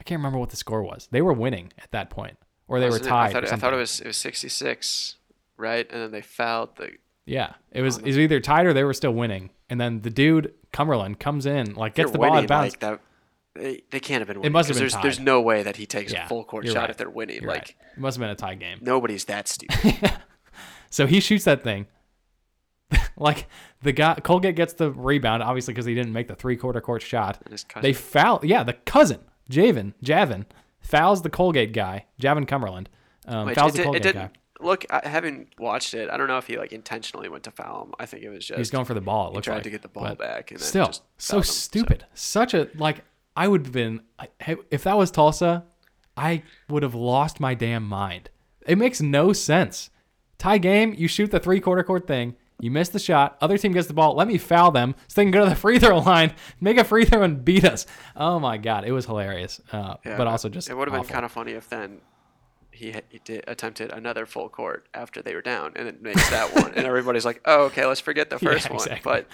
I 0.00 0.04
can't 0.04 0.18
remember 0.18 0.38
what 0.38 0.50
the 0.50 0.56
score 0.56 0.82
was. 0.82 1.08
They 1.10 1.22
were 1.22 1.32
winning 1.32 1.72
at 1.78 1.90
that 1.92 2.10
point, 2.10 2.36
or 2.68 2.80
they 2.80 2.86
were 2.86 2.92
Wasn't 2.92 3.06
it? 3.06 3.10
tied. 3.10 3.30
I 3.30 3.32
thought, 3.32 3.52
I 3.52 3.56
thought 3.56 3.72
it 3.72 3.76
was 3.76 4.00
it 4.00 4.06
was 4.06 4.16
66, 4.16 5.16
right? 5.56 5.86
And 5.90 6.02
then 6.02 6.10
they 6.10 6.22
fouled 6.22 6.76
the. 6.76 6.92
Yeah, 7.24 7.54
it 7.72 7.82
was. 7.82 7.98
It 7.98 8.06
was 8.06 8.18
either 8.18 8.40
tied 8.40 8.66
or 8.66 8.72
they 8.72 8.84
were 8.84 8.94
still 8.94 9.14
winning, 9.14 9.50
and 9.68 9.80
then 9.80 10.02
the 10.02 10.10
dude 10.10 10.54
Cumberland 10.72 11.18
comes 11.18 11.46
in, 11.46 11.74
like 11.74 11.94
gets 11.94 12.10
the 12.10 12.18
ball 12.18 12.34
out 12.34 12.44
of 12.44 12.48
bounds. 12.48 12.74
like 12.74 12.80
that. 12.80 13.00
They, 13.54 13.82
they 13.90 14.00
can't 14.00 14.20
have 14.20 14.28
been 14.28 14.38
winning. 14.40 14.52
must 14.52 14.68
have 14.68 14.76
been 14.76 14.82
there's, 14.82 14.96
there's 15.02 15.18
no 15.18 15.40
way 15.40 15.62
that 15.62 15.76
he 15.76 15.86
takes 15.86 16.12
yeah, 16.12 16.26
a 16.26 16.28
full 16.28 16.44
court 16.44 16.66
shot 16.66 16.76
right. 16.76 16.90
if 16.90 16.98
they're 16.98 17.08
winning. 17.08 17.40
You're 17.40 17.50
like 17.50 17.58
right. 17.60 17.74
it 17.96 17.98
must 17.98 18.18
have 18.18 18.20
been 18.20 18.30
a 18.30 18.34
tie 18.34 18.54
game. 18.54 18.80
nobody's 18.82 19.24
that 19.24 19.48
stupid. 19.48 20.12
So 20.90 21.06
he 21.06 21.20
shoots 21.20 21.44
that 21.44 21.62
thing. 21.62 21.86
like 23.16 23.46
the 23.82 23.92
guy 23.92 24.14
Colgate 24.22 24.56
gets 24.56 24.72
the 24.74 24.90
rebound, 24.90 25.42
obviously 25.42 25.74
because 25.74 25.86
he 25.86 25.94
didn't 25.94 26.12
make 26.12 26.28
the 26.28 26.34
three 26.34 26.56
quarter 26.56 26.80
court 26.80 27.02
shot. 27.02 27.38
And 27.44 27.52
his 27.52 27.64
cousin. 27.64 27.82
They 27.82 27.92
foul. 27.92 28.40
Yeah, 28.42 28.62
the 28.62 28.74
cousin 28.74 29.20
Jaevin 29.50 29.94
Jaevin 30.04 30.46
fouls 30.80 31.22
the 31.22 31.30
Colgate 31.30 31.72
guy, 31.72 32.06
Jaevin 32.20 32.46
Cumberland. 32.46 32.88
Um, 33.26 33.46
Which 33.46 33.56
fouls 33.56 33.74
it, 33.74 33.78
the 33.78 33.82
Colgate 33.84 34.02
didn't 34.02 34.22
guy. 34.22 34.30
look. 34.60 34.84
I 34.90 35.08
haven't 35.08 35.48
watched 35.58 35.94
it. 35.94 36.08
I 36.10 36.16
don't 36.16 36.28
know 36.28 36.38
if 36.38 36.46
he 36.46 36.56
like 36.56 36.72
intentionally 36.72 37.28
went 37.28 37.44
to 37.44 37.50
foul 37.50 37.84
him. 37.86 37.94
I 37.98 38.06
think 38.06 38.22
it 38.22 38.30
was 38.30 38.46
just 38.46 38.58
He's 38.58 38.70
going 38.70 38.84
for 38.84 38.94
the 38.94 39.00
ball. 39.00 39.32
It 39.32 39.36
he 39.36 39.40
tried 39.42 39.54
like. 39.56 39.62
to 39.64 39.70
get 39.70 39.82
the 39.82 39.88
ball 39.88 40.14
back 40.14 40.50
and 40.52 40.60
then 40.60 40.66
Still, 40.66 40.92
so 41.18 41.38
him, 41.38 41.42
stupid. 41.44 42.04
Such 42.14 42.54
a 42.54 42.68
like. 42.76 43.04
I 43.38 43.48
would 43.48 43.66
have 43.66 43.72
been 43.72 44.00
if 44.70 44.84
that 44.84 44.96
was 44.96 45.10
Tulsa, 45.10 45.64
I 46.16 46.42
would 46.70 46.82
have 46.82 46.94
lost 46.94 47.38
my 47.40 47.52
damn 47.54 47.86
mind. 47.86 48.30
It 48.66 48.78
makes 48.78 49.00
no 49.02 49.32
sense. 49.32 49.90
Tie 50.38 50.58
game, 50.58 50.94
you 50.96 51.06
shoot 51.08 51.30
the 51.30 51.38
three 51.40 51.60
quarter 51.60 51.82
court 51.82 52.06
thing, 52.06 52.34
you 52.60 52.70
miss 52.70 52.88
the 52.88 52.98
shot, 52.98 53.36
other 53.40 53.58
team 53.58 53.72
gets 53.72 53.86
the 53.86 53.94
ball, 53.94 54.14
let 54.14 54.28
me 54.28 54.38
foul 54.38 54.70
them 54.70 54.94
so 55.08 55.14
they 55.20 55.24
can 55.24 55.30
go 55.30 55.44
to 55.44 55.50
the 55.50 55.56
free 55.66 55.78
throw 55.78 55.98
line, 55.98 56.34
make 56.60 56.78
a 56.78 56.84
free 56.84 57.04
throw 57.04 57.22
and 57.22 57.44
beat 57.44 57.64
us. 57.64 57.86
Oh 58.16 58.38
my 58.38 58.56
god, 58.56 58.84
it 58.84 58.92
was 58.92 59.06
hilarious. 59.06 59.60
Uh, 59.72 59.96
Yeah, 60.04 60.16
but 60.16 60.26
also 60.26 60.48
just 60.48 60.70
it 60.70 60.74
would 60.76 60.88
have 60.88 61.00
been 61.00 61.08
kind 61.12 61.24
of 61.24 61.32
funny 61.32 61.52
if 61.52 61.68
then 61.68 62.00
he, 62.70 62.94
he 63.10 63.20
did, 63.24 63.44
attempted 63.46 63.90
another 63.90 64.26
full 64.26 64.48
court 64.48 64.86
after 64.94 65.22
they 65.22 65.34
were 65.34 65.42
down 65.42 65.72
and 65.76 65.88
it 65.88 66.02
makes 66.02 66.28
that 66.30 66.54
one. 66.54 66.72
And 66.74 66.86
everybody's 66.92 67.24
like 67.24 67.40
oh 67.44 67.64
okay 67.64 67.84
let's 67.86 68.00
forget 68.00 68.30
the 68.30 68.38
Yeah, 68.40 68.50
first 68.52 68.70
one. 68.70 68.98
but 69.02 69.26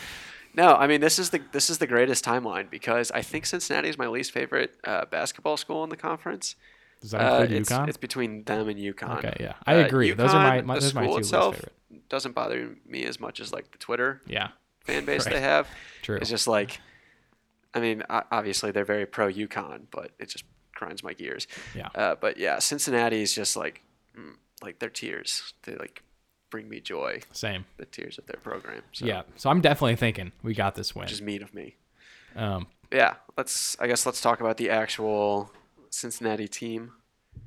no 0.55 0.75
I 0.77 0.87
mean 0.87 1.01
this 1.01 1.19
is 1.19 1.31
the 1.31 1.41
this 1.53 1.69
is 1.71 1.79
the 1.79 1.87
greatest 1.87 2.25
timeline 2.25 2.71
because 2.71 3.11
I 3.11 3.23
think 3.23 3.47
Cincinnati 3.47 3.89
is 3.89 3.99
my 3.99 4.07
least 4.07 4.31
favorite 4.33 4.75
uh, 4.85 5.07
basketball 5.07 5.57
school 5.57 5.83
in 5.85 5.91
the 5.91 5.97
conference. 5.97 6.55
Does 7.03 7.11
that 7.11 7.21
Uh, 7.21 7.41
include 7.43 7.61
it's, 7.61 7.71
UConn? 7.71 7.89
it's 7.89 7.97
between 7.99 8.45
them 8.45 8.69
and 8.69 8.79
UConn. 8.81 9.19
Okay, 9.19 9.37
yeah. 9.41 9.55
I 9.67 9.75
agree. 9.75 10.13
Those 10.13 10.33
are 10.33 10.39
my- 10.43 10.61
my- 10.63 10.75
those 10.75 10.93
are 10.93 10.95
my 10.95 11.03
school 11.03 11.15
two 11.15 11.19
least 11.19 11.29
itself 11.31 11.55
favorite. 11.57 12.09
doesn't 12.09 12.33
bother 12.33 12.77
me 12.87 13.05
as 13.05 13.21
much 13.21 13.41
as 13.41 13.53
like 13.53 13.71
the 13.73 13.79
Twitter 13.79 14.23
yeah, 14.27 14.49
fan 14.85 15.05
base 15.05 15.25
Right. 15.27 15.35
they 15.35 15.41
have. 15.41 15.69
true. 16.03 16.17
It's 16.17 16.31
just 16.31 16.47
like, 16.49 16.81
I 17.75 17.81
mean, 17.81 18.03
obviously 18.09 18.71
they're 18.71 18.85
very 18.85 19.05
pro 19.07 19.29
UConn, 19.29 19.87
but 19.91 20.13
it 20.19 20.29
just 20.29 20.45
grinds 20.75 21.03
my 21.03 21.13
gears. 21.13 21.47
Yeah. 21.75 21.89
Uh, 21.95 22.15
but 22.15 22.39
yeah, 22.39 22.59
Cincinnati 22.61 23.21
is 23.23 23.35
just 23.35 23.57
like, 23.57 23.83
mm, 24.17 24.35
like 24.63 24.79
their 24.79 24.91
tears. 24.91 25.55
They 25.65 25.75
like, 25.77 26.03
bring 26.51 26.69
me 26.69 26.81
joy. 26.81 27.21
Same. 27.33 27.65
The 27.79 27.87
tears 27.87 28.19
of 28.19 28.27
their 28.27 28.39
program. 28.43 28.83
So, 28.93 29.07
Yeah. 29.07 29.23
So 29.37 29.51
I'm 29.51 29.61
definitely 29.61 29.97
thinking 29.97 30.33
we 30.43 30.55
got 30.55 30.75
this 30.77 30.95
win. 30.95 31.05
which 31.05 31.13
is 31.13 31.23
mean 31.23 31.43
of 31.43 31.53
me. 31.55 31.77
Um, 32.37 32.67
Yeah, 32.93 33.15
let's. 33.39 33.75
I 33.81 33.87
guess 33.87 34.05
let's 34.07 34.21
talk 34.21 34.41
about 34.41 34.59
the 34.59 34.69
actual 34.71 35.51
Cincinnati 35.93 36.49
team. 36.49 36.93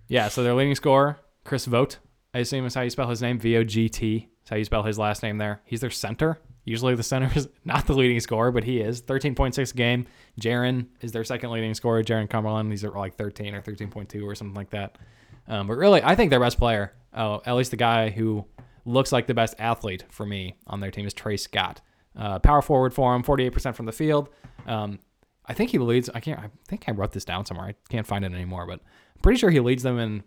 yeah. 0.08 0.28
So 0.30 0.44
their 0.44 0.54
leading 0.54 0.76
scorer, 0.76 1.18
Chris 1.44 1.66
Vogt, 1.66 2.00
I 2.34 2.40
assume 2.40 2.66
is 2.66 2.76
how 2.76 2.82
you 2.82 2.90
spell 2.90 3.10
his 3.10 3.22
name. 3.22 3.40
V 3.40 3.58
O 3.58 3.64
G 3.64 3.90
T. 3.90 4.30
Is 4.44 4.50
how 4.50 4.56
you 4.56 4.64
spell 4.64 4.84
his 4.84 5.00
last 5.00 5.24
name 5.24 5.38
there. 5.40 5.62
He's 5.66 5.82
their 5.82 5.90
center. 5.90 6.40
Usually 6.64 6.96
the 6.96 7.04
center 7.04 7.32
is 7.36 7.50
not 7.66 7.86
the 7.88 7.94
leading 7.94 8.20
scorer, 8.20 8.52
but 8.52 8.64
he 8.64 8.80
is. 8.80 9.02
13.6 9.02 9.76
game. 9.76 10.06
Jarron 10.40 10.88
is 11.02 11.12
their 11.12 11.24
second 11.24 11.52
leading 11.52 11.74
scorer. 11.74 12.04
Jarron 12.04 12.30
Cumberland. 12.30 12.72
He's 12.72 12.84
at 12.84 12.96
like 12.96 13.16
13 13.16 13.54
or 13.56 13.62
13.2 13.62 14.24
or 14.24 14.36
something 14.36 14.56
like 14.56 14.70
that. 14.72 14.98
Um, 15.48 15.68
but 15.68 15.76
really, 15.78 16.02
I 16.04 16.16
think 16.16 16.30
their 16.32 16.40
best 16.40 16.58
player, 16.58 16.94
oh, 17.14 17.42
at 17.46 17.54
least 17.56 17.72
the 17.72 17.78
guy 17.78 18.10
who 18.10 18.46
looks 18.84 19.12
like 19.12 19.28
the 19.28 19.34
best 19.34 19.56
athlete 19.60 20.06
for 20.10 20.26
me 20.26 20.56
on 20.68 20.80
their 20.80 20.92
team 20.92 21.06
is 21.06 21.14
Tre 21.14 21.38
Scott. 21.38 21.82
Uh, 22.16 22.40
power 22.40 22.62
forward 22.62 22.94
for 22.94 23.14
him, 23.16 23.24
48% 23.24 23.76
from 23.76 23.86
the 23.86 23.92
field. 23.92 24.30
Um, 24.66 25.00
I 25.48 25.54
think 25.54 25.72
he 25.72 25.78
leads. 25.78 26.10
I 26.14 26.20
can't. 26.20 26.40
I 26.40 26.50
think 26.68 26.86
I 26.88 26.92
wrote 26.92 27.12
this 27.12 27.26
down 27.26 27.46
somewhere. 27.46 27.68
I 27.68 27.76
can't 27.90 28.08
find 28.08 28.26
it 28.26 28.34
anymore, 28.34 28.66
but 28.66 28.80
I'm 29.16 29.22
pretty 29.22 29.40
sure 29.40 29.50
he 29.50 29.60
leads 29.60 29.84
them 29.84 30.00
in 30.00 30.24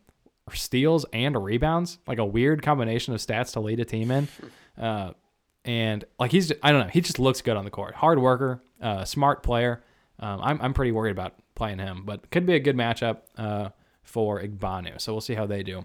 steals 0.52 1.04
and 1.12 1.42
rebounds. 1.42 1.98
Like 2.06 2.18
a 2.18 2.24
weird 2.24 2.62
combination 2.62 3.14
of 3.14 3.20
stats 3.20 3.52
to 3.52 3.60
lead 3.60 3.80
a 3.80 3.84
team 3.84 4.10
in. 4.10 4.28
Uh, 4.78 5.12
and 5.64 6.04
like 6.20 6.30
he's, 6.30 6.52
I 6.62 6.70
don't 6.70 6.82
know. 6.82 6.90
He 6.92 7.00
just 7.00 7.18
looks 7.18 7.42
good 7.42 7.56
on 7.56 7.64
the 7.64 7.70
court. 7.72 7.96
Hard 7.96 8.20
worker, 8.20 8.62
uh, 8.80 9.04
smart 9.04 9.42
player. 9.42 9.82
Um, 10.20 10.40
I'm 10.40 10.62
I'm 10.62 10.72
pretty 10.72 10.92
worried 10.92 11.10
about 11.10 11.34
playing 11.56 11.80
him, 11.80 12.04
but 12.04 12.30
could 12.30 12.46
be 12.46 12.54
a 12.54 12.60
good 12.60 12.76
matchup 12.76 13.22
uh, 13.36 13.70
for 14.04 14.40
Igbanu. 14.40 15.00
So 15.00 15.12
we'll 15.12 15.20
see 15.20 15.34
how 15.34 15.46
they 15.46 15.64
do. 15.64 15.84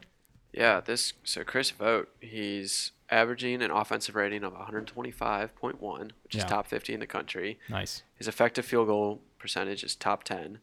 Yeah, 0.54 0.80
this 0.80 1.14
so 1.24 1.44
Chris 1.44 1.72
Vogt, 1.72 2.08
he's 2.22 2.92
averaging 3.14 3.62
an 3.62 3.72
offensive 3.72 4.16
rating 4.16 4.44
of 4.44 4.54
125.1, 4.54 6.12
which 6.24 6.36
Yeah. 6.36 6.40
is 6.44 6.46
top 6.46 6.68
50 6.68 6.94
in 6.94 7.00
the 7.00 7.08
country. 7.08 7.60
Nice. 7.70 8.04
His 8.16 8.28
effective 8.28 8.66
field 8.66 8.88
goal 8.88 9.22
percentage 9.40 9.84
is 9.84 9.96
top 9.96 10.24
10. 10.24 10.60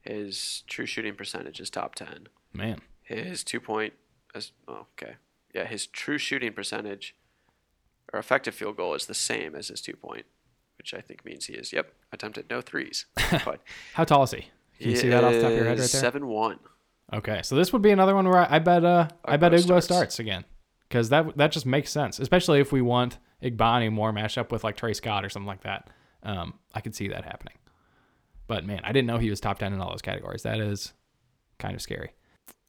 His 0.00 0.62
true 0.66 0.86
shooting 0.86 1.14
percentage 1.14 1.60
is 1.60 1.70
top 1.70 1.94
10. 1.94 2.28
Man. 2.52 2.80
His 3.02 3.44
two 3.44 3.60
point, 3.60 3.92
oh, 4.34 4.86
okay, 4.92 5.16
yeah, 5.54 5.64
his 5.66 5.86
true 5.86 6.18
shooting 6.18 6.52
percentage 6.52 7.14
or 8.12 8.18
effective 8.18 8.54
field 8.54 8.76
goal 8.76 8.94
is 8.94 9.06
the 9.06 9.14
same 9.14 9.54
as 9.54 9.68
his 9.68 9.80
two 9.80 9.94
point, 9.96 10.24
which 10.78 10.94
I 10.94 11.00
think 11.00 11.24
means 11.24 11.46
he 11.46 11.54
is. 11.54 11.72
Yep, 11.72 11.92
attempted 12.12 12.46
no 12.50 12.60
threes. 12.60 13.06
but 13.44 13.60
How 13.94 14.04
tall 14.04 14.22
is 14.22 14.30
he? 14.32 14.46
Can 14.80 14.90
you 14.90 14.96
see 14.96 15.08
that 15.10 15.22
off 15.24 15.32
the 15.34 15.40
top 15.42 15.50
of 15.50 15.56
your 15.56 15.64
head 15.66 15.70
right 15.72 15.78
there? 15.78 15.86
Seven 15.88 16.26
one. 16.26 16.58
Okay, 17.12 17.42
so 17.42 17.54
this 17.54 17.72
would 17.72 17.82
be 17.82 17.90
another 17.90 18.14
one 18.14 18.26
where 18.28 18.38
I, 18.38 18.56
I 18.56 18.58
bet 18.58 18.84
uh, 18.84 19.08
I 19.24 19.36
bet 19.36 19.52
Ugboh 19.52 19.62
starts, 19.62 19.86
starts. 19.86 20.18
again, 20.18 20.44
because 20.92 21.08
that 21.08 21.38
that 21.38 21.52
just 21.52 21.64
makes 21.64 21.90
sense, 21.90 22.20
especially 22.20 22.60
if 22.60 22.70
we 22.70 22.82
want 22.82 23.16
Igbanu 23.42 23.90
more 23.90 24.12
matched 24.12 24.36
up 24.36 24.52
with 24.52 24.62
like 24.62 24.76
Tre 24.76 24.92
Scott 24.92 25.24
or 25.24 25.30
something 25.30 25.46
like 25.46 25.62
that. 25.62 25.88
Um, 26.22 26.54
I 26.74 26.82
could 26.82 26.94
see 26.94 27.08
that 27.08 27.24
happening. 27.24 27.54
But 28.46 28.66
man, 28.66 28.82
I 28.84 28.92
didn't 28.92 29.06
know 29.06 29.16
he 29.16 29.30
was 29.30 29.40
top 29.40 29.58
ten 29.58 29.72
in 29.72 29.80
all 29.80 29.90
those 29.90 30.02
categories. 30.02 30.42
That 30.42 30.60
is 30.60 30.92
kind 31.58 31.74
of 31.74 31.80
scary. 31.80 32.10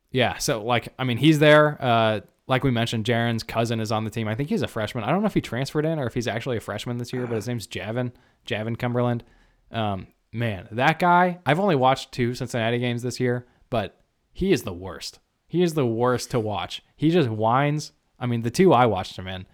Yeah, 0.10 0.38
so 0.38 0.64
like 0.64 0.94
I 0.98 1.04
mean, 1.04 1.18
he's 1.18 1.40
there. 1.40 1.78
Uh, 1.82 2.22
like 2.48 2.64
we 2.64 2.72
mentioned, 2.72 3.06
Jarron's 3.06 3.44
cousin 3.44 3.82
is 3.82 3.92
on 3.92 4.06
the 4.06 4.10
team. 4.10 4.30
I 4.30 4.36
think 4.36 4.48
he's 4.48 4.62
a 4.62 4.68
freshman. 4.68 5.04
I 5.04 5.12
don't 5.12 5.22
know 5.22 5.28
if 5.28 5.34
he 5.34 5.42
transferred 5.42 5.86
in 5.86 6.00
or 6.00 6.08
if 6.08 6.14
he's 6.14 6.28
actually 6.28 6.58
a 6.58 6.62
freshman 6.62 6.98
this 6.98 7.12
year, 7.12 7.28
but 7.28 7.36
his 7.36 7.48
name's 7.48 7.68
Jaevin 7.68 8.14
Jaevin 8.48 8.80
Cumberland. 8.80 9.26
Um, 9.70 10.08
man, 10.32 10.70
that 10.72 10.98
guy. 10.98 11.40
I've 11.46 11.60
only 11.60 11.76
watched 11.76 12.14
two 12.14 12.36
Cincinnati 12.36 12.80
games 12.80 13.02
this 13.02 13.20
year, 13.20 13.46
but 13.70 14.00
he 14.32 14.54
is 14.54 14.64
the 14.64 14.74
worst. 14.74 15.20
He 15.46 15.62
is 15.62 15.74
the 15.74 15.86
worst 15.86 16.32
to 16.32 16.40
watch. 16.40 16.82
He 16.96 17.12
just 17.12 17.28
whines. 17.30 17.92
I 18.24 18.26
mean, 18.26 18.42
the 18.42 18.50
two 18.50 18.72
I 18.74 18.86
watched 18.86 19.20
him 19.20 19.28
in, 19.28 19.46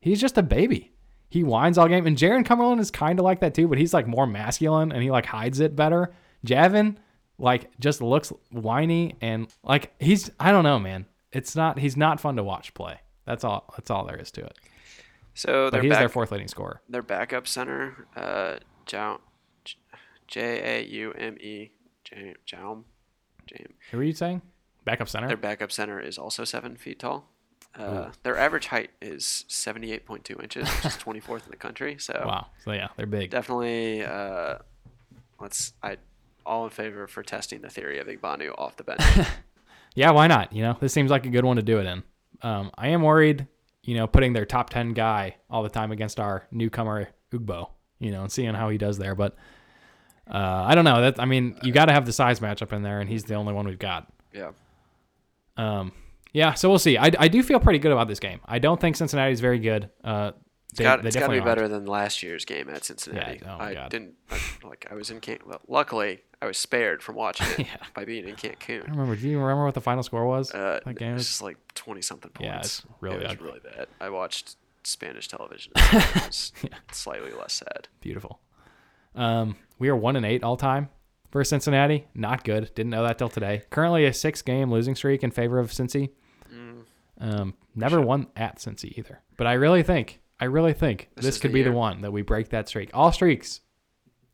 he's 0.00 0.20
just 0.20 0.36
a 0.36 0.42
baby. 0.42 0.92
He 1.30 1.44
whines 1.44 1.78
all 1.78 1.86
game. 1.86 2.04
And 2.04 2.16
Jarron 2.16 2.44
Cumberland 2.44 2.80
is 2.80 2.90
kind 2.90 3.18
of 3.20 3.24
like 3.24 3.40
that 3.40 3.54
too, 3.54 3.68
but 3.68 3.78
he's 3.78 3.94
like 3.94 4.08
more 4.08 4.26
masculine 4.26 4.90
and 4.90 5.02
he 5.02 5.10
like 5.10 5.24
hides 5.24 5.60
it 5.60 5.76
better. 5.76 6.12
Jaevin, 6.44 6.96
like, 7.38 7.70
just 7.78 8.02
looks 8.02 8.32
whiny 8.50 9.14
and 9.20 9.46
like 9.62 9.94
he's, 10.00 10.30
I 10.40 10.50
don't 10.50 10.64
know, 10.64 10.80
man. 10.80 11.06
It's 11.32 11.54
not, 11.54 11.78
he's 11.78 11.96
not 11.96 12.18
fun 12.18 12.34
to 12.36 12.42
watch 12.42 12.74
play. 12.74 12.98
That's 13.24 13.44
all, 13.44 13.72
that's 13.76 13.90
all 13.90 14.04
there 14.04 14.16
is 14.16 14.32
to 14.32 14.44
it. 14.44 14.58
So 15.34 15.66
But 15.66 15.70
they're 15.70 15.82
he's 15.82 15.90
back, 15.90 16.00
their 16.00 16.08
fourth 16.08 16.32
leading 16.32 16.48
scorer. 16.48 16.80
their 16.88 17.02
backup 17.02 17.46
center, 17.46 18.08
uh, 18.16 18.56
J 20.26 20.80
A 20.80 20.84
U 20.84 21.12
M 21.12 21.38
E, 21.38 21.70
Jaum. 22.44 22.84
Who 23.92 23.98
are 23.98 24.02
you 24.02 24.12
saying? 24.12 24.42
Backup 24.84 25.08
center? 25.08 25.28
Their 25.28 25.36
backup 25.36 25.70
center 25.70 26.00
is 26.00 26.18
also 26.18 26.44
seven 26.44 26.76
feet 26.76 26.98
tall. 26.98 27.30
Uh, 27.76 28.10
their 28.24 28.36
average 28.36 28.66
height 28.66 28.90
is 29.00 29.44
78.2 29.48 30.42
inches, 30.42 30.68
which 30.68 30.84
is 30.86 30.96
24th 30.96 31.44
in 31.44 31.50
the 31.50 31.56
country. 31.56 31.96
So 31.98 32.12
Wow. 32.26 32.46
So 32.64 32.72
yeah, 32.72 32.88
they're 32.96 33.06
big. 33.06 33.30
definitely, 33.30 34.02
uh, 34.04 34.58
let's 35.40 35.72
I 35.82 35.96
all 36.44 36.64
in 36.64 36.70
favor 36.70 37.06
for 37.06 37.22
testing 37.22 37.60
the 37.60 37.68
theory 37.70 37.98
of 37.98 38.06
Igbanu 38.06 38.54
off 38.58 38.76
the 38.76 38.84
bench. 38.84 39.02
Yeah, 39.94 40.12
why 40.12 40.28
not? 40.28 40.52
You 40.52 40.62
know, 40.62 40.76
this 40.78 40.92
seems 40.92 41.10
like 41.10 41.26
a 41.26 41.30
good 41.30 41.44
one 41.44 41.56
to 41.56 41.62
do 41.62 41.78
it 41.80 41.86
in. 41.86 42.04
Um, 42.42 42.70
I 42.78 42.88
am 42.88 43.02
worried, 43.02 43.48
you 43.82 43.96
know, 43.96 44.06
putting 44.06 44.32
their 44.32 44.44
top 44.44 44.70
10 44.70 44.92
guy 44.92 45.36
all 45.50 45.64
the 45.64 45.68
time 45.70 45.90
against 45.90 46.20
our 46.20 46.46
newcomer 46.52 47.08
Ugboh, 47.32 47.68
you 47.98 48.12
know, 48.12 48.22
and 48.22 48.30
seeing 48.30 48.54
how 48.54 48.68
he 48.68 48.78
does 48.78 48.98
there. 48.98 49.16
But 49.16 49.34
uh, 50.30 50.64
I 50.66 50.76
don't 50.76 50.84
know. 50.84 51.00
That 51.00 51.18
I 51.18 51.24
mean, 51.24 51.56
you 51.64 51.72
got 51.72 51.86
to 51.86 51.92
have 51.92 52.06
the 52.06 52.12
size 52.12 52.38
matchup 52.38 52.72
in 52.72 52.82
there, 52.82 53.00
and 53.00 53.08
he's 53.08 53.24
the 53.24 53.34
only 53.34 53.52
one 53.54 53.66
we've 53.66 53.78
got. 53.78 54.06
yeah, 54.32 54.50
Um, 55.56 55.90
yeah, 56.32 56.54
so 56.54 56.68
we'll 56.68 56.78
see. 56.78 56.96
I, 56.96 57.10
I 57.18 57.28
do 57.28 57.42
feel 57.42 57.60
pretty 57.60 57.78
good 57.78 57.92
about 57.92 58.08
this 58.08 58.20
game. 58.20 58.40
I 58.44 58.58
don't 58.58 58.80
think 58.80 58.96
Cincinnati's 58.96 59.40
very 59.40 59.58
good. 59.58 59.90
Uh, 60.04 60.32
it's 60.70 60.78
they, 60.78 60.84
got 60.84 61.04
it's 61.06 61.16
got 61.16 61.22
to 61.22 61.28
be 61.28 61.34
aren't. 61.38 61.46
better 61.46 61.66
than 61.68 61.86
last 61.86 62.22
year's 62.22 62.44
game 62.44 62.68
at 62.68 62.84
Cincinnati. 62.84 63.40
Yeah, 63.42 63.56
oh, 63.56 63.62
I 63.62 63.74
God. 63.74 63.90
didn't 63.90 64.14
I, 64.30 64.38
like 64.64 64.86
I 64.90 64.94
was 64.94 65.10
in 65.10 65.20
Can. 65.20 65.38
Well, 65.46 65.60
luckily, 65.66 66.20
I 66.42 66.46
was 66.46 66.58
spared 66.58 67.02
from 67.02 67.14
watching 67.16 67.46
it 67.52 67.58
Yeah. 67.66 67.76
by 67.94 68.04
being 68.04 68.24
in 68.28 68.34
I 68.34 68.36
Cancun. 68.36 68.80
don't 68.80 68.90
remember. 68.90 69.16
Do 69.16 69.26
you 69.28 69.38
remember 69.40 69.64
what 69.64 69.74
the 69.74 69.80
final 69.80 70.02
score 70.02 70.26
was? 70.26 70.52
Uh, 70.54 70.80
that 70.84 70.90
it 70.90 70.98
game 70.98 71.14
was 71.14 71.20
was 71.20 71.26
just 71.28 71.42
like 71.42 71.56
twenty 71.74 72.02
something 72.02 72.30
points. 72.30 72.46
Yeah, 72.46 72.58
it's 72.58 72.82
really 73.00 73.24
it 73.24 73.40
really 73.40 73.60
bad. 73.60 73.88
I 74.00 74.10
watched 74.10 74.56
Spanish 74.84 75.28
television. 75.28 75.72
It 75.76 76.26
was 76.26 76.52
slightly 76.92 77.32
less 77.32 77.54
sad. 77.54 77.88
beautiful. 78.00 78.40
Um, 79.14 79.56
we 79.78 79.88
are 79.88 79.96
one 79.96 80.16
and 80.16 80.26
eight 80.26 80.42
all 80.44 80.56
time 80.58 80.90
for 81.30 81.42
Cincinnati. 81.44 82.06
Not 82.14 82.44
good. 82.44 82.70
Didn't 82.74 82.90
know 82.90 83.02
that 83.02 83.18
till 83.18 83.28
today. 83.28 83.62
Currently 83.70 84.04
a 84.06 84.12
six 84.12 84.42
game 84.42 84.70
losing 84.70 84.94
streak 84.94 85.22
in 85.22 85.30
favor 85.30 85.58
of 85.58 85.70
Cincy. 85.70 86.10
Mm. 86.52 86.82
Um, 87.20 87.54
never 87.74 88.00
won 88.00 88.28
at 88.36 88.58
Cincy 88.58 88.96
either. 88.98 89.20
But 89.36 89.46
I 89.46 89.54
really 89.54 89.82
think, 89.82 90.20
I 90.40 90.44
really 90.46 90.72
think 90.72 91.10
this, 91.16 91.24
This 91.24 91.38
could 91.38 91.50
the 91.50 91.54
be 91.54 91.62
the 91.62 91.72
one 91.72 92.00
that 92.02 92.12
we 92.12 92.22
break 92.22 92.48
that 92.50 92.68
streak. 92.68 92.90
All 92.94 93.12
streaks 93.12 93.60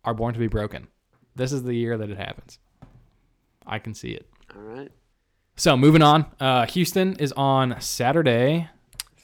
are 0.04 0.14
born 0.14 0.34
to 0.34 0.40
be 0.40 0.48
broken. 0.48 0.88
This 1.34 1.52
is 1.52 1.62
the 1.62 1.74
year 1.74 1.96
that 1.98 2.10
it 2.10 2.16
happens. 2.18 2.58
I 3.66 3.78
can 3.78 3.94
see 3.94 4.10
it. 4.12 4.28
All 4.54 4.60
right, 4.62 4.92
So 5.56 5.76
moving 5.76 6.02
on. 6.02 6.26
Uh, 6.38 6.66
Houston 6.66 7.16
is 7.16 7.32
on 7.32 7.80
Saturday, 7.80 8.68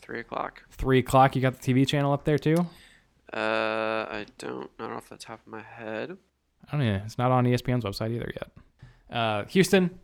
three 0.01 0.21
o'clock. 0.21 0.65
three 0.71 0.99
o'clock. 0.99 1.37
You 1.37 1.43
got 1.43 1.61
the 1.61 1.73
TV 1.73 1.87
channel 1.87 2.13
up 2.13 2.25
there 2.25 2.39
too. 2.39 2.57
Uh, 3.33 3.37
I 4.11 4.27
don't 4.39 4.71
not 4.79 4.91
off 4.91 5.09
the 5.09 5.17
top 5.19 5.41
of 5.47 5.53
my 5.53 5.63
head. 5.63 6.17
I 6.69 6.77
don't 6.77 6.87
know. 6.87 7.03
It's 7.05 7.19
not 7.19 7.31
on 7.31 7.45
ESPN's 7.45 7.85
website 7.85 8.15
either 8.15 8.33
yet. 8.35 9.17
Uh, 9.17 9.45
Houston, 9.47 9.99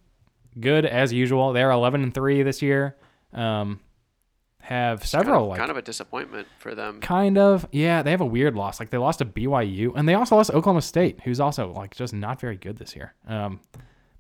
good 0.58 0.84
as 0.84 1.12
usual. 1.12 1.52
They're 1.52 1.70
11 1.70 2.02
and 2.02 2.14
three 2.14 2.42
this 2.42 2.60
year. 2.62 2.96
Um, 3.32 3.80
have 4.62 5.06
several 5.06 5.34
kind 5.34 5.42
of, 5.42 5.48
like 5.50 5.58
kind 5.58 5.70
of 5.70 5.76
a 5.76 5.82
disappointment 5.82 6.48
for 6.58 6.74
them. 6.74 7.00
kind 7.00 7.38
of 7.38 7.68
yeah. 7.70 8.02
They 8.02 8.10
have 8.10 8.20
a 8.20 8.26
weird 8.26 8.56
loss. 8.56 8.80
Like 8.80 8.90
they 8.90 8.98
lost 8.98 9.20
to 9.20 9.24
BYU, 9.24 9.92
and 9.94 10.08
they 10.08 10.14
also 10.14 10.34
lost 10.34 10.50
to 10.50 10.56
Oklahoma 10.56 10.82
State, 10.82 11.20
who's 11.22 11.38
also 11.38 11.72
like 11.72 11.94
just 11.94 12.12
not 12.12 12.40
very 12.40 12.56
good 12.56 12.76
this 12.76 12.96
year. 12.96 13.14
Um, 13.28 13.60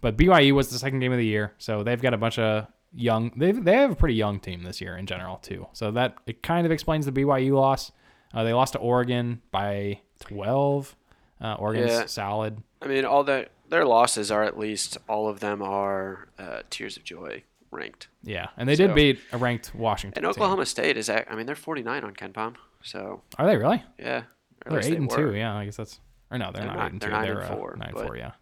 but 0.00 0.16
BYU 0.16 0.52
was 0.52 0.68
the 0.68 0.78
second 0.78 1.00
game 1.00 1.10
of 1.10 1.18
the 1.18 1.26
year, 1.26 1.52
so 1.58 1.82
they've 1.82 2.00
got 2.00 2.14
a 2.14 2.16
bunch 2.16 2.38
of 2.38 2.68
young. 2.94 3.32
They 3.36 3.50
they 3.50 3.74
have 3.74 3.90
a 3.90 3.96
pretty 3.96 4.14
young 4.14 4.38
team 4.38 4.62
this 4.62 4.80
year 4.80 4.96
in 4.96 5.06
general 5.06 5.38
too. 5.38 5.66
So 5.72 5.90
that 5.92 6.16
it 6.26 6.44
kind 6.44 6.64
of 6.64 6.70
explains 6.70 7.06
the 7.06 7.12
BYU 7.12 7.54
loss. 7.54 7.90
Uh, 8.32 8.44
they 8.44 8.52
lost 8.52 8.74
to 8.74 8.78
Oregon 8.78 9.42
by 9.50 10.00
12. 10.20 10.94
Uh, 11.40 11.54
Oregon's 11.54 11.90
Yeah. 11.90 12.06
solid. 12.06 12.62
I 12.82 12.86
mean, 12.86 13.04
all 13.04 13.24
their 13.24 13.46
their 13.68 13.84
losses 13.84 14.30
are 14.30 14.42
at 14.44 14.58
least 14.58 14.96
all 15.08 15.28
of 15.28 15.40
them 15.40 15.60
are 15.60 16.28
uh, 16.38 16.60
tears 16.70 16.96
of 16.96 17.04
joy 17.04 17.42
ranked. 17.72 18.08
Yeah, 18.22 18.48
and 18.56 18.68
they 18.68 18.76
did 18.76 18.94
beat 18.94 19.18
a 19.32 19.38
ranked 19.38 19.74
Washington. 19.74 20.24
And 20.24 20.32
team. 20.32 20.42
Oklahoma 20.42 20.64
State 20.66 20.96
is, 20.96 21.08
at, 21.10 21.30
I 21.30 21.34
mean, 21.34 21.46
they're 21.46 21.56
49 21.56 22.04
on 22.04 22.14
KenPom. 22.14 22.54
So 22.82 23.22
Are 23.38 23.46
they 23.46 23.56
really? 23.56 23.82
yeah, 23.98 24.22
They're 24.64 24.78
eight 24.78 24.90
they 24.90 24.96
and 24.96 25.10
were. 25.10 25.16
two. 25.16 25.34
Yeah, 25.34 25.56
I 25.56 25.64
guess 25.64 25.76
that's. 25.76 25.98
Or 26.30 26.38
no, 26.38 26.52
they're, 26.52 26.62
They're 26.62 26.66
not, 26.70 26.76
not- 26.76 26.86
eight 26.86 26.92
and 26.92 27.00
they're 27.02 27.08
two. 27.10 27.14
nine 27.16 27.24
they're 27.26 27.40
and 27.40 27.50
uh, 27.52 27.56
four, 27.56 27.76
nine 27.76 27.92
four. 27.92 28.16
Yeah. 28.16 28.32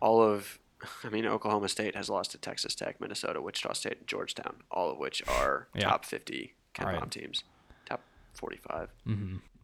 All 0.00 0.20
of, 0.22 0.58
I 1.04 1.08
mean, 1.10 1.26
Oklahoma 1.26 1.68
State 1.68 1.94
has 1.94 2.10
lost 2.10 2.32
to 2.32 2.38
Texas 2.38 2.74
Tech, 2.74 3.00
Minnesota, 3.00 3.40
Wichita 3.40 3.72
State, 3.74 3.98
and 3.98 4.06
Georgetown, 4.08 4.56
all 4.70 4.90
of 4.90 4.98
which 4.98 5.22
are 5.28 5.68
Yeah. 5.74 5.84
top 5.88 6.04
50 6.04 6.54
Ken 6.74 6.86
Right. 6.88 6.98
Palm 6.98 7.08
teams, 7.08 7.44
top 7.88 8.02
45. 8.34 8.90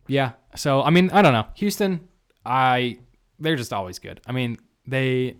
Yeah. 0.06 0.32
So 0.54 0.82
I 0.82 0.90
mean, 0.90 1.10
I 1.10 1.22
don't 1.22 1.32
know. 1.32 1.46
Houston, 1.54 2.08
I 2.44 2.98
they're 3.38 3.56
just 3.56 3.72
always 3.72 3.98
good. 3.98 4.20
I 4.26 4.32
mean, 4.32 4.58
they 4.86 5.36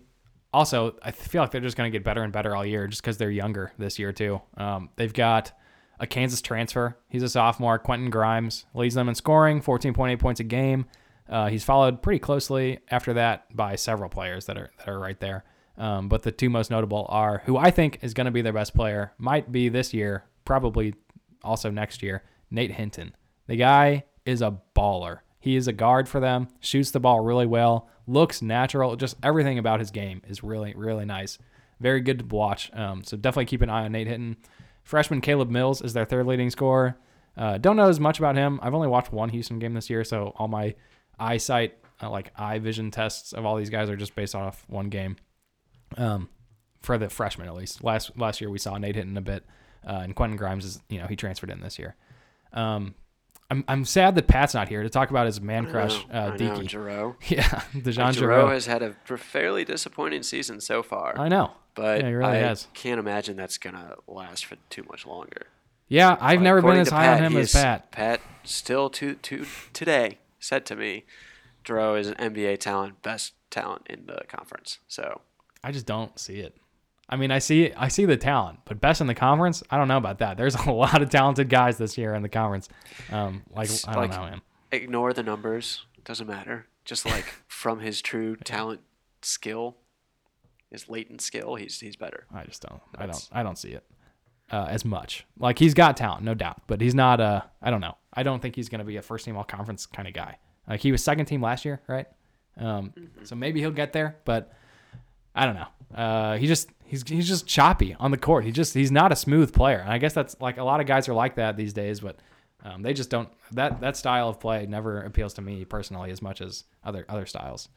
also 0.53 0.95
I 1.01 1.11
feel 1.11 1.41
like 1.41 1.51
they're 1.51 1.61
just 1.61 1.77
going 1.77 1.91
to 1.91 1.95
get 1.95 2.03
better 2.03 2.23
and 2.23 2.31
better 2.31 2.55
all 2.55 2.65
year 2.65 2.87
just 2.87 3.01
because 3.01 3.17
they're 3.17 3.31
younger 3.31 3.71
this 3.77 3.99
year 3.99 4.11
too. 4.11 4.41
Um, 4.57 4.89
they've 4.95 5.13
got 5.13 5.51
a 5.99 6.07
Kansas 6.07 6.41
transfer. 6.41 6.97
He's 7.07 7.23
a 7.23 7.29
sophomore. 7.29 7.79
Quentin 7.79 8.09
Grimes 8.09 8.65
leads 8.73 8.95
them 8.95 9.09
in 9.09 9.15
scoring, 9.15 9.61
14.8 9.61 10.19
points 10.19 10.39
a 10.39 10.43
game. 10.43 10.85
Uh, 11.29 11.47
he's 11.47 11.63
followed 11.63 12.01
pretty 12.01 12.19
closely 12.19 12.79
after 12.89 13.13
that 13.13 13.55
by 13.55 13.75
several 13.75 14.09
players 14.09 14.45
that 14.45 14.57
are 14.57 14.71
that 14.77 14.89
are 14.89 14.99
right 14.99 15.19
there. 15.19 15.43
Um, 15.77 16.07
but 16.07 16.23
the 16.23 16.31
two 16.31 16.49
most 16.49 16.69
notable 16.69 17.05
are 17.09 17.41
who 17.45 17.57
I 17.57 17.71
think 17.71 17.99
is 18.01 18.13
going 18.13 18.25
to 18.25 18.31
be 18.31 18.41
their 18.41 18.53
best 18.53 18.75
player, 18.75 19.13
might 19.17 19.51
be 19.51 19.69
this 19.69 19.93
year, 19.93 20.25
probably 20.45 20.93
also 21.43 21.71
next 21.71 22.03
year. 22.03 22.23
Nate 22.51 22.71
Hinton. 22.71 23.15
The 23.47 23.55
guy 23.55 24.03
is 24.25 24.41
a 24.41 24.59
baller. 24.75 25.19
He 25.43 25.57
is 25.57 25.67
a 25.67 25.73
guard 25.73 26.07
for 26.07 26.21
them, 26.21 26.47
shoots 26.61 26.91
the 26.91 27.01
ball 27.01 27.19
really 27.19 27.45
well, 27.45 27.89
looks 28.07 28.41
natural. 28.41 28.95
Just 28.95 29.17
everything 29.21 29.59
about 29.59 29.81
his 29.81 29.91
game 29.91 30.21
is 30.25 30.41
really, 30.41 30.73
really 30.73 31.03
nice. 31.03 31.37
Very 31.81 31.99
good 31.99 32.19
to 32.19 32.25
watch. 32.33 32.71
Um, 32.73 33.03
so 33.03 33.17
definitely 33.17 33.47
keep 33.47 33.61
an 33.61 33.69
eye 33.69 33.83
on 33.83 33.91
Nate 33.91 34.07
Hinton. 34.07 34.37
Freshman 34.83 35.19
Caleb 35.19 35.49
Mills 35.49 35.81
is 35.81 35.91
their 35.91 36.05
third 36.05 36.27
leading 36.27 36.49
scorer. 36.49 36.97
Uh, 37.35 37.57
don't 37.57 37.75
know 37.75 37.89
as 37.89 37.99
much 37.99 38.19
about 38.19 38.37
him. 38.37 38.57
I've 38.63 38.73
only 38.73 38.87
watched 38.87 39.11
one 39.11 39.27
Houston 39.27 39.59
game 39.59 39.73
this 39.73 39.89
year, 39.89 40.05
so 40.05 40.33
all 40.37 40.47
my 40.47 40.75
eyesight, 41.19 41.77
uh, 42.01 42.09
like 42.09 42.31
eye 42.37 42.59
vision 42.59 42.89
tests 42.89 43.33
of 43.33 43.45
all 43.45 43.57
these 43.57 43.69
guys 43.69 43.89
are 43.89 43.97
just 43.97 44.15
based 44.15 44.35
off 44.35 44.63
one 44.69 44.87
game. 44.87 45.17
Um, 45.97 46.29
for 46.79 46.97
the 46.97 47.09
freshmen 47.09 47.49
at 47.49 47.55
least. 47.55 47.83
Last 47.83 48.17
last 48.17 48.39
year 48.39 48.49
we 48.49 48.59
saw 48.59 48.77
Nate 48.77 48.95
Hinton 48.95 49.17
a 49.17 49.21
bit, 49.21 49.43
uh, 49.85 49.99
and 50.03 50.15
Quentin 50.15 50.37
Grimes 50.37 50.63
is 50.63 50.81
you 50.87 50.99
know 50.99 51.07
he 51.07 51.17
transferred 51.17 51.49
in 51.49 51.59
this 51.59 51.77
year. 51.77 51.97
Um, 52.53 52.95
I'm 53.53 53.63
I'm 53.67 53.85
sad 53.85 54.15
that 54.15 54.27
Pat's 54.27 54.55
not 54.55 54.67
here 54.67 54.81
to 54.81 54.89
talk 54.89 55.11
about 55.11 55.27
his 55.27 55.39
man 55.39 55.67
crush, 55.69 56.05
I 56.09 56.13
know, 56.13 56.19
uh, 56.19 56.31
I 56.33 56.37
know. 56.37 56.59
Jarreau. 56.61 57.15
Yeah, 57.29 57.43
DeJon 57.75 58.13
Jarreau 58.13 58.51
has 58.51 58.65
had 58.65 58.81
a 58.81 58.93
fairly 59.17 59.63
disappointing 59.63 60.23
season 60.23 60.59
so 60.59 60.81
far, 60.81 61.17
I 61.19 61.27
know. 61.29 61.51
but 61.75 62.01
yeah, 62.01 62.07
he 62.07 62.13
really 62.13 62.31
I 62.31 62.35
has. 62.37 62.67
can't 62.73 62.99
imagine 62.99 63.37
that's 63.37 63.59
gonna 63.59 63.95
last 64.07 64.45
for 64.45 64.55
too 64.71 64.83
much 64.89 65.05
longer. 65.05 65.47
Yeah, 65.87 66.17
I've 66.19 66.41
never 66.41 66.61
been 66.63 66.77
as 66.77 66.89
high 66.89 67.13
on 67.13 67.23
him 67.23 67.37
as 67.37 67.53
Pat. 67.53 67.91
Pat 67.91 68.21
still 68.43 68.89
to 68.89 69.13
to 69.15 69.45
today 69.73 70.17
said 70.39 70.65
to 70.65 70.75
me, 70.75 71.05
Jarreau 71.63 71.99
is 71.99 72.07
an 72.07 72.15
NBA 72.15 72.57
talent, 72.59 73.03
best 73.03 73.33
talent 73.51 73.85
in 73.87 74.07
the 74.07 74.21
conference. 74.27 74.79
So 74.87 75.21
I 75.63 75.71
just 75.71 75.85
don't 75.85 76.17
see 76.19 76.39
it. 76.39 76.55
I 77.13 77.15
mean, 77.15 77.29
I 77.29 77.37
see 77.39 77.71
I 77.77 77.89
see 77.89 78.05
the 78.05 78.17
talent, 78.17 78.59
but 78.65 78.81
best 78.81 78.99
in 79.01 79.07
the 79.07 79.13
conference, 79.13 79.61
I 79.69 79.77
don't 79.77 79.87
know 79.87 79.97
about 79.97 80.17
that. 80.19 80.35
There's 80.35 80.55
a 80.67 80.71
lot 80.71 81.01
of 81.01 81.09
talented 81.09 81.47
guys 81.49 81.77
this 81.77 81.95
year 81.97 82.15
in 82.15 82.23
the 82.23 82.29
conference. 82.29 82.69
Um, 83.11 83.43
like 83.55 83.65
It's 83.69 83.87
I 83.87 83.93
don't 83.93 84.01
like- 84.09 84.11
know, 84.11 84.23
man. 84.23 84.41
ignore 84.71 85.13
the 85.13 85.21
numbers. 85.23 85.85
Doesn't 86.03 86.27
matter. 86.27 86.65
Just 86.85 87.05
like 87.05 87.25
from 87.47 87.79
his 87.79 88.01
true 88.01 88.35
talent, 88.37 88.81
skill, 89.21 89.77
his 90.71 90.89
latent 90.89 91.21
skill, 91.21 91.53
he's 91.55 91.79
he's 91.79 91.95
better. 91.95 92.25
I 92.33 92.45
just 92.45 92.61
don't. 92.67 92.81
I 92.97 93.05
don't. 93.05 93.29
I 93.31 93.43
don't 93.43 93.57
see 93.57 93.73
it 93.73 93.83
uh, 94.51 94.65
as 94.69 94.83
much. 94.83 95.25
Like 95.37 95.59
he's 95.59 95.73
got 95.75 95.95
talent, 95.95 96.23
no 96.23 96.33
doubt, 96.33 96.63
but 96.67 96.81
he's 96.81 96.95
not. 96.95 97.21
Uh, 97.21 97.41
I 97.61 97.69
don't 97.69 97.81
know. 97.81 97.95
I 98.13 98.23
don't 98.23 98.41
think 98.41 98.55
he's 98.55 98.69
going 98.69 98.79
to 98.79 98.85
be 98.85 98.97
a 98.97 99.01
first 99.03 99.25
team 99.25 99.37
all 99.37 99.43
conference 99.43 99.85
kind 99.85 100.07
of 100.07 100.13
guy. 100.15 100.39
Like 100.67 100.79
he 100.79 100.91
was 100.91 101.03
second 101.03 101.25
team 101.27 101.41
last 101.41 101.63
year, 101.63 101.79
right? 101.87 102.07
Um, 102.57 102.93
so 103.23 103.35
maybe 103.35 103.59
he'll 103.59 103.71
get 103.71 103.93
there, 103.93 104.17
but 104.25 104.51
I 105.35 105.45
don't 105.45 105.55
know. 105.55 105.67
Uh, 105.95 106.37
he 106.37 106.47
just 106.47 106.69
he's 106.85 107.07
he's 107.07 107.27
just 107.27 107.47
choppy 107.47 107.95
on 107.99 108.11
the 108.11 108.17
court. 108.17 108.45
He 108.45 108.51
just 108.51 108.73
he's 108.73 108.91
not 108.91 109.11
a 109.11 109.15
smooth 109.15 109.53
player, 109.53 109.79
and 109.79 109.91
I 109.91 109.97
guess 109.97 110.13
that's 110.13 110.35
like 110.39 110.57
a 110.57 110.63
lot 110.63 110.79
of 110.79 110.87
guys 110.87 111.07
are 111.07 111.13
like 111.13 111.35
that 111.35 111.57
these 111.57 111.73
days, 111.73 111.99
but. 111.99 112.17
Um, 112.65 112.81
they 112.81 112.93
just 112.93 113.09
don't 113.09 113.27
that 113.51 113.81
that 113.81 113.97
style 113.97 114.29
of 114.29 114.39
play 114.39 114.65
never 114.65 115.01
appeals 115.01 115.33
to 115.33 115.41
me 115.41 115.65
personally 115.65 116.11
as 116.11 116.21
much 116.21 116.39
as 116.39 116.63
other 116.81 117.05
other 117.09 117.25
styles. 117.25 117.67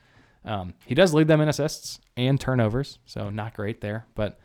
Um, 0.45 0.75
he 0.87 0.95
does 0.95 1.13
lead 1.13 1.27
them 1.27 1.41
in 1.41 1.49
assists 1.49 1.99
and 2.17 2.41
turnovers, 2.41 3.01
so 3.05 3.29
not 3.29 3.55
great 3.55 3.81
there, 3.81 4.07
but 4.15 4.39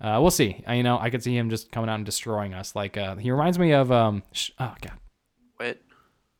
uh, 0.00 0.18
we'll 0.20 0.30
see. 0.30 0.62
Uh, 0.68 0.74
you 0.74 0.84
know, 0.84 0.98
I 1.00 1.10
could 1.10 1.22
see 1.22 1.36
him 1.36 1.50
just 1.50 1.72
coming 1.72 1.90
out 1.90 1.96
and 1.96 2.06
destroying 2.06 2.54
us. 2.54 2.76
Like 2.76 2.96
uh, 2.96 3.16
he 3.16 3.32
reminds 3.32 3.58
me 3.58 3.72
of 3.72 3.90
um, 3.90 4.22
sh- 4.30 4.50
oh 4.60 4.74
god, 4.80 4.98
Whitt. 5.56 5.82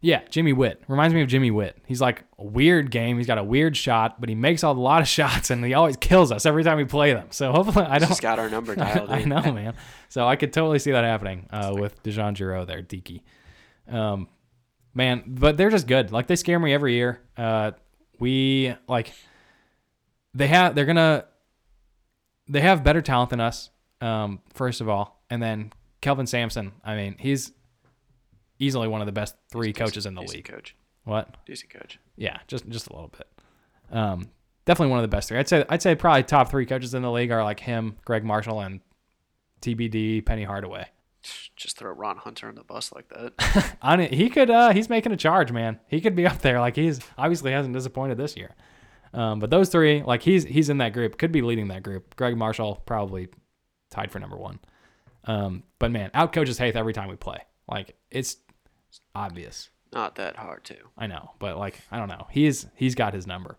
Yeah, 0.00 0.22
Jimmy 0.30 0.52
Whitt 0.52 0.80
reminds 0.86 1.12
me 1.12 1.22
of 1.22 1.28
Jimmy 1.28 1.50
Whitt. 1.50 1.76
He's 1.84 2.00
like 2.00 2.22
a 2.38 2.44
weird 2.44 2.92
game. 2.92 3.16
He's 3.16 3.26
got 3.26 3.38
a 3.38 3.42
weird 3.42 3.76
shot, 3.76 4.20
but 4.20 4.28
he 4.28 4.36
makes 4.36 4.62
a 4.62 4.70
lot 4.70 5.02
of 5.02 5.08
shots, 5.18 5.50
and 5.50 5.64
he 5.64 5.74
always 5.74 5.96
kills 5.96 6.30
us 6.30 6.46
every 6.46 6.62
time 6.62 6.76
we 6.76 6.84
play 6.84 7.12
them. 7.12 7.26
So 7.30 7.50
hopefully, 7.50 7.84
I 7.84 7.98
don't. 7.98 8.08
He's 8.08 8.20
got 8.20 8.38
our 8.38 8.48
number 8.48 8.74
dialed 8.76 9.10
I 9.10 9.24
know, 9.24 9.52
man. 9.52 9.74
So 10.08 10.26
I 10.26 10.36
could 10.36 10.52
totally 10.52 10.78
see 10.78 10.92
that 10.92 11.04
happening 11.04 11.48
uh, 11.50 11.74
with 11.76 12.00
DeJon 12.04 12.36
Jarreau 12.36 12.66
there, 12.66 12.80
Deke. 12.80 13.22
Um, 13.88 14.28
man, 14.94 15.24
but 15.26 15.56
they're 15.56 15.70
just 15.70 15.88
good. 15.88 16.12
Like 16.12 16.28
they 16.28 16.36
scare 16.36 16.60
me 16.60 16.72
every 16.72 16.94
year. 16.94 17.20
Uh, 17.36 17.72
we 18.20 18.74
like 18.88 19.12
they 20.34 20.46
have 20.46 20.74
they're 20.74 20.86
gonna 20.86 21.24
they 22.48 22.60
have 22.60 22.84
better 22.84 23.02
talent 23.02 23.30
than 23.30 23.40
us. 23.40 23.70
Um, 24.00 24.40
first 24.54 24.80
of 24.80 24.88
all, 24.88 25.24
and 25.28 25.42
then 25.42 25.72
Kelvin 26.00 26.26
Sampson. 26.26 26.72
I 26.84 26.94
mean, 26.94 27.16
he's 27.18 27.52
easily 28.58 28.88
one 28.88 29.00
of 29.00 29.06
the 29.06 29.12
best 29.12 29.36
three 29.50 29.72
coaches 29.72 30.06
in 30.06 30.14
the 30.14 30.20
Decent 30.20 30.36
league. 30.36 30.44
Coach. 30.44 30.76
What? 31.04 31.36
Decent 31.46 31.70
coach. 31.70 31.98
Yeah, 32.16 32.38
just 32.46 32.68
just 32.68 32.88
a 32.88 32.92
little 32.92 33.08
bit. 33.08 33.28
Um, 33.90 34.30
definitely 34.66 34.90
one 34.90 34.98
of 34.98 35.04
the 35.04 35.16
best 35.16 35.28
three. 35.28 35.38
I'd 35.38 35.48
say 35.48 35.64
I'd 35.68 35.82
say 35.82 35.94
probably 35.94 36.22
top 36.22 36.50
three 36.50 36.66
coaches 36.66 36.94
in 36.94 37.02
the 37.02 37.10
league 37.10 37.30
are 37.30 37.42
like 37.42 37.60
him, 37.60 37.96
Gregg 38.04 38.24
Marshall, 38.24 38.60
and 38.60 38.80
TBD 39.62 40.24
Penny 40.24 40.44
Hardaway. 40.44 40.88
Just 41.56 41.78
throw 41.78 41.90
Ron 41.92 42.16
Hunter 42.16 42.48
on 42.48 42.54
the 42.54 42.62
bus 42.62 42.92
like 42.92 43.08
that. 43.08 43.76
On 43.82 44.00
it, 44.00 44.14
he 44.14 44.30
could 44.30 44.50
uh, 44.50 44.72
he's 44.72 44.88
making 44.88 45.12
a 45.12 45.16
charge, 45.16 45.50
man. 45.50 45.80
He 45.88 46.00
could 46.00 46.14
be 46.14 46.26
up 46.26 46.38
there. 46.38 46.60
Like 46.60 46.76
he's 46.76 47.00
obviously 47.18 47.52
hasn't 47.52 47.74
disappointed 47.74 48.16
this 48.16 48.36
year. 48.36 48.54
Um, 49.12 49.38
but 49.38 49.50
those 49.50 49.68
three, 49.68 50.02
like 50.02 50.22
he's 50.22 50.44
he's 50.44 50.68
in 50.70 50.78
that 50.78 50.92
group, 50.92 51.18
could 51.18 51.32
be 51.32 51.42
leading 51.42 51.68
that 51.68 51.82
group. 51.82 52.14
Gregg 52.16 52.36
Marshall 52.36 52.82
probably 52.86 53.28
tied 53.90 54.12
for 54.12 54.20
number 54.20 54.36
one. 54.36 54.60
Um, 55.24 55.64
but 55.78 55.90
man, 55.90 56.10
out 56.14 56.32
coaches 56.32 56.58
Haith 56.58 56.76
every 56.76 56.92
time 56.92 57.08
we 57.08 57.16
play. 57.16 57.38
Like 57.68 57.96
it's 58.10 58.36
obvious. 59.14 59.70
Not 59.92 60.16
that 60.16 60.36
hard 60.36 60.64
to. 60.64 60.76
I 60.96 61.06
know, 61.06 61.30
but 61.38 61.56
like 61.56 61.80
I 61.90 61.98
don't 61.98 62.08
know. 62.08 62.26
He's 62.30 62.66
he's 62.74 62.94
got 62.94 63.14
his 63.14 63.26
number. 63.26 63.58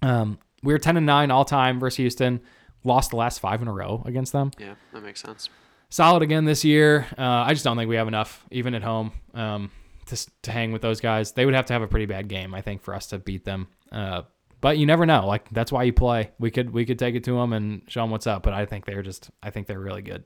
Um, 0.00 0.38
we 0.62 0.72
were 0.72 0.78
ten 0.78 0.96
and 0.96 1.06
nine 1.06 1.30
all 1.30 1.44
time 1.44 1.78
versus 1.78 1.98
Houston. 1.98 2.40
Lost 2.84 3.10
the 3.10 3.16
last 3.16 3.38
five 3.38 3.62
in 3.62 3.68
a 3.68 3.72
row 3.72 4.02
against 4.06 4.32
them. 4.32 4.50
Yeah, 4.58 4.74
that 4.92 5.02
makes 5.02 5.20
sense. 5.20 5.48
Solid 5.88 6.22
again 6.22 6.46
this 6.46 6.64
year. 6.64 7.06
Uh, 7.18 7.22
I 7.22 7.52
just 7.52 7.64
don't 7.64 7.76
think 7.76 7.88
we 7.88 7.96
have 7.96 8.08
enough, 8.08 8.46
even 8.50 8.74
at 8.74 8.82
home, 8.82 9.12
um, 9.34 9.70
to 10.06 10.26
to 10.42 10.50
hang 10.50 10.72
with 10.72 10.82
those 10.82 11.00
guys. 11.00 11.32
They 11.32 11.44
would 11.44 11.54
have 11.54 11.66
to 11.66 11.74
have 11.74 11.82
a 11.82 11.86
pretty 11.86 12.06
bad 12.06 12.28
game, 12.28 12.54
I 12.54 12.62
think, 12.62 12.82
for 12.82 12.94
us 12.94 13.08
to 13.08 13.18
beat 13.18 13.44
them. 13.44 13.68
Uh, 13.92 14.22
but 14.62 14.78
you 14.78 14.86
never 14.86 15.04
know. 15.04 15.26
Like 15.26 15.50
that's 15.50 15.70
why 15.70 15.82
you 15.82 15.92
play. 15.92 16.30
We 16.38 16.50
could 16.50 16.70
we 16.70 16.86
could 16.86 16.98
take 16.98 17.14
it 17.14 17.24
to 17.24 17.32
them 17.32 17.52
and 17.52 17.82
show 17.88 18.00
them 18.00 18.10
what's 18.10 18.26
up. 18.26 18.42
But 18.42 18.54
I 18.54 18.64
think 18.64 18.86
they're 18.86 19.02
just 19.02 19.30
I 19.42 19.50
think 19.50 19.66
they're 19.66 19.78
really 19.78 20.02
good. 20.02 20.24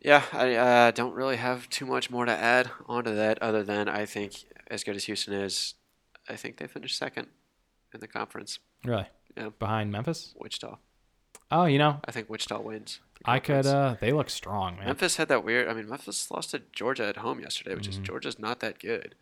Yeah, 0.00 0.22
I 0.32 0.54
uh, 0.54 0.90
don't 0.92 1.14
really 1.14 1.36
have 1.36 1.68
too 1.68 1.84
much 1.84 2.10
more 2.10 2.24
to 2.24 2.32
add 2.32 2.70
onto 2.86 3.14
that 3.14 3.40
other 3.42 3.62
than 3.62 3.88
I 3.88 4.06
think, 4.06 4.44
as 4.70 4.82
good 4.82 4.96
as 4.96 5.04
Houston 5.04 5.34
is, 5.34 5.74
I 6.28 6.36
think 6.36 6.56
they 6.56 6.66
finished 6.66 6.96
second 6.96 7.26
in 7.92 8.00
the 8.00 8.08
conference. 8.08 8.58
Really. 8.84 9.06
Yeah. 9.36 9.50
Behind 9.58 9.92
Memphis. 9.92 10.34
Wichita. 10.38 10.78
Oh, 11.50 11.64
you 11.64 11.78
know, 11.78 12.00
I 12.04 12.12
think 12.12 12.30
Wichita 12.30 12.60
wins. 12.60 13.00
I 13.24 13.38
could. 13.40 13.66
Uh, 13.66 13.96
they 14.00 14.12
look 14.12 14.30
strong, 14.30 14.76
man. 14.76 14.86
Memphis 14.86 15.16
had 15.16 15.28
that 15.28 15.44
weird. 15.44 15.68
I 15.68 15.74
mean, 15.74 15.88
Memphis 15.88 16.30
lost 16.30 16.52
to 16.52 16.62
Georgia 16.72 17.06
at 17.06 17.18
home 17.18 17.40
yesterday, 17.40 17.74
which 17.74 17.88
is 17.88 17.98
Georgia's 17.98 18.38
not 18.38 18.60
that 18.60 18.78
good. 18.78 19.14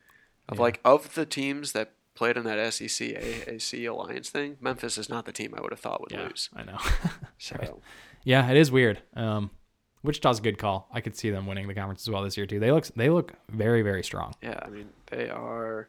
Of 0.49 0.55
Mm-hmm. 0.55 0.61
Yeah. 0.61 0.62
like 0.62 0.81
of 0.85 1.14
the 1.14 1.26
teams 1.26 1.72
that 1.72 1.93
played 2.14 2.37
in 2.37 2.45
that 2.45 2.72
SEC 2.72 2.89
AAC 2.89 3.89
alliance 3.91 4.31
thing, 4.31 4.57
Memphis 4.61 4.97
is 4.99 5.09
not 5.09 5.24
the 5.24 5.33
team 5.33 5.55
I 5.57 5.61
would 5.61 5.72
have 5.72 5.81
thought 5.81 6.01
would 6.01 6.12
yeah, 6.12 6.24
lose. 6.29 6.49
I 6.55 6.62
know. 6.64 6.79
So 7.39 7.81
Yeah, 8.24 8.51
it 8.51 8.57
is 8.57 8.70
weird. 8.72 9.01
Um, 9.14 9.51
Wichita's 10.03 10.38
a 10.38 10.42
good 10.42 10.59
call. 10.59 10.88
I 10.92 11.01
could 11.01 11.16
see 11.16 11.30
them 11.30 11.46
winning 11.46 11.66
the 11.68 11.74
conference 11.74 12.03
as 12.03 12.11
well 12.11 12.22
this 12.22 12.36
year 12.36 12.46
too. 12.46 12.61
They 12.61 12.70
look 12.72 12.86
they 12.96 13.11
look 13.11 13.32
very 13.51 13.82
very 13.82 14.03
strong. 14.05 14.34
yeah, 14.42 14.61
I 14.62 14.68
mean 14.68 14.90
they 15.11 15.28
are 15.28 15.88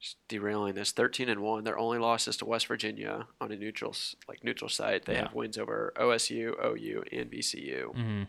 just 0.00 0.16
derailing 0.28 0.74
this. 0.74 0.92
Thirteen 0.92 1.28
and 1.28 1.40
one. 1.40 1.64
Their 1.64 1.78
only 1.78 1.98
loss 1.98 2.26
is 2.28 2.36
to 2.38 2.44
West 2.44 2.66
Virginia 2.68 3.26
on 3.40 3.52
a 3.52 3.56
neutral 3.56 3.94
like 4.28 4.42
neutral 4.44 4.68
site. 4.70 5.04
They 5.04 5.14
Yeah. 5.14 5.24
have 5.24 5.34
wins 5.34 5.58
over 5.58 5.92
OSU, 5.96 6.54
OU, 6.64 7.04
and 7.12 7.30
VCU. 7.30 7.92
hmm 7.94 8.22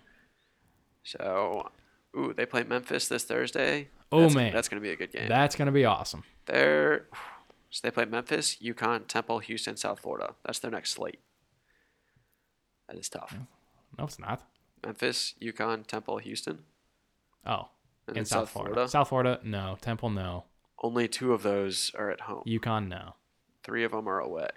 So, 1.03 1.71
ooh, 2.17 2.33
they 2.33 2.45
play 2.45 2.63
Memphis 2.63 3.07
this 3.07 3.23
Thursday. 3.23 3.89
Oh, 4.11 4.17
That's- 4.21 4.35
man. 4.35 4.51
that's 4.53 4.67
gonna 4.67 4.81
be 4.81 4.89
a 4.91 4.95
good 4.95 5.11
game. 5.11 5.27
That's 5.29 5.55
gonna 5.55 5.71
be 5.71 5.85
awesome. 5.85 6.23
They're 6.45 7.07
so 7.69 7.81
they 7.83 7.91
play 7.91 8.05
Memphis, 8.05 8.55
UConn, 8.61 9.07
Temple, 9.07 9.39
Houston, 9.39 9.77
South 9.77 9.99
Florida. 9.99 10.33
That's 10.43 10.57
their 10.59 10.71
next 10.71 10.89
slate. 10.91 11.19
That 12.87 12.97
is 12.97 13.07
tough. 13.09 13.35
No, 13.97 14.05
it's 14.05 14.17
not. 14.17 14.41
Memphis, 14.85 15.33
UConn, 15.41 15.85
Temple, 15.85 16.17
Houston, 16.19 16.59
Oh, 17.45 17.69
and 18.07 18.15
in 18.17 18.21
then 18.21 18.25
South, 18.25 18.49
Florida. 18.49 18.87
South 18.87 19.09
Florida, 19.09 19.39
no. 19.43 19.77
Temple, 19.81 20.09
no. 20.09 20.45
Only 20.81 21.07
two 21.07 21.33
of 21.33 21.43
those 21.43 21.91
are 21.97 22.09
at 22.09 22.21
home. 22.21 22.43
UConn, 22.47 22.87
no. 22.87 23.15
Three 23.63 23.83
of 23.83 23.91
them 23.91 24.07
are 24.07 24.19
away. 24.19 24.49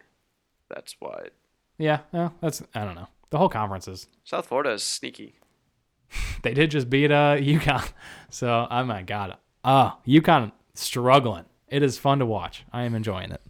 That's 0.69 0.97
why 1.01 1.29
Yeah, 1.79 2.01
no, 2.13 2.33
that's 2.41 2.63
I 2.75 2.85
don't 2.85 2.95
know. 2.95 3.09
The 3.31 3.39
whole 3.39 3.49
conference 3.49 3.89
is. 3.89 4.07
South 4.25 4.47
Florida 4.47 4.71
is 4.73 4.83
sneaky. 4.83 5.35
They 6.43 6.55
did 6.55 6.71
just 6.71 6.89
beat 6.91 7.11
uh 7.11 7.37
UConn, 7.39 7.91
so 8.31 8.67
oh 8.71 8.85
my 8.85 9.03
god. 9.03 9.37
Ah, 9.65 9.99
UConn 10.07 10.53
struggling. 10.75 11.45
It 11.69 11.83
is 11.83 11.99
fun 11.99 12.19
to 12.19 12.27
watch. 12.27 12.65
I 12.73 12.83
am 12.83 12.95
enjoying 12.95 13.31
it. 13.33 13.41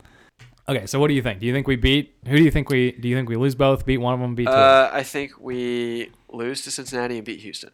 Okay, 0.68 0.86
so 0.86 1.00
what 1.00 1.08
do 1.08 1.14
you 1.14 1.22
think? 1.22 1.40
Do 1.40 1.46
you 1.46 1.52
think 1.52 1.66
we 1.66 1.74
beat? 1.76 2.14
Who 2.26 2.36
do 2.36 2.42
you 2.44 2.50
think 2.50 2.68
we? 2.70 2.92
Do 2.92 3.08
you 3.08 3.16
think 3.16 3.28
we 3.28 3.36
lose 3.36 3.54
both? 3.56 3.84
Beat 3.84 3.98
one 3.98 4.14
of 4.14 4.20
them? 4.20 4.34
Beat 4.34 4.46
two? 4.46 4.52
Uh, 4.52 4.90
I 4.92 5.02
think 5.02 5.32
we 5.40 6.10
lose 6.32 6.62
to 6.62 6.70
Cincinnati 6.70 7.16
and 7.16 7.24
beat 7.24 7.40
Houston. 7.40 7.70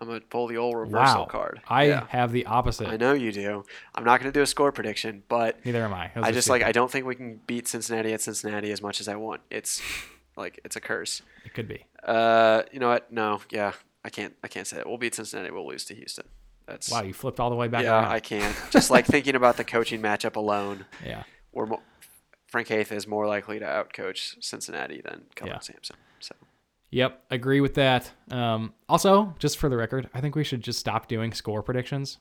I'm 0.00 0.08
gonna 0.08 0.20
pull 0.20 0.46
the 0.46 0.56
old 0.56 0.76
reversal 0.76 1.20
wow. 1.20 1.26
card. 1.26 1.60
I 1.68 1.84
Yeah. 1.84 2.06
have 2.08 2.32
the 2.32 2.46
opposite. 2.46 2.88
I 2.88 2.96
know 2.96 3.12
you 3.12 3.32
do. 3.32 3.64
I'm 3.94 4.02
not 4.04 4.18
gonna 4.18 4.32
do 4.32 4.40
a 4.40 4.46
score 4.46 4.72
prediction, 4.72 5.22
but 5.28 5.64
Neither 5.64 5.84
am 5.84 5.92
I. 5.92 6.10
I, 6.16 6.32
just 6.32 6.48
like 6.48 6.62
I 6.62 6.72
don't 6.72 6.90
think 6.90 7.04
we 7.04 7.14
can 7.14 7.40
beat 7.46 7.68
Cincinnati 7.68 8.12
at 8.14 8.22
Cincinnati 8.22 8.72
as 8.72 8.80
much 8.80 9.00
as 9.00 9.08
I 9.08 9.16
want. 9.16 9.42
It's 9.50 9.82
like 10.36 10.58
it's 10.64 10.76
a 10.76 10.80
curse. 10.80 11.20
It 11.44 11.52
could 11.52 11.68
be. 11.68 11.84
Uh, 12.02 12.62
you 12.72 12.80
know 12.80 12.88
what? 12.88 13.12
No, 13.12 13.40
yeah, 13.50 13.72
I 14.02 14.08
can't. 14.08 14.34
I 14.42 14.48
can't 14.48 14.66
say 14.66 14.78
it. 14.78 14.86
We'll 14.86 14.96
beat 14.96 15.14
Cincinnati. 15.14 15.50
We'll 15.50 15.68
lose 15.68 15.84
to 15.86 15.94
Houston. 15.94 16.24
That's 16.66 16.90
Wow, 16.90 17.02
you 17.02 17.12
flipped 17.12 17.38
all 17.38 17.50
the 17.50 17.56
way 17.56 17.68
back 17.68 17.82
yeah. 17.84 18.00
around. 18.00 18.12
I 18.12 18.20
can't. 18.20 18.56
Just 18.70 18.90
like 18.90 19.04
thinking 19.14 19.34
about 19.34 19.58
the 19.58 19.64
coaching 19.64 20.00
matchup 20.00 20.36
alone, 20.36 20.86
yeah. 21.04 21.24
we're 21.52 21.66
mo- 21.66 21.82
Frank 22.46 22.68
Haith 22.68 22.90
is 22.90 23.06
more 23.06 23.26
likely 23.26 23.58
to 23.58 23.64
outcoach 23.66 24.42
Cincinnati 24.42 25.02
than 25.04 25.24
Kelvin 25.34 25.56
Yeah. 25.56 25.60
Sampson. 25.60 25.96
Yep, 26.92 27.22
agree 27.30 27.60
with 27.60 27.74
that. 27.74 28.10
Um, 28.30 28.74
also, 28.88 29.34
just 29.38 29.58
for 29.58 29.68
the 29.68 29.76
record, 29.76 30.08
I 30.14 30.20
think 30.20 30.34
we 30.34 30.44
should 30.44 30.62
just 30.62 30.78
stop 30.80 31.06
doing 31.08 31.32
score 31.32 31.62
predictions, 31.62 32.18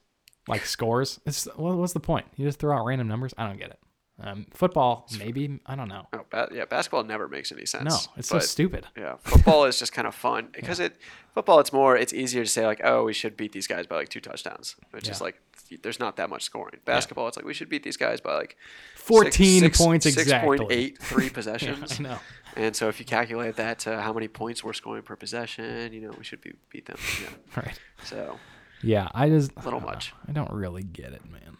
like 0.47 0.65
scores. 0.65 1.19
It's 1.25 1.45
what, 1.55 1.75
what's 1.77 1.93
the 1.93 1.99
point? 1.99 2.27
You 2.35 2.45
just 2.45 2.59
throw 2.59 2.77
out 2.77 2.85
random 2.85 3.07
numbers. 3.07 3.33
I 3.37 3.47
don't 3.47 3.57
get 3.57 3.71
it. 3.71 3.79
Um, 4.21 4.47
football, 4.53 5.07
maybe 5.17 5.59
I 5.65 5.75
don't 5.75 5.87
know. 5.87 6.05
oh, 6.11 6.25
ba- 6.29 6.49
yeah, 6.51 6.65
basketball 6.65 7.03
never 7.05 7.29
makes 7.29 7.53
any 7.53 7.65
sense. 7.65 7.85
No, 7.85 8.13
it's 8.17 8.27
so 8.27 8.39
stupid. 8.39 8.85
Yeah, 8.97 9.15
football 9.21 9.63
is 9.63 9.79
just 9.79 9.93
kind 9.93 10.05
of 10.05 10.13
fun 10.13 10.49
because 10.53 10.81
it 10.81 10.97
football. 11.33 11.59
It's 11.61 11.71
more. 11.71 11.95
It's 11.95 12.13
easier 12.13 12.43
to 12.43 12.49
say 12.49 12.65
like, 12.65 12.81
oh, 12.83 13.05
we 13.05 13.13
should 13.13 13.37
beat 13.37 13.53
these 13.53 13.65
guys 13.65 13.87
by 13.87 13.95
like 13.95 14.09
two 14.09 14.19
touchdowns, 14.19 14.75
which 14.91 15.07
is 15.07 15.21
like 15.21 15.39
there's 15.83 16.01
not 16.01 16.17
that 16.17 16.29
much 16.29 16.43
scoring. 16.43 16.79
Basketball, 16.83 17.29
it's 17.29 17.37
like 17.37 17.45
we 17.45 17.53
should 17.53 17.69
beat 17.69 17.83
these 17.83 17.95
guys 17.95 18.19
by 18.19 18.35
like 18.35 18.57
Fourteen 18.95 19.61
six- 19.61 19.77
points 19.81 20.03
six 20.03 20.17
exactly. 20.17 20.57
point 20.57 20.69
eight 20.71 20.97
three 21.01 21.25
Yeah, 21.27 21.31
possessions. 21.33 21.99
I 21.99 22.03
know. 22.03 22.17
And 22.55 22.75
so 22.75 22.87
if 22.89 22.99
you 22.99 23.05
calculate 23.05 23.55
that 23.57 23.79
to 23.79 24.01
how 24.01 24.11
many 24.13 24.27
points 24.27 24.63
we're 24.63 24.73
scoring 24.73 25.03
per 25.03 25.15
possession, 25.15 25.93
you 25.93 26.01
know 26.01 26.11
we 26.17 26.23
should 26.23 26.41
be, 26.41 26.53
beat 26.69 26.85
them. 26.85 26.97
Yeah. 27.21 27.29
Right. 27.63 27.79
So, 28.03 28.37
Yeah, 28.81 29.09
I 29.13 29.29
just 29.29 29.51
I 29.57 29.63
Little 29.63 29.79
know. 29.81 29.87
much. 29.87 30.13
I 30.27 30.31
don't 30.31 30.51
really 30.51 30.83
get 30.83 31.13
it, 31.13 31.21
man. 31.31 31.57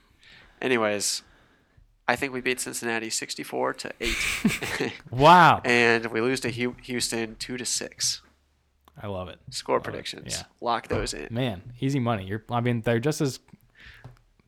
anyways, 0.62 1.24
I 2.08 2.16
think 2.16 2.34
we 2.34 2.42
beat 2.42 2.60
Cincinnati 2.60 3.10
sixty-four 3.10 3.74
to 3.76 3.92
eight, 4.02 4.94
Wow, 5.12 5.62
and 5.66 6.08
we 6.08 6.22
lose 6.22 6.40
to 6.42 6.50
Houston 6.50 7.36
two 7.36 7.56
to 7.58 7.66
six. 7.66 8.22
I 9.02 9.08
love 9.08 9.30
it. 9.30 9.40
Score 9.52 9.76
Love 9.76 9.82
it. 9.82 9.84
predictions. 9.86 10.36
Yeah. 10.38 10.44
Lock 10.60 10.88
those 10.90 11.14
in. 11.14 11.28
Man, 11.32 11.72
easy 11.80 12.00
money. 12.00 12.26
You're. 12.26 12.44
I 12.50 12.60
mean, 12.62 12.82
they're 12.82 13.00
just 13.00 13.22
as 13.22 13.40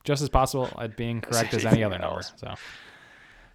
just 0.04 0.22
as 0.22 0.30
possible 0.30 0.68
at 0.80 0.98
being 0.98 1.22
correct 1.22 1.54
as 1.54 1.64
any 1.66 1.84
other 1.84 2.00
number. 2.00 2.22
So. 2.36 2.56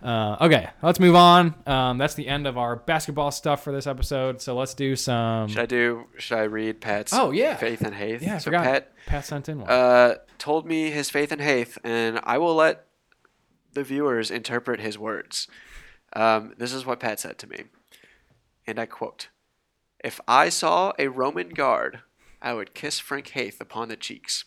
Uh, 0.03 0.37
okay, 0.43 0.69
let's 0.83 1.01
move 1.01 1.15
on. 1.15 1.55
Um, 1.67 1.99
that's 1.99 2.15
the 2.15 2.29
end 2.29 2.47
of 2.47 2.59
our 2.59 2.77
basketball 2.77 3.31
stuff 3.31 3.65
for 3.65 3.73
this 3.73 3.87
episode. 3.87 4.41
So 4.43 4.55
let's 4.55 4.75
do 4.75 4.95
some. 4.95 5.49
Should 5.49 5.59
I 5.59 5.67
do? 5.67 6.05
Should 6.19 6.39
I 6.39 6.43
read 6.43 6.81
Pat's? 6.81 7.13
Oh, 7.15 7.31
yeah. 7.31 7.57
Faith 7.57 7.81
and 7.81 7.95
Haith. 7.95 8.23
yeah, 8.23 8.37
I 8.37 8.39
so 8.39 8.45
forgot. 8.45 8.65
Pat 8.65 8.93
Pat 9.07 9.25
sent 9.25 9.49
in 9.49 9.61
one. 9.61 9.71
uh, 9.71 10.17
told 10.39 10.67
me 10.67 10.91
his 10.91 11.09
faith 11.11 11.33
and 11.33 11.41
Haith, 11.41 11.79
and 11.83 12.21
I 12.25 12.39
will 12.39 12.55
let 12.55 12.87
the 13.73 13.83
viewers 13.83 14.31
interpret 14.31 14.81
his 14.81 14.99
words. 14.99 15.49
Um, 16.15 16.55
this 16.57 16.73
is 16.73 16.85
what 16.87 17.01
Pat 17.01 17.19
said 17.21 17.39
to 17.39 17.47
me, 17.47 17.65
and 18.67 18.79
I 18.79 18.87
quote: 18.87 19.29
"If 20.05 20.21
I 20.29 20.51
saw 20.51 20.93
a 20.99 21.09
Roman 21.09 21.51
guard, 21.51 22.01
I 22.41 22.53
would 22.53 22.75
kiss 22.75 22.99
Frank 22.99 23.29
Haith 23.31 23.61
upon 23.61 23.89
the 23.89 23.97
cheeks." 23.97 24.45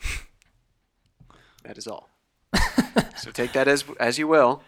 that 1.64 1.78
is 1.78 1.86
all. 1.86 2.10
so 3.16 3.30
take 3.30 3.52
that 3.52 3.68
as 3.68 3.84
as 4.00 4.18
you 4.18 4.26
will. 4.28 4.62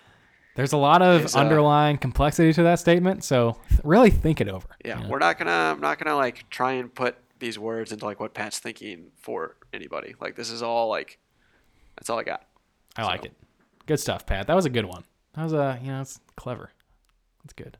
There's 0.60 0.74
a 0.74 0.76
lot 0.76 1.00
of 1.00 1.34
uh, 1.34 1.38
underlying 1.38 1.96
complexity 1.96 2.52
to 2.52 2.62
that 2.64 2.78
statement, 2.78 3.24
so 3.24 3.56
really 3.82 4.10
think 4.10 4.42
it 4.42 4.48
over. 4.48 4.68
Yeah, 4.84 4.98
you 4.98 5.04
know? 5.04 5.08
we're 5.08 5.18
not 5.18 5.38
gonna. 5.38 5.50
I'm 5.50 5.80
not 5.80 5.98
gonna 5.98 6.16
like 6.16 6.50
try 6.50 6.72
and 6.72 6.94
put 6.94 7.16
these 7.38 7.58
words 7.58 7.92
into 7.92 8.04
like 8.04 8.20
what 8.20 8.34
Pat's 8.34 8.58
thinking 8.58 9.06
for 9.16 9.56
anybody. 9.72 10.16
Like 10.20 10.36
this 10.36 10.50
is 10.50 10.62
all 10.62 10.90
like, 10.90 11.18
that's 11.96 12.10
all 12.10 12.18
I 12.18 12.24
got. 12.24 12.44
I 12.94 13.04
like 13.04 13.24
it. 13.24 13.32
Good 13.86 14.00
stuff, 14.00 14.26
Pat. 14.26 14.48
That 14.48 14.54
was 14.54 14.66
a 14.66 14.68
good 14.68 14.84
one. 14.84 15.04
That 15.34 15.44
was 15.44 15.54
a 15.54 15.78
you 15.82 15.88
know 15.90 16.02
it's 16.02 16.20
clever. 16.36 16.70
That's 17.42 17.54
good. 17.54 17.78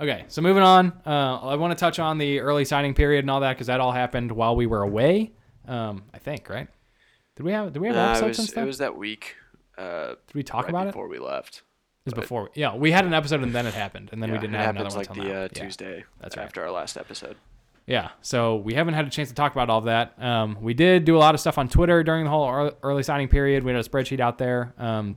Okay, 0.00 0.24
so 0.26 0.42
moving 0.42 0.64
on. 0.64 0.92
Uh, 1.06 1.36
I 1.36 1.54
want 1.54 1.70
to 1.70 1.78
touch 1.80 2.00
on 2.00 2.18
the 2.18 2.40
early 2.40 2.64
signing 2.64 2.94
period 2.94 3.22
and 3.22 3.30
all 3.30 3.38
that 3.42 3.52
because 3.52 3.68
that 3.68 3.78
all 3.78 3.92
happened 3.92 4.32
while 4.32 4.56
we 4.56 4.66
were 4.66 4.82
away. 4.82 5.30
Um, 5.68 6.02
I 6.12 6.18
think 6.18 6.50
right. 6.50 6.66
Did 7.36 7.44
we 7.44 7.52
have 7.52 7.72
did 7.72 7.78
we 7.78 7.86
have 7.86 7.94
an 7.96 8.02
Nah, 8.02 8.10
episode 8.10 8.24
it 8.24 8.28
was 8.28 8.36
since 8.38 8.48
it 8.50 8.54
then? 8.56 8.66
was 8.66 8.78
that 8.78 8.96
week. 8.96 9.36
Uh, 9.78 10.16
did 10.26 10.34
we 10.34 10.42
talk 10.42 10.64
right 10.64 10.70
about 10.70 10.86
it? 10.88 10.90
before 10.94 11.06
we 11.06 11.20
left. 11.20 11.62
Was 12.04 12.14
but- 12.14 12.22
before. 12.22 12.50
Yeah, 12.54 12.74
we 12.74 12.90
had 12.90 13.04
an 13.04 13.14
episode 13.14 13.42
and 13.42 13.54
then 13.54 13.66
it 13.66 13.74
happened, 13.74 14.10
and 14.12 14.20
then 14.22 14.30
yeah, 14.30 14.34
we 14.36 14.40
didn't 14.40 14.56
have 14.56 14.70
another 14.76 14.88
one 14.88 14.96
like 14.98 15.08
until 15.08 15.24
the 15.24 15.30
now. 15.30 15.36
uh, 15.36 15.42
Yeah. 15.54 15.62
Tuesday 15.62 16.04
That's 16.20 16.36
right. 16.36 16.44
after 16.44 16.62
our 16.62 16.70
last 16.70 16.96
episode. 16.96 17.36
Yeah, 17.86 18.10
so 18.20 18.56
we 18.56 18.74
haven't 18.74 18.94
had 18.94 19.06
a 19.06 19.10
chance 19.10 19.28
to 19.28 19.34
talk 19.34 19.52
about 19.52 19.68
all 19.68 19.78
of 19.80 19.84
that. 19.86 20.20
Um, 20.22 20.56
we 20.60 20.72
did 20.72 21.04
do 21.04 21.16
a 21.16 21.18
lot 21.18 21.34
of 21.34 21.40
stuff 21.40 21.58
on 21.58 21.68
Twitter 21.68 22.02
during 22.04 22.24
the 22.24 22.30
whole 22.30 22.70
early 22.82 23.02
signing 23.02 23.26
period. 23.28 23.64
We 23.64 23.72
had 23.72 23.84
a 23.84 23.88
spreadsheet 23.88 24.20
out 24.20 24.38
there 24.38 24.72
um, 24.78 25.16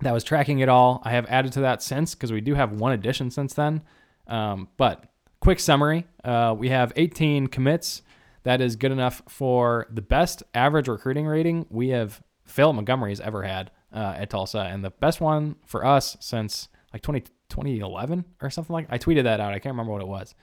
that 0.00 0.12
was 0.12 0.24
tracking 0.24 0.58
it 0.60 0.68
all. 0.68 1.00
I 1.04 1.12
have 1.12 1.26
added 1.26 1.52
to 1.54 1.60
that 1.60 1.80
since 1.82 2.14
because 2.14 2.32
we 2.32 2.40
do 2.40 2.54
have 2.54 2.72
one 2.72 2.92
addition 2.92 3.30
since 3.30 3.54
then. 3.54 3.82
Um, 4.26 4.68
but 4.76 5.04
quick 5.40 5.60
summary: 5.60 6.06
uh, 6.24 6.54
we 6.58 6.68
have 6.70 6.92
18 6.96 7.46
commits. 7.48 8.02
That 8.44 8.60
is 8.60 8.74
good 8.74 8.90
enough 8.90 9.22
for 9.28 9.86
the 9.88 10.02
best 10.02 10.42
average 10.54 10.88
recruiting 10.88 11.26
rating 11.26 11.66
we 11.70 11.90
have 11.90 12.20
Phil 12.44 12.72
Montgomery 12.72 13.12
has 13.12 13.20
ever 13.20 13.42
had 13.44 13.70
uh, 13.92 14.14
at 14.16 14.30
Tulsa, 14.30 14.60
and 14.60 14.84
the 14.84 14.90
best 14.90 15.20
one 15.20 15.56
for 15.66 15.84
us 15.84 16.16
since 16.20 16.68
like 16.92 17.02
20, 17.02 17.20
2011 17.48 18.24
or 18.40 18.50
something 18.50 18.72
like. 18.72 18.86
I 18.90 18.98
tweeted 18.98 19.24
that 19.24 19.40
out. 19.40 19.52
I 19.52 19.58
can't 19.58 19.74
remember 19.74 19.92
what 19.92 20.02
it 20.02 20.08
was. 20.08 20.34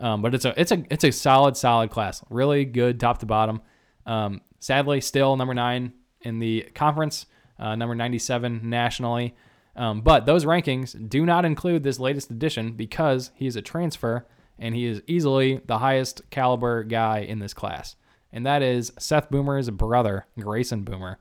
Um, 0.00 0.22
but 0.22 0.34
it's 0.34 0.44
a 0.44 0.58
it's 0.60 0.72
a 0.72 0.84
it's 0.90 1.04
a 1.04 1.10
solid 1.10 1.56
solid 1.56 1.90
class, 1.90 2.22
really 2.30 2.64
good 2.64 3.00
top 3.00 3.18
to 3.18 3.26
bottom. 3.26 3.60
Um, 4.06 4.42
sadly, 4.60 5.00
still 5.00 5.36
number 5.36 5.54
nine 5.54 5.92
in 6.20 6.38
the 6.38 6.68
conference, 6.74 7.26
uh, 7.58 7.74
number 7.74 7.94
ninety 7.94 8.18
seven 8.18 8.70
nationally. 8.70 9.34
Um, 9.76 10.00
but 10.00 10.26
those 10.26 10.44
rankings 10.44 11.08
do 11.08 11.24
not 11.24 11.44
include 11.44 11.82
this 11.82 12.00
latest 12.00 12.30
addition 12.30 12.72
because 12.72 13.30
he 13.34 13.46
is 13.46 13.54
a 13.54 13.62
transfer 13.62 14.26
and 14.58 14.74
he 14.74 14.86
is 14.86 15.02
easily 15.06 15.60
the 15.66 15.78
highest 15.78 16.22
caliber 16.30 16.82
guy 16.82 17.20
in 17.20 17.38
this 17.38 17.54
class, 17.54 17.96
and 18.32 18.46
that 18.46 18.62
is 18.62 18.92
Seth 18.98 19.30
Boomer's 19.30 19.70
brother, 19.70 20.26
Grayson 20.38 20.82
Boomer. 20.82 21.18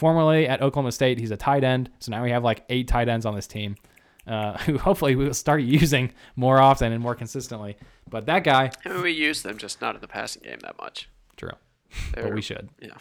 Formerly 0.00 0.48
at 0.48 0.62
Oklahoma 0.62 0.92
State, 0.92 1.18
he's 1.18 1.30
a 1.30 1.36
tight 1.36 1.62
end. 1.62 1.90
So 1.98 2.10
now 2.10 2.22
we 2.22 2.30
have 2.30 2.42
like 2.42 2.64
eight 2.70 2.88
tight 2.88 3.10
ends 3.10 3.26
on 3.26 3.34
this 3.34 3.46
team, 3.46 3.76
uh, 4.26 4.56
who 4.60 4.78
hopefully 4.78 5.14
we 5.14 5.26
will 5.26 5.34
start 5.34 5.60
using 5.60 6.10
more 6.36 6.58
often 6.58 6.90
and 6.90 7.02
more 7.02 7.14
consistently. 7.14 7.76
But 8.08 8.24
that 8.24 8.42
guy, 8.42 8.70
I 8.86 8.88
mean, 8.88 9.02
we 9.02 9.10
use 9.10 9.42
them 9.42 9.58
just 9.58 9.82
not 9.82 9.96
in 9.96 10.00
the 10.00 10.08
passing 10.08 10.40
game 10.42 10.56
that 10.62 10.78
much. 10.78 11.10
true, 11.36 11.50
They're, 12.14 12.24
but 12.24 12.34
we 12.34 12.40
should. 12.40 12.70
Yeah. 12.80 12.96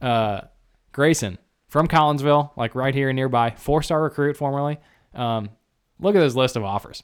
Uh, 0.00 0.46
Grayson 0.92 1.36
from 1.68 1.86
Collinsville, 1.86 2.56
like 2.56 2.74
right 2.74 2.94
here 2.94 3.12
nearby, 3.12 3.50
four-star 3.50 4.02
recruit 4.02 4.34
formerly. 4.34 4.78
Um, 5.12 5.50
look 6.00 6.16
at 6.16 6.20
this 6.20 6.34
list 6.34 6.56
of 6.56 6.64
offers. 6.64 7.02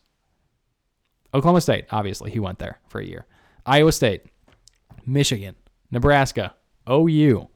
Oklahoma 1.35 1.61
State, 1.61 1.85
obviously, 1.91 2.31
he 2.31 2.39
went 2.39 2.61
there 2.61 2.81
for 2.89 2.99
a 2.99 3.05
year. 3.05 3.27
Iowa 3.67 3.93
State, 3.93 4.23
Michigan, 5.05 5.55
Nebraska, 5.91 6.55
OU, 6.89 7.51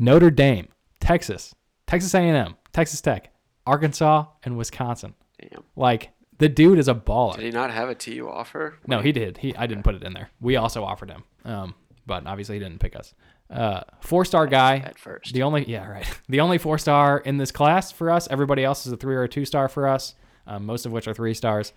Notre 0.00 0.32
Dame, 0.32 0.66
Texas, 1.00 1.54
Texas 1.86 2.14
A&M, 2.14 2.56
Texas 2.72 3.00
Tech, 3.00 3.32
Arkansas, 3.66 4.26
and 4.44 4.56
Wisconsin. 4.56 5.14
Damn. 5.40 5.64
Like 5.76 6.10
the 6.38 6.48
dude 6.48 6.78
is 6.78 6.88
a 6.88 6.94
baller. 6.94 7.36
Did 7.36 7.44
he 7.44 7.50
not 7.50 7.70
have 7.70 7.88
a 7.88 7.94
TU 7.94 8.28
offer? 8.28 8.78
No, 8.86 9.00
he 9.00 9.12
did. 9.12 9.38
He 9.38 9.54
I 9.56 9.66
didn't 9.66 9.84
put 9.84 9.94
it 9.94 10.02
in 10.02 10.12
there. 10.12 10.30
We 10.40 10.56
also 10.56 10.84
offered 10.84 11.10
him, 11.10 11.24
um, 11.44 11.74
but 12.06 12.26
obviously 12.26 12.56
he 12.56 12.60
didn't 12.60 12.80
pick 12.80 12.96
us. 12.96 13.14
Uh, 13.50 13.82
four 14.00 14.24
star 14.24 14.46
guy. 14.46 14.76
At 14.78 14.98
first. 14.98 15.34
The 15.34 15.42
only 15.42 15.68
yeah 15.68 15.86
right. 15.88 16.06
The 16.28 16.40
only 16.40 16.58
four 16.58 16.78
star 16.78 17.18
in 17.18 17.36
this 17.36 17.50
class 17.50 17.90
for 17.90 18.10
us. 18.10 18.28
Everybody 18.30 18.64
else 18.64 18.86
is 18.86 18.92
a 18.92 18.96
three 18.96 19.16
or 19.16 19.24
a 19.24 19.28
two 19.28 19.44
star 19.44 19.68
for 19.68 19.88
us. 19.88 20.14
Um, 20.46 20.66
most 20.66 20.86
of 20.86 20.92
which 20.92 21.06
are 21.08 21.14
three 21.14 21.34
stars. 21.34 21.72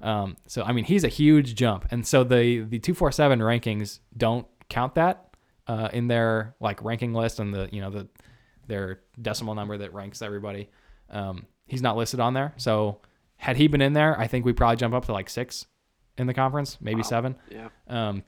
Um, 0.00 0.36
so 0.46 0.62
I 0.62 0.72
mean 0.72 0.84
he's 0.84 1.04
a 1.04 1.08
huge 1.08 1.54
jump, 1.54 1.86
and 1.90 2.06
so 2.06 2.22
the 2.22 2.60
the 2.60 2.78
two 2.78 2.94
four 2.94 3.10
seven 3.12 3.40
rankings 3.40 4.00
don't 4.16 4.46
count 4.68 4.94
that 4.96 5.34
uh, 5.66 5.88
in 5.92 6.08
their 6.08 6.54
like 6.60 6.82
ranking 6.82 7.12
list 7.14 7.40
and 7.40 7.52
the 7.52 7.68
you 7.72 7.80
know 7.80 7.90
the 7.90 8.08
their 8.66 9.00
decimal 9.20 9.54
number 9.54 9.78
that 9.78 9.92
ranks 9.94 10.22
everybody. 10.22 10.68
Um, 11.10 11.46
he's 11.66 11.82
not 11.82 11.96
listed 11.96 12.20
on 12.20 12.34
there. 12.34 12.52
So 12.56 13.00
had 13.36 13.56
he 13.56 13.68
been 13.68 13.80
in 13.82 13.92
there, 13.92 14.18
I 14.18 14.26
think 14.26 14.44
we 14.44 14.52
probably 14.52 14.76
jump 14.76 14.94
up 14.94 15.04
to 15.06 15.12
like 15.12 15.28
six 15.30 15.66
in 16.18 16.26
the 16.26 16.34
conference, 16.34 16.78
maybe 16.80 16.98
Wow. 17.02 17.02
seven. 17.02 17.36
Yeah. 17.50 17.68
Um, 17.88 18.24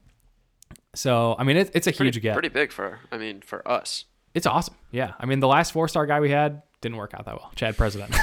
so 0.94 1.36
I 1.38 1.44
mean, 1.44 1.56
it, 1.56 1.70
it's 1.74 1.86
a 1.86 1.92
Pretty, 1.92 2.06
huge 2.10 2.22
get. 2.22 2.32
pretty 2.34 2.48
big 2.48 2.72
for, 2.72 3.00
I 3.12 3.18
mean, 3.18 3.40
for 3.42 3.66
us. 3.68 4.04
It's 4.34 4.46
awesome. 4.46 4.74
Yeah, 4.90 5.14
I 5.18 5.26
mean, 5.26 5.40
the 5.40 5.48
last 5.48 5.72
four 5.72 5.88
star 5.88 6.06
guy 6.06 6.20
we 6.20 6.30
had 6.30 6.62
didn't 6.80 6.98
work 6.98 7.12
out 7.14 7.24
that 7.24 7.34
well. 7.34 7.50
Chad 7.56 7.76
President, 7.76 8.14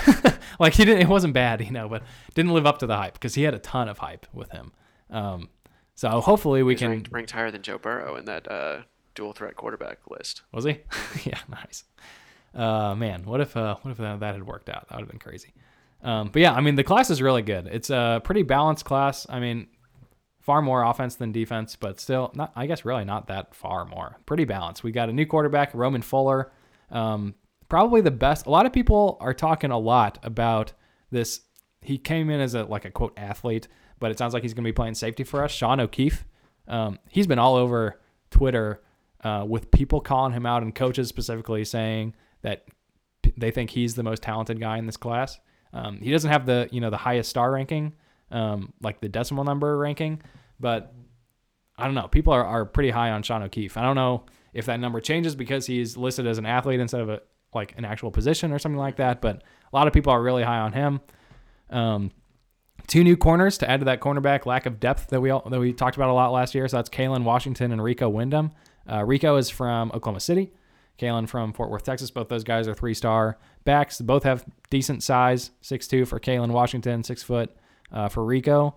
like 0.59 0.73
he 0.73 0.85
didn't. 0.85 1.01
It 1.01 1.07
wasn't 1.09 1.33
bad, 1.33 1.61
you 1.61 1.71
know, 1.71 1.89
but 1.89 2.03
didn't 2.35 2.53
live 2.53 2.65
up 2.65 2.77
to 2.79 2.87
the 2.87 2.95
hype 2.95 3.13
because 3.13 3.33
he 3.35 3.43
had 3.43 3.53
a 3.53 3.59
ton 3.59 3.89
of 3.89 3.97
hype 3.97 4.25
with 4.33 4.51
him. 4.51 4.71
Um, 5.09 5.49
so 5.95 6.21
hopefully 6.21 6.63
we 6.63 6.73
He's 6.73 6.79
can. 6.79 6.91
ranked, 6.91 7.11
ranked 7.11 7.31
higher 7.31 7.51
than 7.51 7.63
Joe 7.63 7.77
Burrow 7.77 8.15
in 8.15 8.25
that 8.25 8.49
uh, 8.49 8.81
dual 9.15 9.33
threat 9.33 9.55
quarterback 9.55 9.99
list. 10.09 10.43
Was 10.51 10.65
he? 10.65 10.79
yeah, 11.23 11.39
nice. 11.49 11.83
Uh, 12.53 12.95
man, 12.95 13.25
what 13.25 13.41
if 13.41 13.57
uh, 13.57 13.75
what 13.81 13.91
if 13.91 13.97
that, 13.97 14.19
that 14.19 14.33
had 14.35 14.45
worked 14.45 14.69
out? 14.69 14.87
That 14.89 14.95
would 14.95 15.03
have 15.03 15.09
been 15.09 15.19
crazy. 15.19 15.53
Um, 16.03 16.29
but 16.31 16.41
yeah, 16.41 16.53
I 16.53 16.61
mean, 16.61 16.75
the 16.75 16.83
class 16.83 17.09
is 17.09 17.21
really 17.21 17.41
good. 17.41 17.67
It's 17.67 17.89
a 17.89 18.21
pretty 18.23 18.43
balanced 18.43 18.85
class. 18.85 19.25
I 19.27 19.39
mean, 19.39 19.67
far 20.39 20.61
more 20.61 20.83
offense 20.83 21.15
than 21.15 21.31
defense, 21.31 21.75
but 21.75 21.99
still 21.99 22.31
not. 22.35 22.51
I 22.55 22.67
guess 22.67 22.85
really 22.85 23.03
not 23.03 23.27
that 23.27 23.55
far 23.55 23.85
more. 23.85 24.17
Pretty 24.25 24.45
balanced. 24.45 24.83
We 24.83 24.91
got 24.91 25.09
a 25.09 25.13
new 25.13 25.25
quarterback, 25.25 25.73
Roman 25.73 26.03
Fuller. 26.03 26.51
Um, 26.91 27.33
probably 27.67 28.01
the 28.01 28.11
best. 28.11 28.45
A 28.45 28.51
lot 28.51 28.65
of 28.65 28.71
people 28.71 29.17
are 29.19 29.33
talking 29.33 29.71
a 29.71 29.79
lot 29.79 30.19
about 30.23 30.73
this. 31.09 31.41
He 31.81 31.97
came 31.97 32.29
in 32.29 32.39
as 32.39 32.53
a 32.53 32.63
like 32.63 32.85
a 32.85 32.91
quote 32.91 33.13
athlete, 33.17 33.67
but 33.99 34.11
it 34.11 34.17
sounds 34.17 34.33
like 34.33 34.43
he's 34.43 34.53
going 34.53 34.63
to 34.63 34.67
be 34.67 34.73
playing 34.73 34.95
safety 34.95 35.23
for 35.23 35.43
us. 35.43 35.51
Sean 35.51 35.79
O'Keefe. 35.79 36.25
Um, 36.67 36.99
he's 37.09 37.27
been 37.27 37.39
all 37.39 37.55
over 37.55 37.99
Twitter 38.29 38.81
uh, 39.25 39.43
with 39.43 39.71
people 39.71 39.99
calling 39.99 40.31
him 40.31 40.45
out 40.45 40.61
and 40.61 40.75
coaches 40.75 41.09
specifically 41.09 41.65
saying 41.65 42.13
that 42.43 42.65
p- 43.23 43.33
they 43.35 43.49
think 43.49 43.71
he's 43.71 43.95
the 43.95 44.03
most 44.03 44.21
talented 44.21 44.59
guy 44.59 44.77
in 44.77 44.85
this 44.85 44.97
class. 44.97 45.39
Um, 45.73 45.97
he 45.99 46.11
doesn't 46.11 46.31
have 46.31 46.45
the 46.45 46.69
you 46.71 46.79
know 46.79 46.91
the 46.91 46.97
highest 46.97 47.31
star 47.31 47.51
ranking, 47.51 47.93
um, 48.29 48.71
like 48.83 49.01
the 49.01 49.09
decimal 49.09 49.43
number 49.43 49.75
ranking, 49.79 50.21
but 50.59 50.93
I 51.75 51.85
don't 51.85 51.95
know. 51.95 52.07
People 52.07 52.33
are, 52.33 52.45
are 52.45 52.65
pretty 52.65 52.91
high 52.91 53.09
on 53.09 53.23
Sean 53.23 53.41
O'Keefe. 53.41 53.77
I 53.77 53.81
don't 53.81 53.95
know 53.95 54.25
if 54.53 54.67
that 54.67 54.79
number 54.79 55.01
changes 55.01 55.35
because 55.35 55.65
he's 55.65 55.97
listed 55.97 56.27
as 56.27 56.37
an 56.37 56.45
athlete 56.45 56.79
instead 56.79 57.01
of 57.01 57.09
a 57.09 57.21
like 57.51 57.73
an 57.77 57.83
actual 57.83 58.11
position 58.11 58.51
or 58.51 58.59
something 58.59 58.77
like 58.77 58.97
that. 58.97 59.21
But 59.21 59.37
a 59.37 59.75
lot 59.75 59.87
of 59.87 59.93
people 59.93 60.13
are 60.13 60.21
really 60.21 60.43
high 60.43 60.59
on 60.59 60.71
him. 60.71 61.01
Um, 61.71 62.11
two 62.85 63.03
new 63.03 63.17
corners 63.17 63.57
to 63.57 63.69
add 63.69 63.79
to 63.79 63.85
that 63.85 64.01
cornerback 64.01 64.45
lack 64.45 64.67
of 64.67 64.79
depth 64.79 65.07
that 65.07 65.19
we 65.19 65.31
all, 65.31 65.49
that 65.49 65.59
we 65.59 65.73
talked 65.73 65.95
about 65.95 66.09
a 66.09 66.13
lot 66.13 66.31
last 66.31 66.53
year. 66.53 66.67
So 66.67 66.77
that's 66.77 66.89
Kalen 66.89 67.23
Washington 67.23 67.71
and 67.71 67.83
Rico 67.83 68.07
Wyndham. 68.07 68.51
Uh, 68.89 69.03
Rico 69.03 69.37
is 69.37 69.49
from 69.49 69.91
Oklahoma 69.93 70.19
City. 70.19 70.51
Kalen 70.99 71.27
from 71.27 71.53
Fort 71.53 71.69
Worth, 71.69 71.83
Texas. 71.83 72.09
Both 72.09 72.29
those 72.29 72.43
guys 72.43 72.67
are 72.67 72.73
three 72.73 72.93
star 72.93 73.37
backs. 73.63 73.99
Both 73.99 74.23
have 74.23 74.45
decent 74.69 75.03
size. 75.03 75.51
Six 75.61 75.87
two 75.87 76.05
for 76.05 76.19
Kalen 76.19 76.51
Washington, 76.51 77.03
six 77.03 77.21
foot 77.21 77.55
uh, 77.91 78.07
for 78.07 78.23
Rico. 78.23 78.75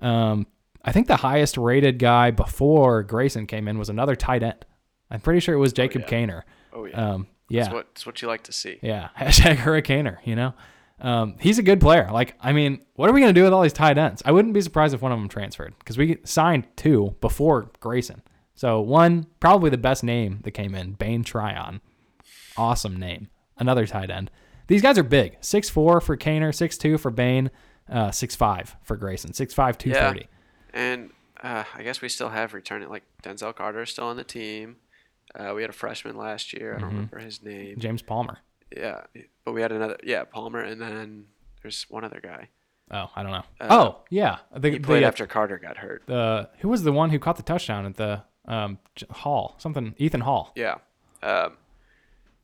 Um, 0.00 0.46
I 0.84 0.92
think 0.92 1.08
the 1.08 1.16
highest 1.16 1.56
rated 1.56 1.98
guy 1.98 2.30
before 2.30 3.02
Grayson 3.02 3.46
came 3.46 3.66
in 3.66 3.78
was 3.78 3.88
another 3.88 4.14
tight 4.14 4.42
end. 4.42 4.64
I'm 5.10 5.20
pretty 5.20 5.40
sure 5.40 5.54
it 5.54 5.58
was 5.58 5.72
Jacob 5.72 6.02
yeah. 6.02 6.08
Kaner. 6.08 6.42
Oh 6.72 6.84
yeah. 6.84 7.12
Um, 7.12 7.26
yeah. 7.48 7.62
That's 7.62 7.74
what 7.74 7.86
that's 7.94 8.06
what 8.06 8.22
you 8.22 8.28
like 8.28 8.44
to 8.44 8.52
see. 8.52 8.78
Yeah, 8.82 9.08
hashtag 9.18 9.56
Hurricaner. 9.56 10.18
You 10.24 10.36
know, 10.36 10.54
um, 11.00 11.36
he's 11.40 11.58
a 11.58 11.62
good 11.62 11.80
player. 11.80 12.08
Like, 12.12 12.34
I 12.40 12.52
mean, 12.52 12.84
what 12.94 13.10
are 13.10 13.12
we 13.12 13.20
gonna 13.20 13.32
do 13.32 13.44
with 13.44 13.52
all 13.52 13.62
these 13.62 13.72
tight 13.72 13.98
ends? 13.98 14.22
I 14.24 14.32
wouldn't 14.32 14.54
be 14.54 14.60
surprised 14.60 14.94
if 14.94 15.02
one 15.02 15.10
of 15.12 15.18
them 15.18 15.28
transferred 15.28 15.74
because 15.78 15.98
we 15.98 16.18
signed 16.24 16.68
two 16.76 17.16
before 17.20 17.70
Grayson. 17.80 18.22
So 18.56 18.80
one, 18.80 19.26
probably 19.38 19.70
the 19.70 19.78
best 19.78 20.02
name 20.02 20.40
that 20.42 20.50
came 20.52 20.74
in, 20.74 20.92
Bane 20.92 21.22
Tryon. 21.22 21.80
Awesome 22.56 22.96
name. 22.96 23.28
Another 23.58 23.86
tight 23.86 24.10
end. 24.10 24.30
These 24.66 24.82
guys 24.82 24.98
are 24.98 25.02
big. 25.04 25.36
Six 25.40 25.70
four 25.70 26.00
for 26.00 26.16
Kaner, 26.16 26.54
six 26.54 26.76
two 26.76 26.98
for 26.98 27.10
Bane, 27.10 27.50
uh, 27.90 28.10
six 28.10 28.34
five 28.34 28.76
for 28.82 28.96
Grayson, 28.96 29.32
six 29.32 29.54
five 29.54 29.78
two 29.78 29.90
Yeah. 29.90 30.08
thirty. 30.08 30.26
And 30.72 31.10
uh, 31.42 31.64
I 31.74 31.82
guess 31.82 32.00
we 32.00 32.08
still 32.08 32.30
have 32.30 32.54
returning 32.54 32.88
like 32.88 33.04
Denzel 33.22 33.54
Carter 33.54 33.82
is 33.82 33.90
still 33.90 34.06
on 34.06 34.16
the 34.16 34.24
team. 34.24 34.76
Uh, 35.34 35.52
we 35.54 35.60
had 35.62 35.70
a 35.70 35.74
freshman 35.74 36.16
last 36.16 36.52
year. 36.52 36.74
I 36.74 36.78
don't 36.78 36.88
Mm-hmm. 36.88 36.96
remember 36.96 37.18
his 37.18 37.42
name. 37.42 37.76
James 37.78 38.02
Palmer. 38.02 38.38
Yeah, 38.74 39.02
but 39.44 39.52
we 39.52 39.60
had 39.62 39.70
another. 39.70 39.96
Yeah, 40.02 40.24
Palmer, 40.24 40.60
and 40.60 40.80
then 40.80 41.26
there's 41.62 41.84
one 41.88 42.04
other 42.04 42.20
guy. 42.22 42.48
Oh, 42.90 43.10
I 43.14 43.22
don't 43.22 43.32
know. 43.32 43.44
Uh, 43.60 43.66
oh, 43.70 44.04
yeah. 44.10 44.38
The, 44.56 44.70
He 44.70 44.78
played 44.78 45.02
the, 45.02 45.06
after 45.06 45.26
Carter 45.26 45.58
got 45.58 45.76
hurt. 45.76 46.02
the 46.06 46.48
who 46.60 46.68
was 46.68 46.82
the 46.84 46.92
one 46.92 47.10
who 47.10 47.18
caught 47.18 47.36
the 47.36 47.42
touchdown 47.42 47.84
at 47.86 47.96
the 47.96 48.22
um, 48.48 48.78
Hall? 49.10 49.54
Something 49.58 49.94
Ethan 49.98 50.20
Hall. 50.22 50.52
Yeah. 50.56 50.76
Um, 51.22 51.54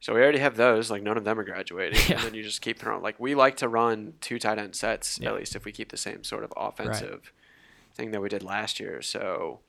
so 0.01 0.15
we 0.15 0.21
already 0.21 0.39
have 0.41 0.57
those. 0.57 0.91
Like 0.91 1.03
none 1.03 1.17
of 1.17 1.25
them 1.25 1.39
are 1.39 1.45
graduating, 1.45 2.01
Yeah. 2.09 2.17
and 2.17 2.25
then 2.27 2.35
you 2.35 2.43
just 2.43 2.61
keep 2.63 2.79
throwing. 2.79 3.03
Like 3.03 3.19
we 3.21 3.35
like 3.35 3.57
to 3.59 3.69
run 3.69 4.15
two 4.21 4.39
tight 4.39 4.59
end 4.59 4.75
sets 4.75 5.19
Yeah. 5.21 5.31
at 5.31 5.37
least 5.37 5.55
if 5.57 5.65
we 5.65 5.73
keep 5.73 5.91
the 5.91 5.97
same 5.97 6.25
sort 6.25 6.45
of 6.45 6.53
offensive 6.57 7.33
thing 7.95 8.11
that 8.13 8.21
we 8.21 8.29
did 8.29 8.43
last 8.43 8.81
year. 8.81 9.03
So, 9.03 9.61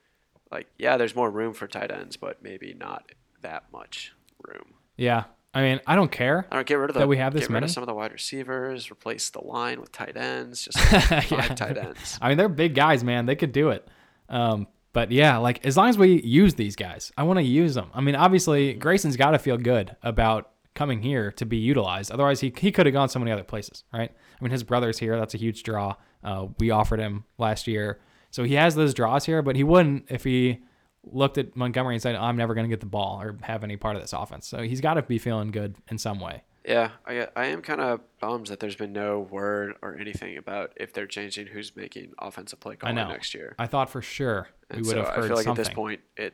like, 0.51 0.67
yeah, 0.77 0.97
there's 0.97 1.15
more 1.15 1.29
room 1.29 1.53
for 1.53 1.67
tight 1.67 1.91
ends, 1.91 2.15
but 2.17 2.41
maybe 2.41 2.73
not 2.73 3.11
that 3.41 3.65
much 3.71 4.13
room. 4.47 4.73
Yeah. 4.97 5.25
I 5.55 5.61
mean, 5.61 5.81
I 5.86 5.95
don't 5.95 6.11
care. 6.11 6.47
I 6.49 6.55
don't 6.55 6.65
get 6.65 6.75
rid 6.75 6.89
of 6.89 6.95
the, 6.95 7.01
That 7.01 7.07
we 7.07 7.17
have 7.17 7.34
this 7.34 7.41
get 7.41 7.49
rid 7.49 7.53
many? 7.53 7.65
of 7.65 7.71
some 7.71 7.84
of 7.84 7.88
the 7.88 7.93
wide 7.93 8.11
receivers, 8.11 8.89
replace 8.89 9.29
the 9.29 9.41
line 9.43 9.79
with 9.79 9.91
tight 9.91 10.17
ends, 10.17 10.63
just 10.65 10.79
five 11.09 11.29
Yeah. 11.29 11.47
tight 11.49 11.77
ends. 11.77 12.17
I 12.19 12.29
mean, 12.29 12.38
they're 12.39 12.49
big 12.49 12.73
guys, 12.73 13.03
man. 13.03 13.27
They 13.27 13.36
could 13.36 13.51
do 13.51 13.69
it. 13.69 13.88
Um, 14.29 14.65
but 14.93 15.11
yeah, 15.11 15.37
like 15.37 15.65
as 15.65 15.75
long 15.75 15.89
as 15.89 15.97
we 15.97 16.21
use 16.21 16.53
these 16.53 16.75
guys, 16.75 17.11
I 17.17 17.23
want 17.23 17.39
to 17.39 17.43
use 17.43 17.73
them. 17.73 17.89
I 17.93 18.01
mean, 18.01 18.15
obviously, 18.15 18.73
Grayson's 18.73 19.17
got 19.17 19.31
to 19.31 19.39
feel 19.39 19.57
good 19.57 19.95
about 20.03 20.51
coming 20.75 21.01
here 21.01 21.31
to 21.33 21.45
be 21.45 21.57
utilized. 21.57 22.11
Otherwise, 22.11 22.39
he, 22.39 22.53
he 22.57 22.71
could 22.71 22.85
have 22.85 22.93
gone 22.93 23.09
so 23.09 23.19
many 23.19 23.31
other 23.31 23.43
places, 23.43 23.83
right? 23.93 24.11
I 24.11 24.43
mean, 24.43 24.51
his 24.51 24.63
brother's 24.63 24.99
here. 24.99 25.17
That's 25.17 25.33
a 25.33 25.37
huge 25.37 25.63
draw. 25.63 25.95
Uh, 26.23 26.47
we 26.59 26.71
offered 26.71 26.99
him 26.99 27.25
last 27.37 27.67
year. 27.67 27.99
So 28.31 28.43
he 28.43 28.55
has 28.55 28.75
those 28.75 28.93
draws 28.93 29.25
here, 29.25 29.41
but 29.41 29.55
he 29.55 29.63
wouldn't 29.63 30.05
if 30.09 30.23
he 30.23 30.63
looked 31.03 31.37
at 31.37 31.55
Montgomery 31.55 31.95
and 31.95 32.01
said, 32.01 32.15
I'm 32.15 32.37
never 32.37 32.53
going 32.53 32.65
to 32.65 32.69
get 32.69 32.79
the 32.79 32.85
ball 32.85 33.21
or 33.21 33.37
have 33.41 33.63
any 33.63 33.77
part 33.77 33.95
of 33.95 34.01
this 34.01 34.13
offense. 34.13 34.47
So 34.47 34.61
he's 34.61 34.81
got 34.81 34.95
to 34.95 35.01
be 35.01 35.19
feeling 35.19 35.51
good 35.51 35.75
in 35.89 35.97
some 35.97 36.19
way. 36.19 36.43
Yeah, 36.66 36.91
I 37.05 37.28
I 37.36 37.45
am 37.47 37.61
kind 37.61 37.82
of 37.82 37.99
bummed 38.20 38.47
that 38.47 38.59
there's 38.59 38.76
been 38.76 38.93
no 38.93 39.20
word 39.20 39.74
or 39.82 39.97
anything 39.97 40.38
about 40.38 40.72
if 40.78 40.93
they're 40.93 41.07
changing 41.07 41.47
who's 41.47 41.76
making 41.76 42.14
offensive 42.20 42.59
play 42.59 42.78
know. 42.82 43.07
next 43.09 43.34
year. 43.34 43.55
I 43.59 43.68
thought 43.68 43.89
for 43.89 44.01
sure 44.01 44.47
we 44.70 44.78
And 44.78 44.86
would 44.86 44.91
so 44.93 45.03
have 45.03 45.07
heard 45.14 45.24
I 45.24 45.28
feel 45.28 45.36
like 45.36 45.43
something. 45.45 45.61
at 45.61 45.68
this 45.68 45.74
point, 45.74 46.01
it 46.16 46.34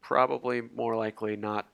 probably 0.00 0.60
more 0.60 0.96
likely 0.96 1.36
not 1.36 1.66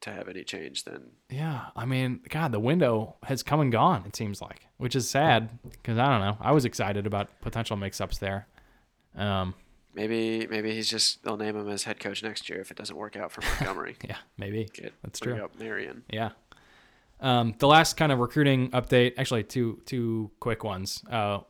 to 0.00 0.10
have 0.12 0.28
any 0.28 0.44
change 0.44 0.84
than 0.84 1.12
Yeah, 1.30 1.66
I 1.76 1.84
mean, 1.86 2.20
God, 2.28 2.52
the 2.52 2.60
window 2.60 3.16
has 3.22 3.42
come 3.42 3.60
and 3.60 3.72
gone. 3.72 4.04
It 4.06 4.14
seems 4.16 4.42
like, 4.42 4.66
which 4.76 4.94
is 4.94 5.08
sad 5.08 5.48
because 5.70 5.96
I 5.98 6.06
don't 6.08 6.20
know. 6.20 6.36
I 6.40 6.52
was 6.52 6.64
excited 6.64 7.06
about 7.06 7.28
potential 7.40 7.76
mix-ups 7.76 8.18
there. 8.18 8.46
Um, 9.16 9.54
maybe 9.94 10.46
maybe 10.48 10.74
he's 10.74 10.90
just 10.90 11.22
they'll 11.22 11.36
name 11.36 11.56
him 11.56 11.68
as 11.68 11.84
head 11.84 12.00
coach 12.00 12.22
next 12.22 12.48
year 12.50 12.60
if 12.60 12.70
it 12.70 12.76
doesn't 12.76 12.96
work 12.96 13.16
out 13.16 13.30
for 13.32 13.40
Montgomery. 13.60 13.96
yeah, 14.06 14.16
maybe 14.36 14.68
Get 14.74 14.92
That's 15.02 15.20
true. 15.20 15.36
Up 15.42 15.58
Marion. 15.58 16.02
Yeah. 16.10 16.30
Um, 17.24 17.54
the 17.58 17.66
last 17.66 17.96
kind 17.96 18.12
of 18.12 18.18
recruiting 18.18 18.70
update, 18.72 19.14
actually, 19.16 19.44
two 19.44 19.80
two 19.86 20.30
quick 20.40 20.62
ones. 20.62 21.02
Uh, 21.10 21.40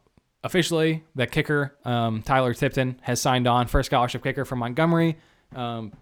officially, 0.45 1.03
the 1.16 1.27
kicker 1.27 1.77
um, 1.85 2.22
Tyler 2.22 2.55
Tipton 2.55 3.01
has 3.03 3.20
signed 3.20 3.49
on 3.49 3.66
first 3.66 3.87
scholarship 3.87 4.22
kicker 4.22 4.45
from 4.45 4.61
Montgomery. 4.61 5.18
Um, 5.55 5.93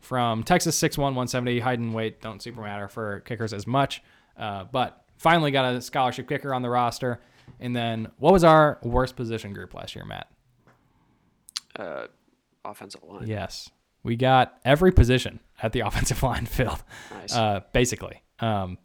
from 0.00 0.42
Texas, 0.42 0.76
6'1", 0.80 0.98
170. 0.98 1.60
Height 1.60 1.78
and 1.78 1.94
weight 1.94 2.20
don't 2.20 2.42
super 2.42 2.60
matter 2.60 2.88
for 2.88 3.20
kickers 3.20 3.52
as 3.52 3.66
much. 3.66 4.02
Uh, 4.36 4.64
but 4.64 5.04
finally 5.16 5.52
got 5.52 5.72
a 5.72 5.80
scholarship 5.80 6.28
kicker 6.28 6.52
on 6.52 6.62
the 6.62 6.68
roster. 6.68 7.20
And 7.60 7.74
then 7.76 8.08
what 8.18 8.32
was 8.32 8.42
our 8.42 8.80
worst 8.82 9.14
position 9.14 9.52
group 9.52 9.72
last 9.72 9.94
year, 9.94 10.04
Matt? 10.04 10.28
Uh, 11.76 12.06
offensive 12.64 13.04
line. 13.04 13.28
Yes. 13.28 13.70
We 14.02 14.16
got 14.16 14.58
every 14.64 14.90
position 14.90 15.38
at 15.62 15.72
the 15.72 15.80
offensive 15.86 16.24
line 16.24 16.46
filled. 16.46 16.82
Nice. 17.12 17.36
Uh, 17.36 17.60
basically. 17.72 18.20
Um, 18.40 18.78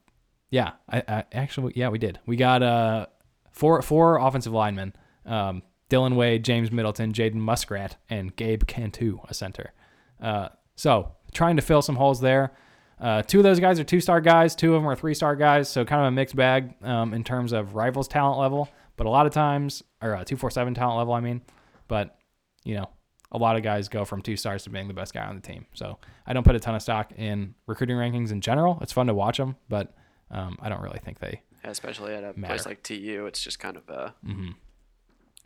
yeah, 0.50 0.74
I, 0.90 1.04
I 1.08 1.24
actually, 1.32 1.74
yeah, 1.76 1.90
we 1.90 1.98
did. 1.98 2.20
We 2.26 2.36
got 2.36 2.64
uh, 2.64 3.08
four 3.52 3.82
four 3.82 4.18
offensive 4.18 4.54
linemen: 4.54 4.94
um, 5.26 5.62
Dylan 5.90 6.16
Wade, 6.16 6.44
James 6.44 6.72
Middleton, 6.72 7.14
Jaden 7.14 7.36
Muskrat, 7.36 7.98
and 8.10 8.36
Gabe 8.36 8.66
Cantu, 8.66 9.20
a 9.28 9.34
center. 9.34 9.74
Uh, 10.22 10.50
so 10.76 11.14
trying 11.34 11.56
to 11.58 11.62
fill 11.62 11.82
some 11.82 11.96
holes 11.96 12.22
there. 12.22 12.54
Uh, 13.00 13.22
two 13.22 13.40
of 13.40 13.44
those 13.44 13.60
guys 13.60 13.80
are 13.80 13.84
two 13.84 14.00
star 14.00 14.22
guys. 14.22 14.56
Two 14.56 14.74
of 14.74 14.82
them 14.82 14.90
are 14.90 14.96
three 14.96 15.14
star 15.14 15.36
guys. 15.36 15.70
So 15.70 15.86
kind 15.86 16.02
of 16.02 16.08
a 16.08 16.12
mixed 16.12 16.36
bag 16.36 16.74
um, 16.84 17.14
in 17.14 17.24
terms 17.24 17.54
of 17.54 17.76
rivals 17.76 18.08
talent 18.08 18.40
level. 18.40 18.70
But 18.96 19.06
a 19.06 19.10
lot 19.10 19.28
of 19.28 19.34
times, 19.34 19.84
or 20.02 20.16
uh, 20.16 20.24
two 20.24 20.38
four 20.38 20.50
seven 20.50 20.74
talent 20.74 20.98
level, 20.98 21.14
I 21.14 21.20
mean. 21.20 21.42
But 21.88 22.18
you 22.64 22.76
know, 22.76 22.90
a 23.32 23.38
lot 23.38 23.56
of 23.56 23.64
guys 23.64 23.88
go 23.88 24.06
from 24.06 24.22
two 24.22 24.36
stars 24.36 24.64
to 24.64 24.70
being 24.70 24.88
the 24.88 24.94
best 24.94 25.14
guy 25.14 25.26
on 25.26 25.36
the 25.36 25.42
team. 25.42 25.66
So 25.74 26.00
I 26.26 26.34
don't 26.34 26.44
put 26.44 26.56
a 26.56 26.60
ton 26.60 26.76
of 26.76 26.82
stock 26.82 27.12
in 27.16 27.54
recruiting 27.68 27.98
rankings 27.98 28.32
in 28.32 28.42
general. 28.42 28.80
It's 28.82 28.94
fun 28.94 29.08
to 29.08 29.14
watch 29.14 29.38
them, 29.38 29.56
but 29.70 29.94
um, 30.32 30.58
I 30.62 30.70
don't 30.70 30.82
really 30.82 31.00
think 31.00 31.20
they. 31.20 31.42
Yeah, 31.64 31.72
especially 31.72 32.14
at 32.14 32.24
a 32.24 32.38
matter. 32.38 32.54
place 32.54 32.66
like 32.66 32.84
TU, 32.84 33.26
it's 33.28 33.42
just 33.44 33.60
kind 33.60 33.78
of 33.78 33.90
uh, 33.90 34.10
Mm-hmm. 34.26 34.52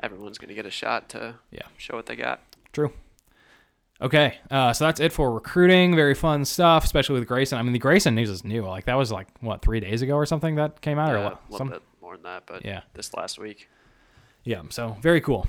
everyone's 0.01 0.37
going 0.37 0.49
to 0.49 0.55
get 0.55 0.65
a 0.65 0.71
shot 0.71 1.09
to 1.09 1.35
Yeah. 1.51 1.63
show 1.77 1.95
what 1.95 2.05
they 2.05 2.15
got. 2.15 2.41
True. 2.73 2.91
Okay, 4.01 4.39
uh, 4.49 4.73
so 4.73 4.85
that's 4.85 4.99
it 4.99 5.13
for 5.13 5.31
recruiting. 5.31 5.95
Very 5.95 6.15
fun 6.15 6.43
stuff, 6.43 6.83
especially 6.83 7.19
with 7.19 7.27
Grayson. 7.27 7.59
I 7.59 7.61
mean, 7.61 7.73
the 7.73 7.79
Grayson 7.79 8.15
news 8.15 8.31
is 8.31 8.43
new. 8.43 8.63
Like 8.65 8.85
that 8.85 8.95
was 8.95 9.11
like 9.11 9.27
what 9.41 9.61
three 9.61 9.79
days 9.79 10.01
ago 10.01 10.15
or 10.15 10.25
something 10.25 10.55
that 10.55 10.81
came 10.81 10.97
out, 10.97 11.13
or 11.13 11.17
Yeah, 11.17 11.23
what? 11.25 11.33
a 11.33 11.51
little 11.51 11.57
Some- 11.57 11.69
bit 11.69 11.83
more 12.01 12.15
than 12.15 12.23
that, 12.23 12.43
but 12.47 12.65
Yeah. 12.65 12.81
this 12.93 13.13
last 13.13 13.37
week. 13.37 13.69
Yeah, 14.43 14.63
so 14.69 14.97
very 15.01 15.21
cool. 15.21 15.47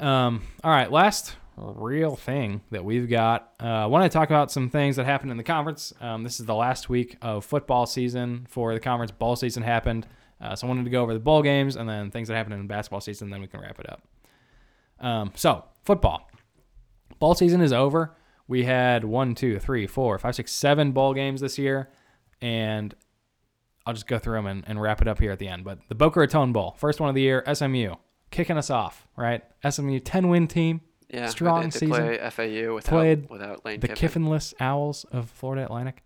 Um, 0.00 0.42
all 0.64 0.72
right, 0.72 0.90
last 0.90 1.36
real 1.56 2.16
thing 2.16 2.62
that 2.70 2.84
we've 2.84 3.08
got. 3.08 3.52
Uh, 3.62 3.66
I 3.66 3.86
want 3.86 4.04
to 4.04 4.08
talk 4.08 4.30
about 4.30 4.50
some 4.50 4.70
things 4.70 4.96
that 4.96 5.06
happened 5.06 5.30
in 5.30 5.36
the 5.36 5.42
conference. 5.42 5.92
Um, 6.00 6.22
this 6.22 6.40
is 6.40 6.46
the 6.46 6.54
last 6.54 6.88
week 6.88 7.16
of 7.22 7.44
football 7.44 7.86
season 7.86 8.46
for 8.48 8.72
the 8.74 8.80
conference. 8.80 9.10
Ball 9.10 9.36
season 9.36 9.62
happened, 9.62 10.06
uh, 10.40 10.56
so 10.56 10.66
I 10.66 10.68
wanted 10.68 10.84
to 10.84 10.90
go 10.90 11.02
over 11.02 11.12
the 11.12 11.20
bowl 11.20 11.42
games 11.42 11.76
and 11.76 11.88
then 11.88 12.10
things 12.10 12.28
that 12.28 12.34
happened 12.34 12.54
in 12.54 12.66
basketball 12.66 13.00
season. 13.00 13.30
Then 13.30 13.40
we 13.40 13.46
can 13.46 13.60
wrap 13.60 13.78
it 13.78 13.90
up. 13.90 14.02
Um, 15.00 15.32
so 15.34 15.64
football, 15.82 16.30
bowl 17.18 17.34
season 17.34 17.60
is 17.60 17.72
over. 17.72 18.14
We 18.48 18.64
had 18.64 19.04
one, 19.04 19.34
two, 19.34 19.58
three, 19.58 19.86
four, 19.86 20.18
five, 20.18 20.34
six, 20.34 20.52
seven 20.52 20.92
bowl 20.92 21.14
games 21.14 21.40
this 21.40 21.58
year, 21.58 21.90
and 22.40 22.94
I'll 23.86 23.94
just 23.94 24.06
go 24.06 24.18
through 24.18 24.36
them 24.36 24.46
and, 24.46 24.64
and 24.66 24.80
wrap 24.80 25.00
it 25.00 25.08
up 25.08 25.18
here 25.18 25.32
at 25.32 25.38
the 25.38 25.48
end. 25.48 25.64
But 25.64 25.78
the 25.88 25.94
Boca 25.94 26.20
Raton 26.20 26.52
Bowl, 26.52 26.74
first 26.78 27.00
one 27.00 27.08
of 27.08 27.14
the 27.14 27.22
year, 27.22 27.44
SMU 27.52 27.94
kicking 28.32 28.56
us 28.56 28.70
off, 28.70 29.06
right? 29.16 29.42
SMU 29.68 30.00
10 30.00 30.28
win 30.28 30.48
team, 30.48 30.80
Yeah, 31.12 31.26
Strong 31.26 31.70
season. 31.72 31.90
play 31.90 32.16
FAU 32.30 32.74
without 32.74 32.90
Played 32.90 33.30
without 33.30 33.64
Lane 33.66 33.80
the 33.80 33.88
Kiffin. 33.88 34.24
Kiffinless 34.24 34.54
Owls 34.58 35.04
of 35.12 35.28
Florida 35.28 35.64
Atlantic 35.64 36.02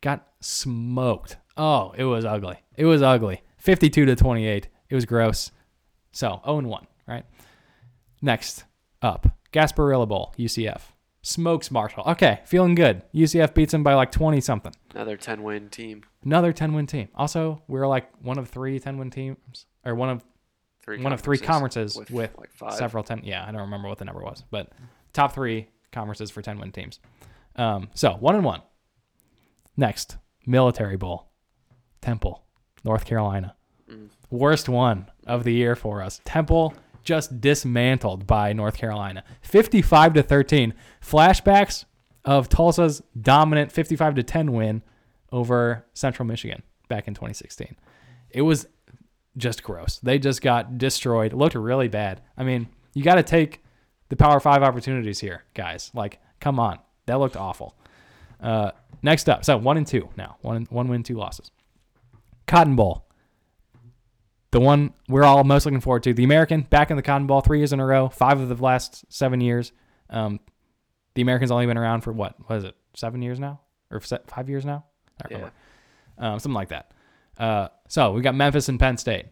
got 0.00 0.26
smoked. 0.40 1.36
Oh, 1.56 1.92
it 1.96 2.04
was 2.04 2.24
ugly. 2.24 2.56
It 2.76 2.84
was 2.84 3.00
ugly. 3.00 3.42
52 3.58 4.06
to 4.06 4.16
28. 4.16 4.68
It 4.88 4.94
was 4.94 5.04
gross. 5.04 5.52
So, 6.12 6.40
0 6.44 6.58
and 6.58 6.68
1, 6.68 6.86
right? 7.06 7.24
Next 8.20 8.64
up, 9.02 9.28
Gasparilla 9.52 10.08
Bowl, 10.08 10.34
UCF. 10.36 10.80
Smokes 11.22 11.70
Marshall. 11.70 12.04
Okay, 12.06 12.40
feeling 12.46 12.74
good. 12.74 13.02
UCF 13.14 13.54
beats 13.54 13.72
them 13.72 13.82
by 13.82 13.94
like 13.94 14.10
20 14.10 14.40
something. 14.40 14.72
Another 14.94 15.16
10 15.16 15.42
win 15.42 15.68
team. 15.68 16.02
Another 16.24 16.52
10 16.52 16.72
win 16.72 16.86
team. 16.86 17.08
Also, 17.14 17.62
we 17.68 17.78
are 17.78 17.86
like 17.86 18.10
one 18.22 18.38
of 18.38 18.48
three 18.48 18.80
10 18.80 18.98
win 18.98 19.10
teams, 19.10 19.66
or 19.84 19.94
one 19.94 20.08
of 20.08 20.24
Three 20.96 21.02
one 21.02 21.12
of 21.12 21.20
three 21.20 21.38
conferences 21.38 21.96
with, 21.96 22.10
with, 22.10 22.38
like 22.38 22.50
five. 22.52 22.74
several 22.74 23.04
10 23.04 23.22
yeah 23.24 23.44
i 23.46 23.52
don't 23.52 23.60
remember 23.60 23.88
what 23.88 23.98
the 23.98 24.04
number 24.04 24.22
was 24.22 24.42
but 24.50 24.72
top 25.12 25.32
three 25.32 25.68
conferences 25.92 26.30
for 26.30 26.42
10 26.42 26.58
win 26.58 26.72
teams. 26.72 26.98
Um, 27.56 27.88
so 27.94 28.12
one 28.12 28.36
and 28.36 28.44
one. 28.44 28.62
Next 29.76 30.16
military 30.46 30.96
bowl 30.96 31.28
temple 32.00 32.44
north 32.82 33.04
carolina. 33.04 33.54
Mm. 33.90 34.08
worst 34.30 34.68
one 34.68 35.10
of 35.26 35.44
the 35.44 35.52
year 35.52 35.76
for 35.76 36.02
us. 36.02 36.20
Temple 36.24 36.74
just 37.02 37.40
dismantled 37.40 38.26
by 38.26 38.52
north 38.52 38.76
carolina. 38.76 39.22
55 39.42 40.14
to 40.14 40.22
13 40.22 40.74
flashbacks 41.02 41.84
of 42.24 42.48
tulsa's 42.48 43.02
dominant 43.18 43.72
55 43.72 44.16
to 44.16 44.22
10 44.22 44.52
win 44.52 44.82
over 45.32 45.86
central 45.94 46.26
michigan 46.26 46.62
back 46.88 47.08
in 47.08 47.14
2016 47.14 47.74
it 48.28 48.42
was 48.42 48.66
just 49.36 49.62
gross. 49.62 49.98
They 49.98 50.18
just 50.18 50.42
got 50.42 50.78
destroyed. 50.78 51.32
It 51.32 51.36
looked 51.36 51.54
really 51.54 51.88
bad. 51.88 52.20
I 52.36 52.42
mean, 52.44 52.68
you 52.94 53.02
got 53.02 53.14
to 53.16 53.22
take 53.22 53.62
the 54.08 54.16
Power 54.16 54.40
Five 54.40 54.62
opportunities 54.62 55.20
here, 55.20 55.44
guys. 55.54 55.90
Like, 55.94 56.20
come 56.40 56.58
on, 56.58 56.78
that 57.06 57.18
looked 57.18 57.36
awful. 57.36 57.76
Uh, 58.40 58.72
next 59.02 59.28
up, 59.28 59.44
so 59.44 59.56
one 59.56 59.76
and 59.76 59.86
two 59.86 60.08
now. 60.16 60.36
One 60.42 60.66
one 60.70 60.88
win, 60.88 61.02
two 61.02 61.16
losses. 61.16 61.50
Cotton 62.46 62.74
Bowl, 62.74 63.06
the 64.50 64.60
one 64.60 64.92
we're 65.08 65.22
all 65.24 65.44
most 65.44 65.64
looking 65.66 65.80
forward 65.80 66.02
to. 66.04 66.14
The 66.14 66.24
American 66.24 66.62
back 66.62 66.90
in 66.90 66.96
the 66.96 67.02
Cotton 67.02 67.26
Bowl 67.26 67.40
three 67.40 67.58
years 67.58 67.72
in 67.72 67.80
a 67.80 67.86
row. 67.86 68.08
Five 68.08 68.40
of 68.40 68.48
the 68.48 68.62
last 68.62 69.04
seven 69.08 69.40
years. 69.40 69.72
Um, 70.08 70.40
the 71.14 71.22
American's 71.22 71.50
only 71.52 71.66
been 71.66 71.78
around 71.78 72.00
for 72.00 72.12
what? 72.12 72.34
What 72.48 72.56
is 72.56 72.64
it? 72.64 72.74
Seven 72.94 73.22
years 73.22 73.38
now, 73.38 73.60
or 73.90 74.00
five 74.00 74.48
years 74.48 74.64
now? 74.64 74.84
I 75.22 75.28
don't 75.28 75.30
Yeah. 75.30 75.36
remember. 75.36 75.54
Um, 76.18 76.38
something 76.40 76.54
like 76.54 76.68
that. 76.70 76.92
Uh, 77.40 77.68
so 77.88 78.12
we 78.12 78.20
got 78.20 78.34
Memphis 78.34 78.68
and 78.68 78.78
Penn 78.78 78.98
State. 78.98 79.26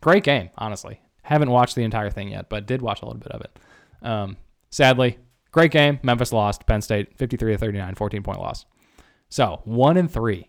Great 0.00 0.24
game, 0.24 0.50
honestly. 0.56 1.00
Haven't 1.22 1.50
watched 1.50 1.76
the 1.76 1.84
entire 1.84 2.10
thing 2.10 2.28
yet, 2.28 2.48
but 2.48 2.66
did 2.66 2.82
watch 2.82 3.02
a 3.02 3.04
little 3.04 3.20
bit 3.20 3.30
of 3.30 3.42
it. 3.42 3.58
Um, 4.02 4.36
sadly, 4.70 5.18
great 5.52 5.70
game. 5.70 6.00
Memphis 6.02 6.32
lost. 6.32 6.66
Penn 6.66 6.80
State 6.82 7.16
53 7.18 7.52
to 7.52 7.58
39, 7.58 7.94
14 7.94 8.22
point 8.22 8.40
loss. 8.40 8.64
So 9.28 9.60
one 9.64 9.96
and 9.96 10.10
three. 10.10 10.48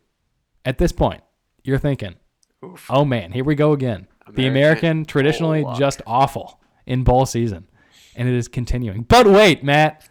At 0.66 0.78
this 0.78 0.94
point, 0.94 1.22
you're 1.64 1.78
thinking, 1.78 2.16
Oof. 2.64 2.90
oh 2.90 3.04
man, 3.04 3.34
here 3.34 3.44
we 3.44 3.54
go 3.54 3.74
again. 3.74 4.08
the 4.32 4.48
American 4.48 4.52
American 4.90 5.06
traditionally 5.06 5.66
just 5.78 6.02
awful 6.08 6.62
in 6.86 7.04
bowl 7.04 7.26
season, 7.26 7.68
and 8.16 8.30
it 8.30 8.34
is 8.34 8.48
continuing. 8.48 9.04
But 9.04 9.28
wait, 9.28 9.62
Matt, 9.62 10.08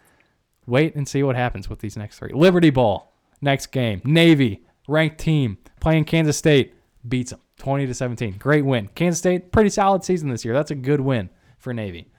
wait 0.67 0.95
and 0.95 1.07
see 1.07 1.23
what 1.23 1.35
happens 1.35 1.69
with 1.69 1.79
these 1.79 1.97
next 1.97 2.19
three. 2.19 2.31
Liberty 2.33 2.69
Bowl, 2.69 3.13
next 3.41 3.67
game. 3.67 4.01
Navy, 4.05 4.63
ranked 4.87 5.17
team, 5.17 5.57
playing 5.79 6.05
Kansas 6.05 6.37
State, 6.37 6.75
beats 7.07 7.31
them 7.31 7.39
20 7.59 7.85
to 7.87 7.93
17. 7.93 8.37
Great 8.37 8.65
win. 8.65 8.89
Kansas 8.95 9.19
State, 9.19 9.51
pretty 9.51 9.69
solid 9.69 10.03
season 10.03 10.29
this 10.29 10.43
year. 10.45 10.53
That's 10.53 10.71
a 10.71 10.75
good 10.75 11.01
win 11.01 11.29
for 11.57 11.73
Navy. 11.73 12.09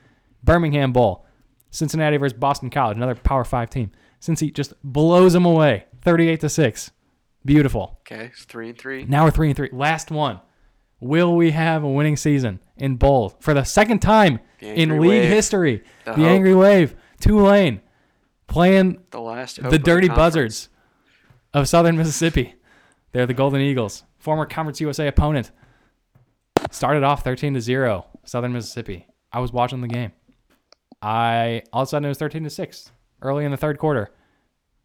Birmingham 0.42 0.92
Bowl, 0.92 1.24
Cincinnati 1.70 2.16
versus 2.18 2.36
Boston 2.38 2.70
College, 2.70 2.96
another 2.96 3.14
Power 3.14 3.44
Five 3.44 3.70
team. 3.70 3.90
Cincy 4.20 4.52
just 4.52 4.74
blows 4.82 5.32
them 5.32 5.44
away, 5.44 5.84
38 6.02 6.40
to 6.40 6.48
six. 6.48 6.90
Beautiful. 7.44 7.98
Okay, 8.02 8.26
it's 8.26 8.44
three 8.44 8.70
and 8.70 8.78
three. 8.78 9.04
Now 9.04 9.24
we're 9.24 9.30
three 9.30 9.48
and 9.48 9.56
three. 9.56 9.68
Last 9.72 10.10
one. 10.10 10.40
Will 11.00 11.34
we 11.36 11.50
have 11.50 11.82
a 11.84 11.88
winning 11.88 12.16
season 12.16 12.60
in 12.78 12.96
bowl 12.96 13.30
for 13.40 13.52
the 13.52 13.64
second 13.64 13.98
time 14.00 14.40
The 14.60 14.68
in 14.80 14.98
league 15.00 15.10
Wave. 15.10 15.28
history? 15.28 15.84
The 16.06 16.12
The. 16.14 16.24
Angry 16.24 16.54
Wave, 16.54 16.94
Tulane, 17.20 17.82
playing 18.46 19.02
The 19.10 19.20
last. 19.20 19.56
the 19.62 19.78
Dirty 19.78 20.06
conference. 20.08 20.16
Buzzards 20.16 20.68
of 21.52 21.68
Southern 21.68 21.96
Mississippi. 21.98 22.54
They're 23.14 23.26
the 23.26 23.32
Golden 23.32 23.60
Eagles, 23.60 24.02
former 24.18 24.44
Conference 24.44 24.80
USA 24.80 25.06
opponent. 25.06 25.52
Started 26.72 27.04
off 27.04 27.22
13 27.22 27.54
to 27.54 27.60
0, 27.60 28.06
Southern 28.24 28.52
Mississippi. 28.52 29.06
I 29.32 29.38
was 29.38 29.52
watching 29.52 29.80
the 29.82 29.88
game. 29.88 30.10
I 31.00 31.62
all 31.72 31.82
of 31.82 31.86
a 31.86 31.90
sudden 31.90 32.06
it 32.06 32.08
was 32.08 32.18
13 32.18 32.42
to 32.42 32.50
6 32.50 32.90
early 33.22 33.44
in 33.44 33.52
the 33.52 33.56
third 33.56 33.78
quarter. 33.78 34.10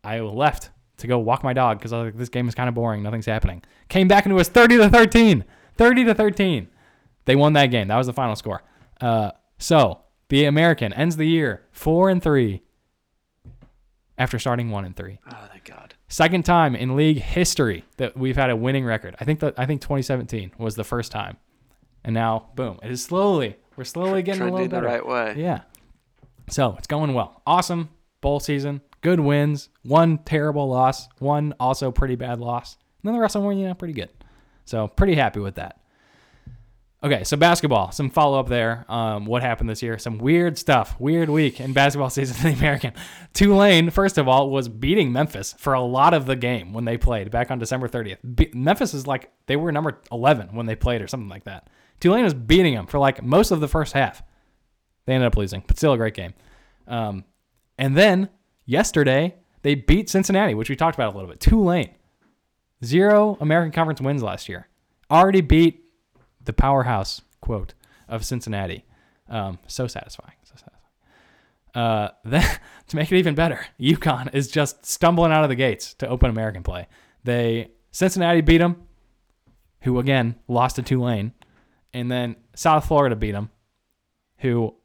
I 0.03 0.19
left 0.19 0.69
to 0.97 1.07
go 1.07 1.17
walk 1.17 1.43
my 1.43 1.53
dog 1.53 1.80
because 1.80 1.91
I 1.91 2.03
was 2.03 2.05
like, 2.05 2.17
this 2.19 2.30
game 2.30 2.47
is 2.47 2.53
kind 2.53 2.69
of 2.69 2.75
boring. 2.75 3.01
Nothing's 3.01 3.25
happening. 3.25 3.63
Came 3.88 4.07
back 4.07 4.25
and 4.25 4.32
it 4.32 4.36
was 4.36 4.47
30 4.47 4.77
to 4.77 4.89
13. 4.89 5.43
30 5.75 6.05
to 6.05 6.13
13. 6.13 6.67
They 7.25 7.36
won 7.36 7.53
that 7.53 7.67
game. 7.67 7.88
That 7.88 7.97
was 7.97 8.05
the 8.05 8.13
final 8.13 8.36
score. 8.36 8.61
Uh, 9.01 9.32
so 9.57 10.01
the 10.27 10.45
American 10.45 10.93
ends 10.93 11.17
the 11.17 11.25
year 11.25 11.65
four 11.71 12.11
and 12.11 12.21
three 12.21 12.61
after 14.19 14.38
starting 14.38 14.69
one 14.69 14.86
and 14.86 14.95
three. 14.95 15.17
Oh, 15.27 15.47
thank 15.51 15.65
God. 15.65 15.95
Second 16.10 16.43
time 16.43 16.76
in 16.76 16.95
league 16.95 17.20
history 17.20 17.86
that 17.97 18.18
we've 18.18 18.36
had 18.36 18.49
a 18.49 18.55
winning 18.55 18.84
record. 18.84 19.16
I 19.20 19.26
think 19.26 19.39
that 19.39 19.53
I 19.57 19.66
think 19.66 19.82
2017 19.82 20.51
was 20.57 20.76
the 20.76 20.84
first 20.84 21.12
time, 21.12 21.38
and 22.03 22.14
now 22.14 22.49
boom, 22.55 22.80
it 22.84 22.91
is 22.91 23.03
slowly. 23.03 23.55
We're 23.76 23.84
slowly 23.86 24.24
getting 24.24 24.41
a 24.41 24.45
little 24.45 24.57
Trending 24.68 24.82
the 24.82 24.86
right 24.86 25.05
way. 25.05 25.36
Yeah. 25.38 25.62
So 26.49 26.76
it's 26.78 26.88
going 26.88 27.14
well. 27.14 27.41
Awesome 27.45 27.89
bowl 28.22 28.39
season. 28.39 28.82
Good 29.01 29.20
wins. 29.20 29.70
One 29.84 30.18
terrible 30.20 30.68
loss. 30.68 31.07
One 31.20 31.53
also 31.60 31.91
pretty 31.91 32.16
bad 32.16 32.39
loss. 32.39 32.76
And 33.01 33.10
then 33.10 33.14
the 33.14 33.22
rest 33.22 33.36
of 33.36 33.41
them 33.41 33.47
were, 33.47 33.53
you 33.53 33.68
know, 33.68 33.74
pretty 33.74 33.93
good. 33.93 34.10
So 34.66 34.88
pretty 34.88 35.16
happy 35.16 35.39
with 35.39 35.55
that. 35.55 35.78
Okay, 37.01 37.23
so 37.23 37.37
basketball. 37.37 37.93
Some 37.93 38.09
follow 38.09 38.39
up 38.39 38.49
there. 38.49 38.85
Um, 38.89 39.25
what 39.25 39.41
happened 39.41 39.69
this 39.69 39.81
year? 39.81 39.97
Some 39.97 40.17
weird 40.17 40.57
stuff. 40.57 40.99
Weird 40.99 41.29
week 41.29 41.61
in 41.61 41.71
basketball 41.71 42.09
season 42.09 42.45
in 42.45 42.53
the 42.53 42.59
American. 42.59 42.93
Tulane, 43.33 43.89
first 43.89 44.17
of 44.17 44.27
all, 44.27 44.49
was 44.49 44.67
beating 44.67 45.13
Memphis 45.13 45.53
for 45.57 45.73
a 45.73 45.81
lot 45.81 46.13
of 46.13 46.25
the 46.25 46.35
game 46.35 46.73
when 46.73 46.83
they 46.83 46.97
played 46.97 47.31
back 47.31 47.51
on 47.51 47.59
December 47.59 47.87
30th. 47.87 48.17
Be- 48.35 48.51
Memphis 48.53 48.93
is 48.93 49.07
like 49.07 49.31
they 49.45 49.55
were 49.55 49.71
number 49.71 50.01
11 50.11 50.49
when 50.53 50.65
they 50.65 50.75
played 50.75 51.01
or 51.01 51.07
something 51.07 51.29
like 51.29 51.45
that. 51.45 51.69
Tulane 52.01 52.25
was 52.25 52.33
beating 52.33 52.73
them 52.75 52.85
for 52.85 52.99
like 52.99 53.23
most 53.23 53.51
of 53.51 53.61
the 53.61 53.67
first 53.69 53.93
half. 53.93 54.21
They 55.05 55.13
ended 55.13 55.27
up 55.27 55.37
losing, 55.37 55.63
but 55.65 55.77
still 55.77 55.93
a 55.93 55.97
great 55.97 56.13
game. 56.13 56.33
Um, 56.85 57.23
and 57.77 57.95
then 57.95 58.27
yesterday 58.65 59.35
they 59.61 59.75
beat 59.75 60.09
Cincinnati, 60.09 60.53
which 60.53 60.69
we 60.69 60.75
talked 60.75 60.95
about 60.95 61.13
a 61.13 61.15
little 61.17 61.29
bit. 61.29 61.39
Tulane, 61.39 61.95
zero 62.83 63.37
American 63.39 63.71
Conference 63.71 64.01
wins 64.01 64.21
last 64.21 64.49
year. 64.49 64.67
Already 65.09 65.41
beat 65.41 65.85
the 66.43 66.53
powerhouse 66.53 67.21
quote 67.41 67.73
of 68.07 68.25
Cincinnati. 68.25 68.85
Um, 69.27 69.59
so 69.67 69.87
satisfying. 69.87 70.33
So 70.43 70.55
satisfying. 70.55 70.79
Uh, 71.75 72.09
then, 72.25 72.59
to 72.87 72.95
make 72.95 73.11
it 73.11 73.17
even 73.17 73.35
better, 73.35 73.65
UConn 73.79 74.33
is 74.33 74.49
just 74.49 74.85
stumbling 74.85 75.31
out 75.31 75.43
of 75.43 75.49
the 75.49 75.55
gates 75.55 75.93
to 75.95 76.07
open 76.07 76.29
American 76.29 76.63
play. 76.63 76.87
They 77.23 77.71
Cincinnati 77.91 78.41
beat 78.41 78.59
them, 78.59 78.87
who 79.81 79.99
again 79.99 80.35
lost 80.47 80.77
to 80.77 80.83
Tulane, 80.83 81.33
and 81.93 82.11
then 82.11 82.35
South 82.55 82.85
Florida 82.85 83.15
beat 83.15 83.31
them, 83.31 83.49
who 84.37 84.75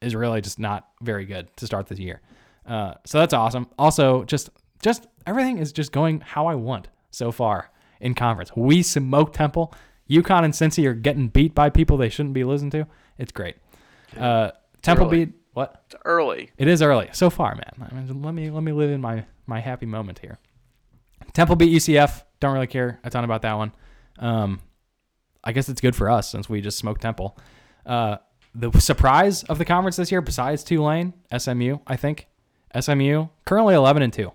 is 0.00 0.14
really 0.14 0.40
just 0.40 0.58
not 0.58 0.88
very 1.02 1.24
good 1.24 1.48
to 1.56 1.66
start 1.66 1.86
this 1.86 1.98
year. 1.98 2.20
Uh, 2.66 2.94
so 3.04 3.18
that's 3.18 3.34
awesome. 3.34 3.68
Also, 3.78 4.24
just 4.24 4.50
just 4.82 5.06
everything 5.26 5.58
is 5.58 5.72
just 5.72 5.92
going 5.92 6.20
how 6.20 6.46
I 6.46 6.54
want 6.54 6.88
so 7.10 7.32
far 7.32 7.70
in 8.00 8.14
conference. 8.14 8.50
We 8.54 8.82
smoke 8.82 9.32
Temple. 9.32 9.74
UConn 10.08 10.44
and 10.44 10.54
Cincy 10.54 10.86
are 10.86 10.94
getting 10.94 11.28
beat 11.28 11.54
by 11.54 11.70
people 11.70 11.96
they 11.96 12.08
shouldn't 12.08 12.34
be 12.34 12.44
listening 12.44 12.70
to. 12.70 12.86
It's 13.18 13.32
great. 13.32 13.56
Uh, 14.16 14.50
Temple 14.82 15.06
early. 15.06 15.24
beat 15.26 15.34
what? 15.52 15.82
It's 15.86 15.96
early. 16.04 16.50
It 16.58 16.68
is 16.68 16.82
early 16.82 17.08
so 17.12 17.30
far, 17.30 17.54
man. 17.54 17.88
I 17.90 17.94
mean, 17.94 18.22
let 18.22 18.34
me 18.34 18.50
let 18.50 18.62
me 18.62 18.72
live 18.72 18.90
in 18.90 19.00
my 19.00 19.24
my 19.46 19.60
happy 19.60 19.86
moment 19.86 20.18
here. 20.18 20.38
Temple 21.32 21.56
beat 21.56 21.74
UCF. 21.74 22.22
Don't 22.40 22.52
really 22.52 22.66
care 22.66 23.00
a 23.04 23.10
ton 23.10 23.24
about 23.24 23.42
that 23.42 23.54
one. 23.54 23.72
Um, 24.18 24.60
I 25.42 25.52
guess 25.52 25.68
it's 25.68 25.80
good 25.80 25.96
for 25.96 26.10
us 26.10 26.30
since 26.30 26.48
we 26.48 26.60
just 26.60 26.78
smoked 26.78 27.00
Temple. 27.00 27.38
Uh, 27.84 28.18
the 28.54 28.70
surprise 28.80 29.42
of 29.44 29.58
the 29.58 29.64
conference 29.64 29.96
this 29.96 30.10
year, 30.10 30.20
besides 30.20 30.64
Tulane, 30.64 31.14
SMU, 31.36 31.78
I 31.86 31.96
think 31.96 32.26
SMU 32.78 33.26
currently 33.44 33.74
eleven 33.74 34.02
and 34.02 34.12
two, 34.12 34.32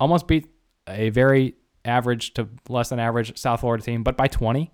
almost 0.00 0.26
beat 0.26 0.48
a 0.88 1.10
very 1.10 1.54
average 1.84 2.34
to 2.34 2.48
less 2.68 2.88
than 2.88 2.98
average 2.98 3.36
South 3.38 3.60
Florida 3.60 3.84
team, 3.84 4.02
but 4.02 4.16
by 4.16 4.26
twenty, 4.26 4.72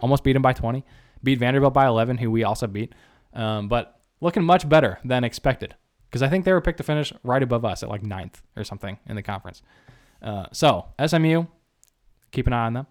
almost 0.00 0.24
beat 0.24 0.34
them 0.34 0.42
by 0.42 0.52
twenty. 0.52 0.84
Beat 1.22 1.38
Vanderbilt 1.38 1.74
by 1.74 1.86
eleven, 1.86 2.18
who 2.18 2.30
we 2.30 2.44
also 2.44 2.66
beat, 2.66 2.94
um, 3.34 3.68
but 3.68 4.00
looking 4.20 4.42
much 4.42 4.68
better 4.68 4.98
than 5.04 5.24
expected 5.24 5.74
because 6.10 6.22
I 6.22 6.28
think 6.28 6.44
they 6.44 6.52
were 6.52 6.60
picked 6.60 6.78
to 6.78 6.84
finish 6.84 7.12
right 7.22 7.42
above 7.42 7.64
us 7.64 7.82
at 7.82 7.88
like 7.88 8.02
ninth 8.02 8.42
or 8.56 8.64
something 8.64 8.98
in 9.06 9.16
the 9.16 9.22
conference. 9.22 9.62
Uh, 10.22 10.46
so 10.52 10.86
SMU, 11.04 11.44
keep 12.32 12.46
an 12.46 12.52
eye 12.52 12.66
on 12.66 12.72
them. 12.74 12.86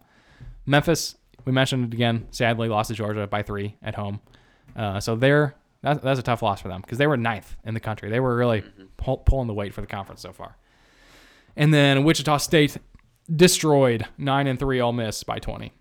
Memphis, 0.65 1.15
we 1.45 1.51
mentioned 1.51 1.85
it 1.85 1.93
again. 1.93 2.27
Sadly, 2.31 2.69
lost 2.69 2.89
to 2.89 2.93
Georgia 2.93 3.27
by 3.27 3.43
three 3.43 3.77
at 3.81 3.95
home. 3.95 4.21
Uh, 4.75 4.99
so 4.99 5.15
they're 5.15 5.55
that's, 5.81 6.01
that's 6.03 6.19
a 6.19 6.23
tough 6.23 6.41
loss 6.41 6.61
for 6.61 6.67
them 6.67 6.81
because 6.81 6.97
they 6.97 7.07
were 7.07 7.17
ninth 7.17 7.55
in 7.63 7.73
the 7.73 7.79
country. 7.79 8.09
They 8.09 8.19
were 8.19 8.35
really 8.35 8.63
pull, 8.97 9.17
pulling 9.17 9.47
the 9.47 9.53
weight 9.53 9.73
for 9.73 9.81
the 9.81 9.87
conference 9.87 10.21
so 10.21 10.33
far. 10.33 10.57
And 11.55 11.73
then 11.73 12.03
Wichita 12.03 12.37
State 12.37 12.77
destroyed 13.33 14.05
nine 14.17 14.47
and 14.47 14.59
three 14.59 14.81
Ole 14.81 14.93
Miss 14.93 15.23
by 15.23 15.39
20. 15.39 15.71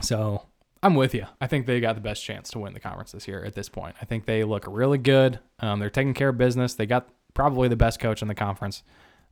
So 0.00 0.46
I'm 0.82 0.94
with 0.94 1.14
you. 1.14 1.26
I 1.40 1.46
think 1.46 1.66
they 1.66 1.80
got 1.80 1.94
the 1.94 2.00
best 2.00 2.24
chance 2.24 2.50
to 2.50 2.58
win 2.58 2.72
the 2.72 2.80
conference 2.80 3.12
this 3.12 3.28
year 3.28 3.44
at 3.44 3.54
this 3.54 3.68
point. 3.68 3.96
I 4.00 4.04
think 4.04 4.26
they 4.26 4.44
look 4.44 4.64
really 4.66 4.98
good. 4.98 5.38
Um, 5.60 5.78
they're 5.78 5.90
taking 5.90 6.14
care 6.14 6.30
of 6.30 6.38
business. 6.38 6.74
They 6.74 6.86
got 6.86 7.08
probably 7.34 7.68
the 7.68 7.76
best 7.76 8.00
coach 8.00 8.22
in 8.22 8.28
the 8.28 8.34
conference. 8.34 8.82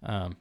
Um, 0.03 0.37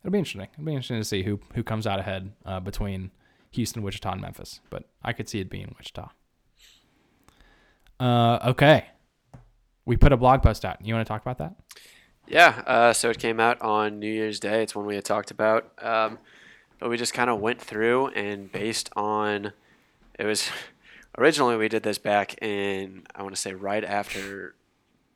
it'll 0.00 0.12
be 0.12 0.18
interesting. 0.18 0.48
It'll 0.52 0.64
be 0.64 0.72
interesting 0.72 0.98
to 0.98 1.04
see 1.04 1.22
who 1.22 1.40
who 1.54 1.62
comes 1.62 1.86
out 1.86 1.98
ahead 2.00 2.32
uh, 2.44 2.60
between 2.60 3.10
Houston, 3.52 3.82
Wichita, 3.82 4.12
and 4.12 4.20
Memphis. 4.20 4.60
But 4.70 4.84
I 5.02 5.12
could 5.12 5.28
see 5.28 5.40
it 5.40 5.48
being 5.48 5.74
Wichita. 5.78 6.10
Uh, 8.00 8.38
okay. 8.50 8.86
We 9.84 9.96
put 9.96 10.12
a 10.12 10.16
blog 10.16 10.42
post 10.42 10.64
out. 10.64 10.84
You 10.84 10.94
want 10.94 11.06
to 11.06 11.08
talk 11.08 11.22
about 11.22 11.38
that? 11.38 11.54
Yeah, 12.26 12.62
uh, 12.66 12.92
so 12.92 13.10
it 13.10 13.18
came 13.18 13.40
out 13.40 13.60
on 13.60 13.98
New 13.98 14.10
Year's 14.10 14.40
Day. 14.40 14.62
It's 14.62 14.74
one 14.74 14.86
we 14.86 14.94
had 14.94 15.04
talked 15.04 15.30
about. 15.30 15.72
Um, 15.82 16.18
but 16.78 16.88
we 16.88 16.96
just 16.96 17.14
kind 17.14 17.28
of 17.30 17.40
went 17.40 17.60
through 17.60 18.08
and 18.08 18.50
based 18.50 18.90
on 18.96 19.52
it 20.18 20.24
was 20.26 20.48
originally 21.18 21.56
we 21.56 21.68
did 21.68 21.82
this 21.82 21.98
back 21.98 22.40
in 22.42 23.02
I 23.14 23.22
want 23.22 23.34
to 23.34 23.40
say 23.40 23.54
right 23.54 23.84
after 23.84 24.54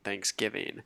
Thanksgiving. 0.04 0.82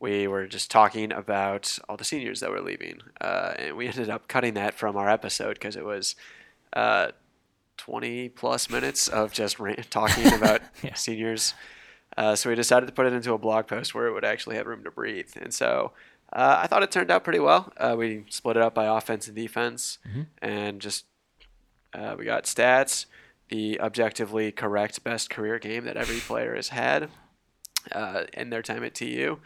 We 0.00 0.28
were 0.28 0.46
just 0.46 0.70
talking 0.70 1.12
about 1.12 1.76
all 1.88 1.96
the 1.96 2.04
seniors 2.04 2.38
that 2.40 2.50
were 2.50 2.60
leaving, 2.60 3.00
uh, 3.20 3.54
and 3.58 3.76
we 3.76 3.86
ended 3.88 4.08
up 4.08 4.28
cutting 4.28 4.54
that 4.54 4.74
from 4.74 4.96
our 4.96 5.08
episode 5.08 5.54
because 5.54 5.74
it 5.74 5.84
was 5.84 6.14
uh, 6.72 7.08
20 7.78 8.28
plus 8.28 8.70
minutes 8.70 9.08
of 9.08 9.32
just 9.32 9.58
rant- 9.58 9.90
talking 9.90 10.32
about 10.34 10.60
Yeah. 10.84 10.94
seniors. 10.94 11.54
Uh, 12.18 12.34
so 12.34 12.50
we 12.50 12.56
decided 12.56 12.86
to 12.86 12.92
put 12.92 13.06
it 13.06 13.12
into 13.12 13.32
a 13.32 13.38
blog 13.38 13.68
post 13.68 13.94
where 13.94 14.08
it 14.08 14.12
would 14.12 14.24
actually 14.24 14.56
have 14.56 14.66
room 14.66 14.82
to 14.82 14.90
breathe. 14.90 15.30
And 15.40 15.54
so 15.54 15.92
uh, 16.32 16.58
I 16.62 16.66
thought 16.66 16.82
it 16.82 16.90
turned 16.90 17.12
out 17.12 17.22
pretty 17.22 17.38
well. 17.38 17.72
Uh, 17.76 17.94
we 17.96 18.24
split 18.28 18.56
it 18.56 18.62
up 18.62 18.74
by 18.74 18.86
offense 18.86 19.28
and 19.28 19.36
defense, 19.36 19.98
and 20.42 20.80
just 20.80 21.04
uh, 21.94 22.16
we 22.18 22.24
got 22.24 22.42
stats, 22.42 23.06
the 23.50 23.80
objectively 23.80 24.50
correct 24.50 25.04
best 25.04 25.30
career 25.30 25.60
game 25.60 25.84
that 25.84 25.96
every 25.96 26.18
player 26.18 26.56
has 26.56 26.70
had 26.70 27.08
uh, 27.92 28.24
in 28.34 28.50
their 28.50 28.62
time 28.62 28.82
at 28.82 28.96
TU. 28.96 29.38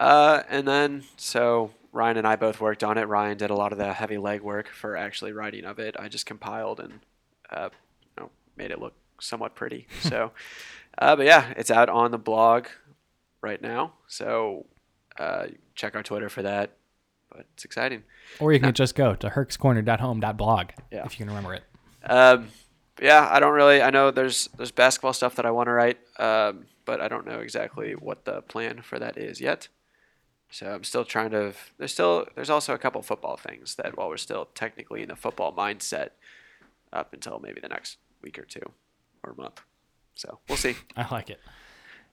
Uh, 0.00 0.42
and 0.48 0.66
then, 0.66 1.04
so 1.16 1.70
Ryan 1.92 2.16
and 2.16 2.26
I 2.26 2.34
both 2.34 2.60
worked 2.60 2.82
on 2.82 2.98
it. 2.98 3.04
Ryan 3.04 3.38
did 3.38 3.50
a 3.50 3.54
lot 3.54 3.70
of 3.70 3.78
the 3.78 3.92
heavy 3.92 4.16
legwork 4.16 4.66
for 4.66 4.96
actually 4.96 5.32
writing 5.32 5.64
of 5.64 5.78
it. 5.78 5.94
I 5.96 6.08
just 6.08 6.26
compiled 6.26 6.80
and 6.80 6.98
uh, 7.48 7.68
you 8.16 8.24
know, 8.24 8.30
made 8.56 8.72
it 8.72 8.80
look 8.80 8.94
somewhat 9.20 9.54
pretty. 9.54 9.86
So, 10.02 10.32
uh, 10.98 11.16
but 11.16 11.26
yeah, 11.26 11.52
it's 11.56 11.70
out 11.70 11.88
on 11.88 12.10
the 12.10 12.18
blog 12.18 12.66
right 13.40 13.60
now. 13.60 13.94
So 14.08 14.66
uh, 15.18 15.46
check 15.74 15.94
our 15.94 16.02
Twitter 16.02 16.28
for 16.28 16.42
that. 16.42 16.72
But 17.30 17.46
it's 17.54 17.64
exciting. 17.64 18.02
Or 18.40 18.52
you 18.52 18.60
can 18.60 18.74
just 18.74 18.94
go 18.94 19.14
to 19.14 19.28
herkscorner.home.blog 19.30 20.70
Yeah. 20.90 21.04
if 21.06 21.12
you 21.18 21.24
can 21.24 21.28
remember 21.34 21.54
it. 21.54 21.62
Um, 22.04 22.48
yeah, 23.00 23.26
I 23.30 23.40
don't 23.40 23.54
really. 23.54 23.80
I 23.80 23.90
know 23.90 24.10
there's 24.10 24.48
there's 24.56 24.70
basketball 24.70 25.12
stuff 25.14 25.34
that 25.36 25.46
I 25.46 25.50
want 25.50 25.68
to 25.68 25.72
write, 25.72 25.98
um, 26.18 26.66
but 26.84 27.00
I 27.00 27.08
don't 27.08 27.26
know 27.26 27.38
exactly 27.40 27.92
what 27.94 28.26
the 28.26 28.42
plan 28.42 28.82
for 28.82 28.98
that 28.98 29.16
is 29.16 29.40
yet. 29.40 29.68
So 30.50 30.70
I'm 30.74 30.84
still 30.84 31.04
trying 31.06 31.30
to. 31.30 31.54
There's 31.78 31.92
still 31.92 32.26
there's 32.34 32.50
also 32.50 32.74
a 32.74 32.78
couple 32.78 33.00
football 33.02 33.38
things 33.38 33.76
that 33.76 33.96
while 33.96 34.08
we're 34.10 34.18
still 34.18 34.48
technically 34.54 35.00
in 35.02 35.08
the 35.08 35.16
football 35.16 35.54
mindset, 35.54 36.10
up 36.92 37.14
until 37.14 37.38
maybe 37.38 37.60
the 37.62 37.68
next 37.68 37.96
week 38.20 38.38
or 38.38 38.44
two 38.44 38.72
or 39.24 39.32
month. 39.34 39.62
So 40.14 40.40
we'll 40.48 40.58
see. 40.58 40.76
I 40.96 41.06
like 41.12 41.30
it. 41.30 41.40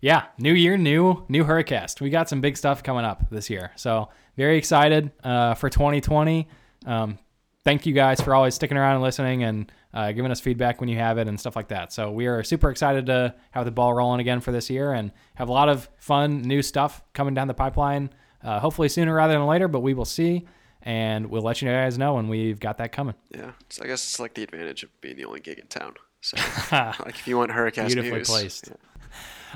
Yeah, 0.02 0.28
new 0.38 0.54
year, 0.54 0.78
new 0.78 1.26
new 1.28 1.44
Hurricast. 1.44 2.00
We 2.00 2.10
got 2.10 2.30
some 2.30 2.40
big 2.40 2.56
stuff 2.56 2.84
coming 2.84 3.04
up 3.04 3.30
this 3.30 3.50
year, 3.50 3.72
so 3.76 4.10
very 4.38 4.58
excited 4.58 5.12
uh, 5.24 5.56
for 5.56 5.70
2020. 5.70 6.48
Um, 6.86 7.20
thank 7.66 7.86
you 7.86 7.94
guys 7.94 8.22
for 8.22 8.34
always 8.34 8.56
sticking 8.56 8.78
around 8.78 8.96
and 8.96 9.04
listening 9.04 9.44
and 9.44 9.72
uh, 9.94 10.12
giving 10.12 10.32
us 10.32 10.40
feedback 10.40 10.80
when 10.80 10.90
you 10.90 10.98
have 10.98 11.18
it 11.18 11.28
and 11.28 11.40
stuff 11.40 11.56
like 11.56 11.68
that. 11.70 11.92
So 11.92 12.12
we 12.12 12.28
are 12.28 12.44
super 12.44 12.70
excited 12.70 13.08
to 13.08 13.36
have 13.52 13.66
the 13.66 13.72
ball 13.72 13.94
rolling 13.94 14.22
again 14.22 14.40
for 14.40 14.52
this 14.52 14.70
year 14.70 14.94
and 14.94 15.12
have 15.36 15.50
a 15.50 15.52
lot 15.52 15.68
of 15.68 15.90
fun 15.98 16.42
new 16.44 16.62
stuff 16.62 17.04
coming 17.14 17.34
down 17.34 17.48
the 17.48 17.54
pipeline. 17.54 18.10
Uh, 18.42 18.60
hopefully 18.60 18.88
sooner 18.88 19.14
rather 19.14 19.34
than 19.34 19.46
later, 19.46 19.68
but 19.68 19.82
we 19.82 19.94
will 19.94 20.06
see, 20.06 20.48
and 20.82 21.30
we'll 21.30 21.42
let 21.42 21.62
you 21.62 21.68
guys 21.68 21.98
know 21.98 22.14
when 22.14 22.30
we've 22.30 22.60
got 22.60 22.78
that 22.78 22.94
coming. 22.94 23.16
Yeah, 23.32 23.52
so 23.70 23.84
I 23.84 23.88
guess 23.88 24.04
it's 24.06 24.20
like 24.20 24.34
the 24.34 24.44
advantage 24.44 24.84
of 24.84 25.02
being 25.02 25.18
the 25.18 25.26
only 25.26 25.42
gig 25.42 25.60
in 25.60 25.68
town. 25.68 25.96
So 26.22 26.38
like 26.72 27.10
if 27.10 27.28
you 27.28 27.38
want 27.38 27.52
Hurricane 27.52 27.88
Beautifully 27.88 28.20
news, 28.20 28.28
placed. 28.28 28.72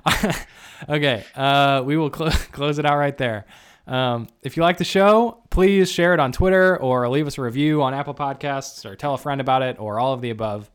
okay, 0.89 1.23
uh, 1.35 1.83
we 1.85 1.97
will 1.97 2.11
cl- 2.13 2.31
close 2.51 2.79
it 2.79 2.85
out 2.85 2.97
right 2.97 3.17
there. 3.17 3.45
Um, 3.85 4.29
if 4.41 4.55
you 4.55 4.63
like 4.63 4.77
the 4.77 4.85
show, 4.85 5.43
please 5.49 5.91
share 5.91 6.13
it 6.13 6.19
on 6.19 6.31
Twitter 6.31 6.77
or 6.77 7.07
leave 7.09 7.27
us 7.27 7.37
a 7.37 7.41
review 7.41 7.83
on 7.83 7.93
Apple 7.93 8.13
Podcasts 8.13 8.85
or 8.85 8.95
tell 8.95 9.13
a 9.13 9.17
friend 9.17 9.41
about 9.41 9.61
it 9.61 9.77
or 9.77 9.99
all 9.99 10.13
of 10.13 10.21
the 10.21 10.29
above. 10.29 10.71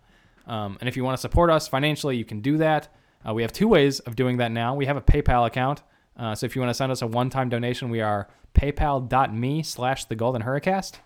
Um, 0.46 0.76
and 0.80 0.88
if 0.88 0.96
you 0.96 1.04
want 1.04 1.16
to 1.16 1.20
support 1.20 1.50
us 1.50 1.68
financially, 1.68 2.16
you 2.16 2.24
can 2.24 2.40
do 2.40 2.58
that. 2.58 2.88
Uh, 3.26 3.34
we 3.34 3.42
have 3.42 3.52
two 3.52 3.68
ways 3.68 4.00
of 4.00 4.14
doing 4.14 4.38
that 4.38 4.52
now. 4.52 4.74
We 4.74 4.86
have 4.86 4.96
a 4.96 5.00
PayPal 5.02 5.46
account. 5.46 5.82
Uh, 6.16 6.34
so 6.34 6.46
if 6.46 6.54
you 6.54 6.60
want 6.60 6.70
to 6.70 6.74
send 6.74 6.92
us 6.92 7.00
a 7.00 7.06
one-time 7.06 7.48
donation, 7.48 7.90
we 7.90 8.00
are 8.00 8.28
paypal.me 8.54 9.62
slash 9.62 10.04
the 10.06 10.16
golden 10.16 10.42
hurricast. 10.42 10.98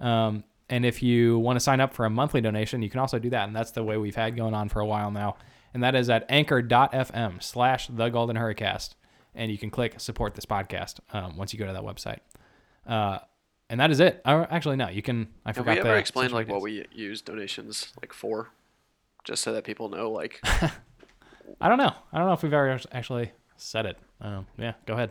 Um, 0.00 0.44
and 0.68 0.86
if 0.86 1.02
you 1.02 1.38
want 1.38 1.56
to 1.56 1.60
sign 1.60 1.80
up 1.80 1.92
for 1.92 2.04
a 2.06 2.10
monthly 2.10 2.40
donation, 2.40 2.82
you 2.82 2.90
can 2.90 3.00
also 3.00 3.18
do 3.18 3.30
that. 3.30 3.46
And 3.46 3.54
that's 3.54 3.72
the 3.72 3.84
way 3.84 3.96
we've 3.96 4.14
had 4.14 4.36
going 4.36 4.54
on 4.54 4.68
for 4.68 4.80
a 4.80 4.86
while 4.86 5.10
now. 5.10 5.36
And 5.74 5.82
that 5.82 5.94
is 5.94 6.08
at 6.08 6.24
anchor.fm 6.28 7.42
slash 7.42 7.88
the 7.88 8.08
golden 8.08 8.36
hurricast. 8.36 8.94
And 9.34 9.50
you 9.50 9.58
can 9.58 9.70
click 9.70 9.98
support 9.98 10.34
this 10.34 10.46
podcast 10.46 11.00
um, 11.12 11.36
once 11.36 11.52
you 11.52 11.58
go 11.58 11.66
to 11.66 11.72
that 11.72 11.82
website. 11.82 12.20
Uh, 12.86 13.18
and 13.68 13.80
that 13.80 13.90
is 13.90 14.00
it. 14.00 14.22
Uh, 14.24 14.46
actually, 14.50 14.76
no, 14.76 14.88
you 14.88 15.02
can. 15.02 15.28
I 15.44 15.50
Have 15.50 15.56
forgot 15.56 15.74
we 15.74 15.80
ever 15.80 15.96
explained 15.96 16.32
like 16.32 16.48
what 16.48 16.62
we 16.62 16.86
use 16.92 17.22
donations 17.22 17.92
like 18.00 18.12
for, 18.12 18.50
just 19.24 19.42
so 19.42 19.52
that 19.52 19.64
people 19.64 19.88
know 19.88 20.10
like 20.10 20.40
I 21.60 21.68
don't 21.68 21.78
know. 21.78 21.92
I 22.12 22.18
don't 22.18 22.26
know 22.26 22.34
if 22.34 22.42
we've 22.42 22.52
ever 22.52 22.78
actually 22.92 23.32
said 23.56 23.86
it. 23.86 23.96
Um, 24.20 24.46
yeah, 24.58 24.74
go 24.86 24.94
ahead. 24.94 25.10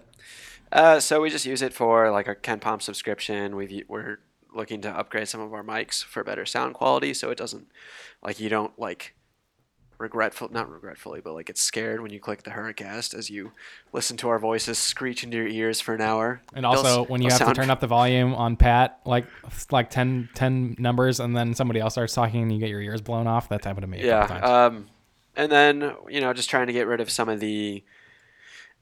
Uh, 0.71 0.99
so 0.99 1.21
we 1.21 1.29
just 1.29 1.45
use 1.45 1.61
it 1.61 1.73
for 1.73 2.11
like 2.11 2.27
a 2.27 2.35
KenPom 2.35 2.81
subscription. 2.81 3.55
We've 3.55 3.83
we're 3.87 4.19
looking 4.55 4.81
to 4.81 4.89
upgrade 4.89 5.27
some 5.27 5.41
of 5.41 5.53
our 5.53 5.63
mics 5.63 6.03
for 6.03 6.23
better 6.23 6.45
sound 6.45 6.73
quality, 6.73 7.13
so 7.13 7.29
it 7.29 7.37
doesn't 7.37 7.67
like 8.21 8.39
you 8.39 8.49
don't 8.49 8.77
like 8.79 9.15
regretful 9.97 10.49
not 10.51 10.69
regretfully, 10.69 11.21
but 11.21 11.33
like 11.33 11.49
it's 11.49 11.61
scared 11.61 12.01
when 12.01 12.11
you 12.11 12.19
click 12.19 12.43
the 12.43 12.51
Hurricast 12.51 13.13
as 13.13 13.29
you 13.29 13.51
listen 13.91 14.17
to 14.17 14.29
our 14.29 14.39
voices 14.39 14.77
screech 14.77 15.23
into 15.23 15.37
your 15.37 15.47
ears 15.47 15.79
for 15.79 15.95
an 15.95 16.01
hour. 16.01 16.41
And 16.53 16.65
also, 16.65 17.05
when 17.05 17.21
you 17.21 17.29
have 17.29 17.47
to 17.47 17.53
turn 17.53 17.69
up 17.69 17.79
the 17.79 17.87
volume 17.87 18.35
on 18.35 18.55
Pat, 18.55 18.99
like 19.05 19.25
like 19.71 19.89
10, 19.89 20.29
10 20.35 20.75
numbers, 20.77 21.19
and 21.19 21.35
then 21.35 21.53
somebody 21.53 21.79
else 21.79 21.93
starts 21.93 22.13
talking 22.13 22.43
and 22.43 22.51
you 22.51 22.59
get 22.59 22.69
your 22.69 22.81
ears 22.81 23.01
blown 23.01 23.27
off, 23.27 23.49
that's 23.49 23.65
happened 23.65 23.83
to 23.83 23.87
me 23.87 24.05
yeah, 24.05 24.25
um, 24.43 24.87
and 25.35 25.51
then 25.51 25.95
you 26.09 26.21
know 26.21 26.33
just 26.33 26.49
trying 26.49 26.67
to 26.67 26.73
get 26.73 26.87
rid 26.87 26.99
of 26.99 27.09
some 27.09 27.29
of 27.29 27.39
the 27.39 27.83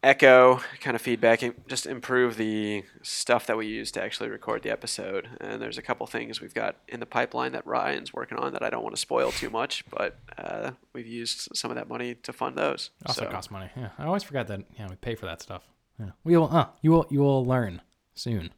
echo 0.04 0.60
kind 0.80 0.95
of 0.95 1.02
feedback 1.02 1.43
and 1.43 1.54
just 1.68 1.86
improve 1.86 2.36
the 2.38 2.84
stuff 3.04 3.45
that 3.45 3.56
we 3.56 3.68
use 3.68 3.91
to 3.91 4.02
actually 4.02 4.30
record 4.30 4.64
the 4.64 4.72
episode. 4.72 5.30
And 5.39 5.62
there's 5.62 5.78
a 5.78 5.82
couple 5.82 6.08
things 6.08 6.41
we've 6.41 6.54
got 6.54 6.76
in 6.88 6.99
the 6.99 7.06
pipeline 7.06 7.52
that 7.52 7.66
Ryan's 7.68 8.14
working 8.14 8.38
on 8.38 8.54
that 8.54 8.64
I 8.64 8.70
don't 8.70 8.84
want 8.84 8.95
to 8.95 9.02
spoil 9.02 9.32
too 9.32 9.49
much, 9.49 9.86
but 9.89 10.18
uh, 10.38 10.72
we've 10.93 11.08
used 11.08 11.49
some 11.54 11.70
of 11.70 11.76
that 11.76 11.88
money 11.88 12.16
to 12.16 12.34
fund 12.34 12.58
those. 12.58 12.89
also 13.06 13.26
so, 13.26 13.30
costs 13.30 13.52
money. 13.52 13.70
Yeah, 13.78 13.89
I 13.97 14.06
always 14.06 14.24
forget 14.24 14.47
that. 14.47 14.62
Yeah, 14.78 14.88
we 14.89 14.95
pay 14.95 15.16
for 15.16 15.28
that 15.28 15.41
stuff. 15.41 15.64
Yeah, 15.99 16.12
we 16.24 16.36
will. 16.36 16.49
Uh, 16.52 16.68
you 16.82 16.91
will. 16.91 17.06
You 17.12 17.20
will 17.20 17.45
learn 17.45 17.82
soon. 18.16 18.52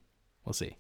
We'll 0.46 0.54
see. 0.54 0.78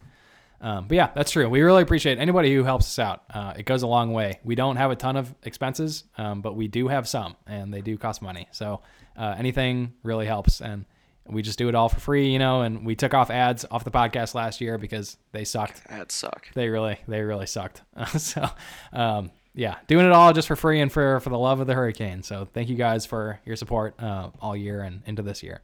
Um, 0.61 0.87
but 0.87 0.95
yeah, 0.95 1.09
that's 1.13 1.31
true. 1.31 1.49
We 1.49 1.61
really 1.61 1.83
appreciate 1.83 2.19
anybody 2.19 2.55
who 2.55 2.63
helps 2.63 2.85
us 2.85 2.97
out. 2.97 3.23
Uh, 3.29 3.53
it 3.57 3.65
goes 3.65 3.83
a 3.83 3.87
long 3.87 4.13
way. 4.13 4.39
We 4.45 4.55
don't 4.55 4.77
have 4.77 4.91
a 4.91 4.95
ton 4.95 5.17
of 5.17 5.35
expenses, 5.43 6.05
um, 6.17 6.41
but 6.41 6.55
we 6.55 6.69
do 6.69 6.87
have 6.87 7.05
some, 7.05 7.35
and 7.45 7.73
they 7.73 7.81
do 7.81 7.97
cost 7.97 8.21
money. 8.21 8.47
So 8.51 8.79
uh, 9.17 9.35
anything 9.37 9.93
really 10.03 10.25
helps, 10.25 10.61
and 10.61 10.85
we 11.25 11.41
just 11.41 11.57
do 11.57 11.69
it 11.69 11.75
all 11.75 11.89
for 11.89 11.99
free, 11.99 12.31
you 12.31 12.39
know. 12.39 12.61
And 12.61 12.85
we 12.85 12.95
took 12.95 13.13
off 13.13 13.29
ads 13.29 13.65
off 13.71 13.83
the 13.83 13.91
podcast 13.91 14.35
last 14.35 14.61
year 14.61 14.77
because 14.77 15.17
they 15.31 15.43
sucked. 15.43 15.81
ads 15.89 16.13
suck. 16.13 16.47
They 16.53 16.69
really, 16.69 16.99
they 17.07 17.21
really 17.21 17.45
sucked. 17.45 17.81
so, 18.17 18.47
um, 18.91 19.31
yeah, 19.53 19.77
doing 19.87 20.05
it 20.05 20.11
all 20.11 20.33
just 20.33 20.47
for 20.47 20.55
free 20.55 20.81
and 20.81 20.91
for 20.91 21.19
for 21.19 21.29
the 21.29 21.37
love 21.37 21.59
of 21.59 21.67
the 21.67 21.73
hurricane. 21.73 22.23
So, 22.23 22.47
thank 22.53 22.69
you 22.69 22.75
guys 22.75 23.05
for 23.05 23.39
your 23.45 23.55
support 23.55 24.01
uh, 24.01 24.29
all 24.41 24.55
year 24.55 24.81
and 24.81 25.01
into 25.05 25.21
this 25.21 25.43
year. 25.43 25.61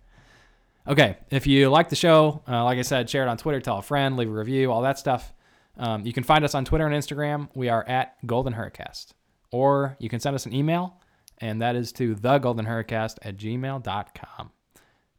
Okay, 0.88 1.18
if 1.30 1.46
you 1.46 1.70
like 1.70 1.90
the 1.90 1.96
show, 1.96 2.42
uh, 2.48 2.64
like 2.64 2.80
I 2.80 2.82
said, 2.84 3.10
share 3.10 3.24
it 3.24 3.28
on 3.28 3.38
Twitter, 3.38 3.60
tell 3.60 3.78
a 3.78 3.82
friend, 3.82 4.18
leave 4.18 4.30
a 4.30 4.32
review, 4.32 4.72
all 4.72 4.82
that 4.82 4.98
stuff. 4.98 5.34
Um, 5.78 6.06
you 6.06 6.14
can 6.14 6.24
find 6.24 6.44
us 6.44 6.56
on 6.56 6.66
Twitter 6.66 6.86
and 6.86 6.96
Instagram. 6.96 7.48
We 7.54 7.70
are 7.70 7.88
at 7.88 8.16
Golden 8.26 8.54
Hurricast. 8.54 9.14
Or 9.52 9.96
you 10.00 10.10
can 10.10 10.20
send 10.20 10.36
us 10.36 10.46
an 10.46 10.54
email, 10.54 10.99
and 11.42 11.62
that 11.62 11.76
is 11.76 11.92
to 11.94 12.16
thegoldenhurricast 12.16 13.18
at 13.22 13.38
gmail.com. 13.38 14.52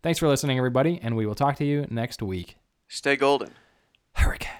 Thanks 0.02 0.18
for 0.18 0.28
listening, 0.28 0.56
everybody, 0.56 0.98
and 1.02 1.16
we 1.16 1.26
will 1.26 1.34
talk 1.34 1.56
to 1.56 1.64
you 1.64 1.86
next 1.90 2.22
week. 2.22 2.56
Stay 2.88 3.16
golden. 3.16 3.50
Hurricane. 4.14 4.59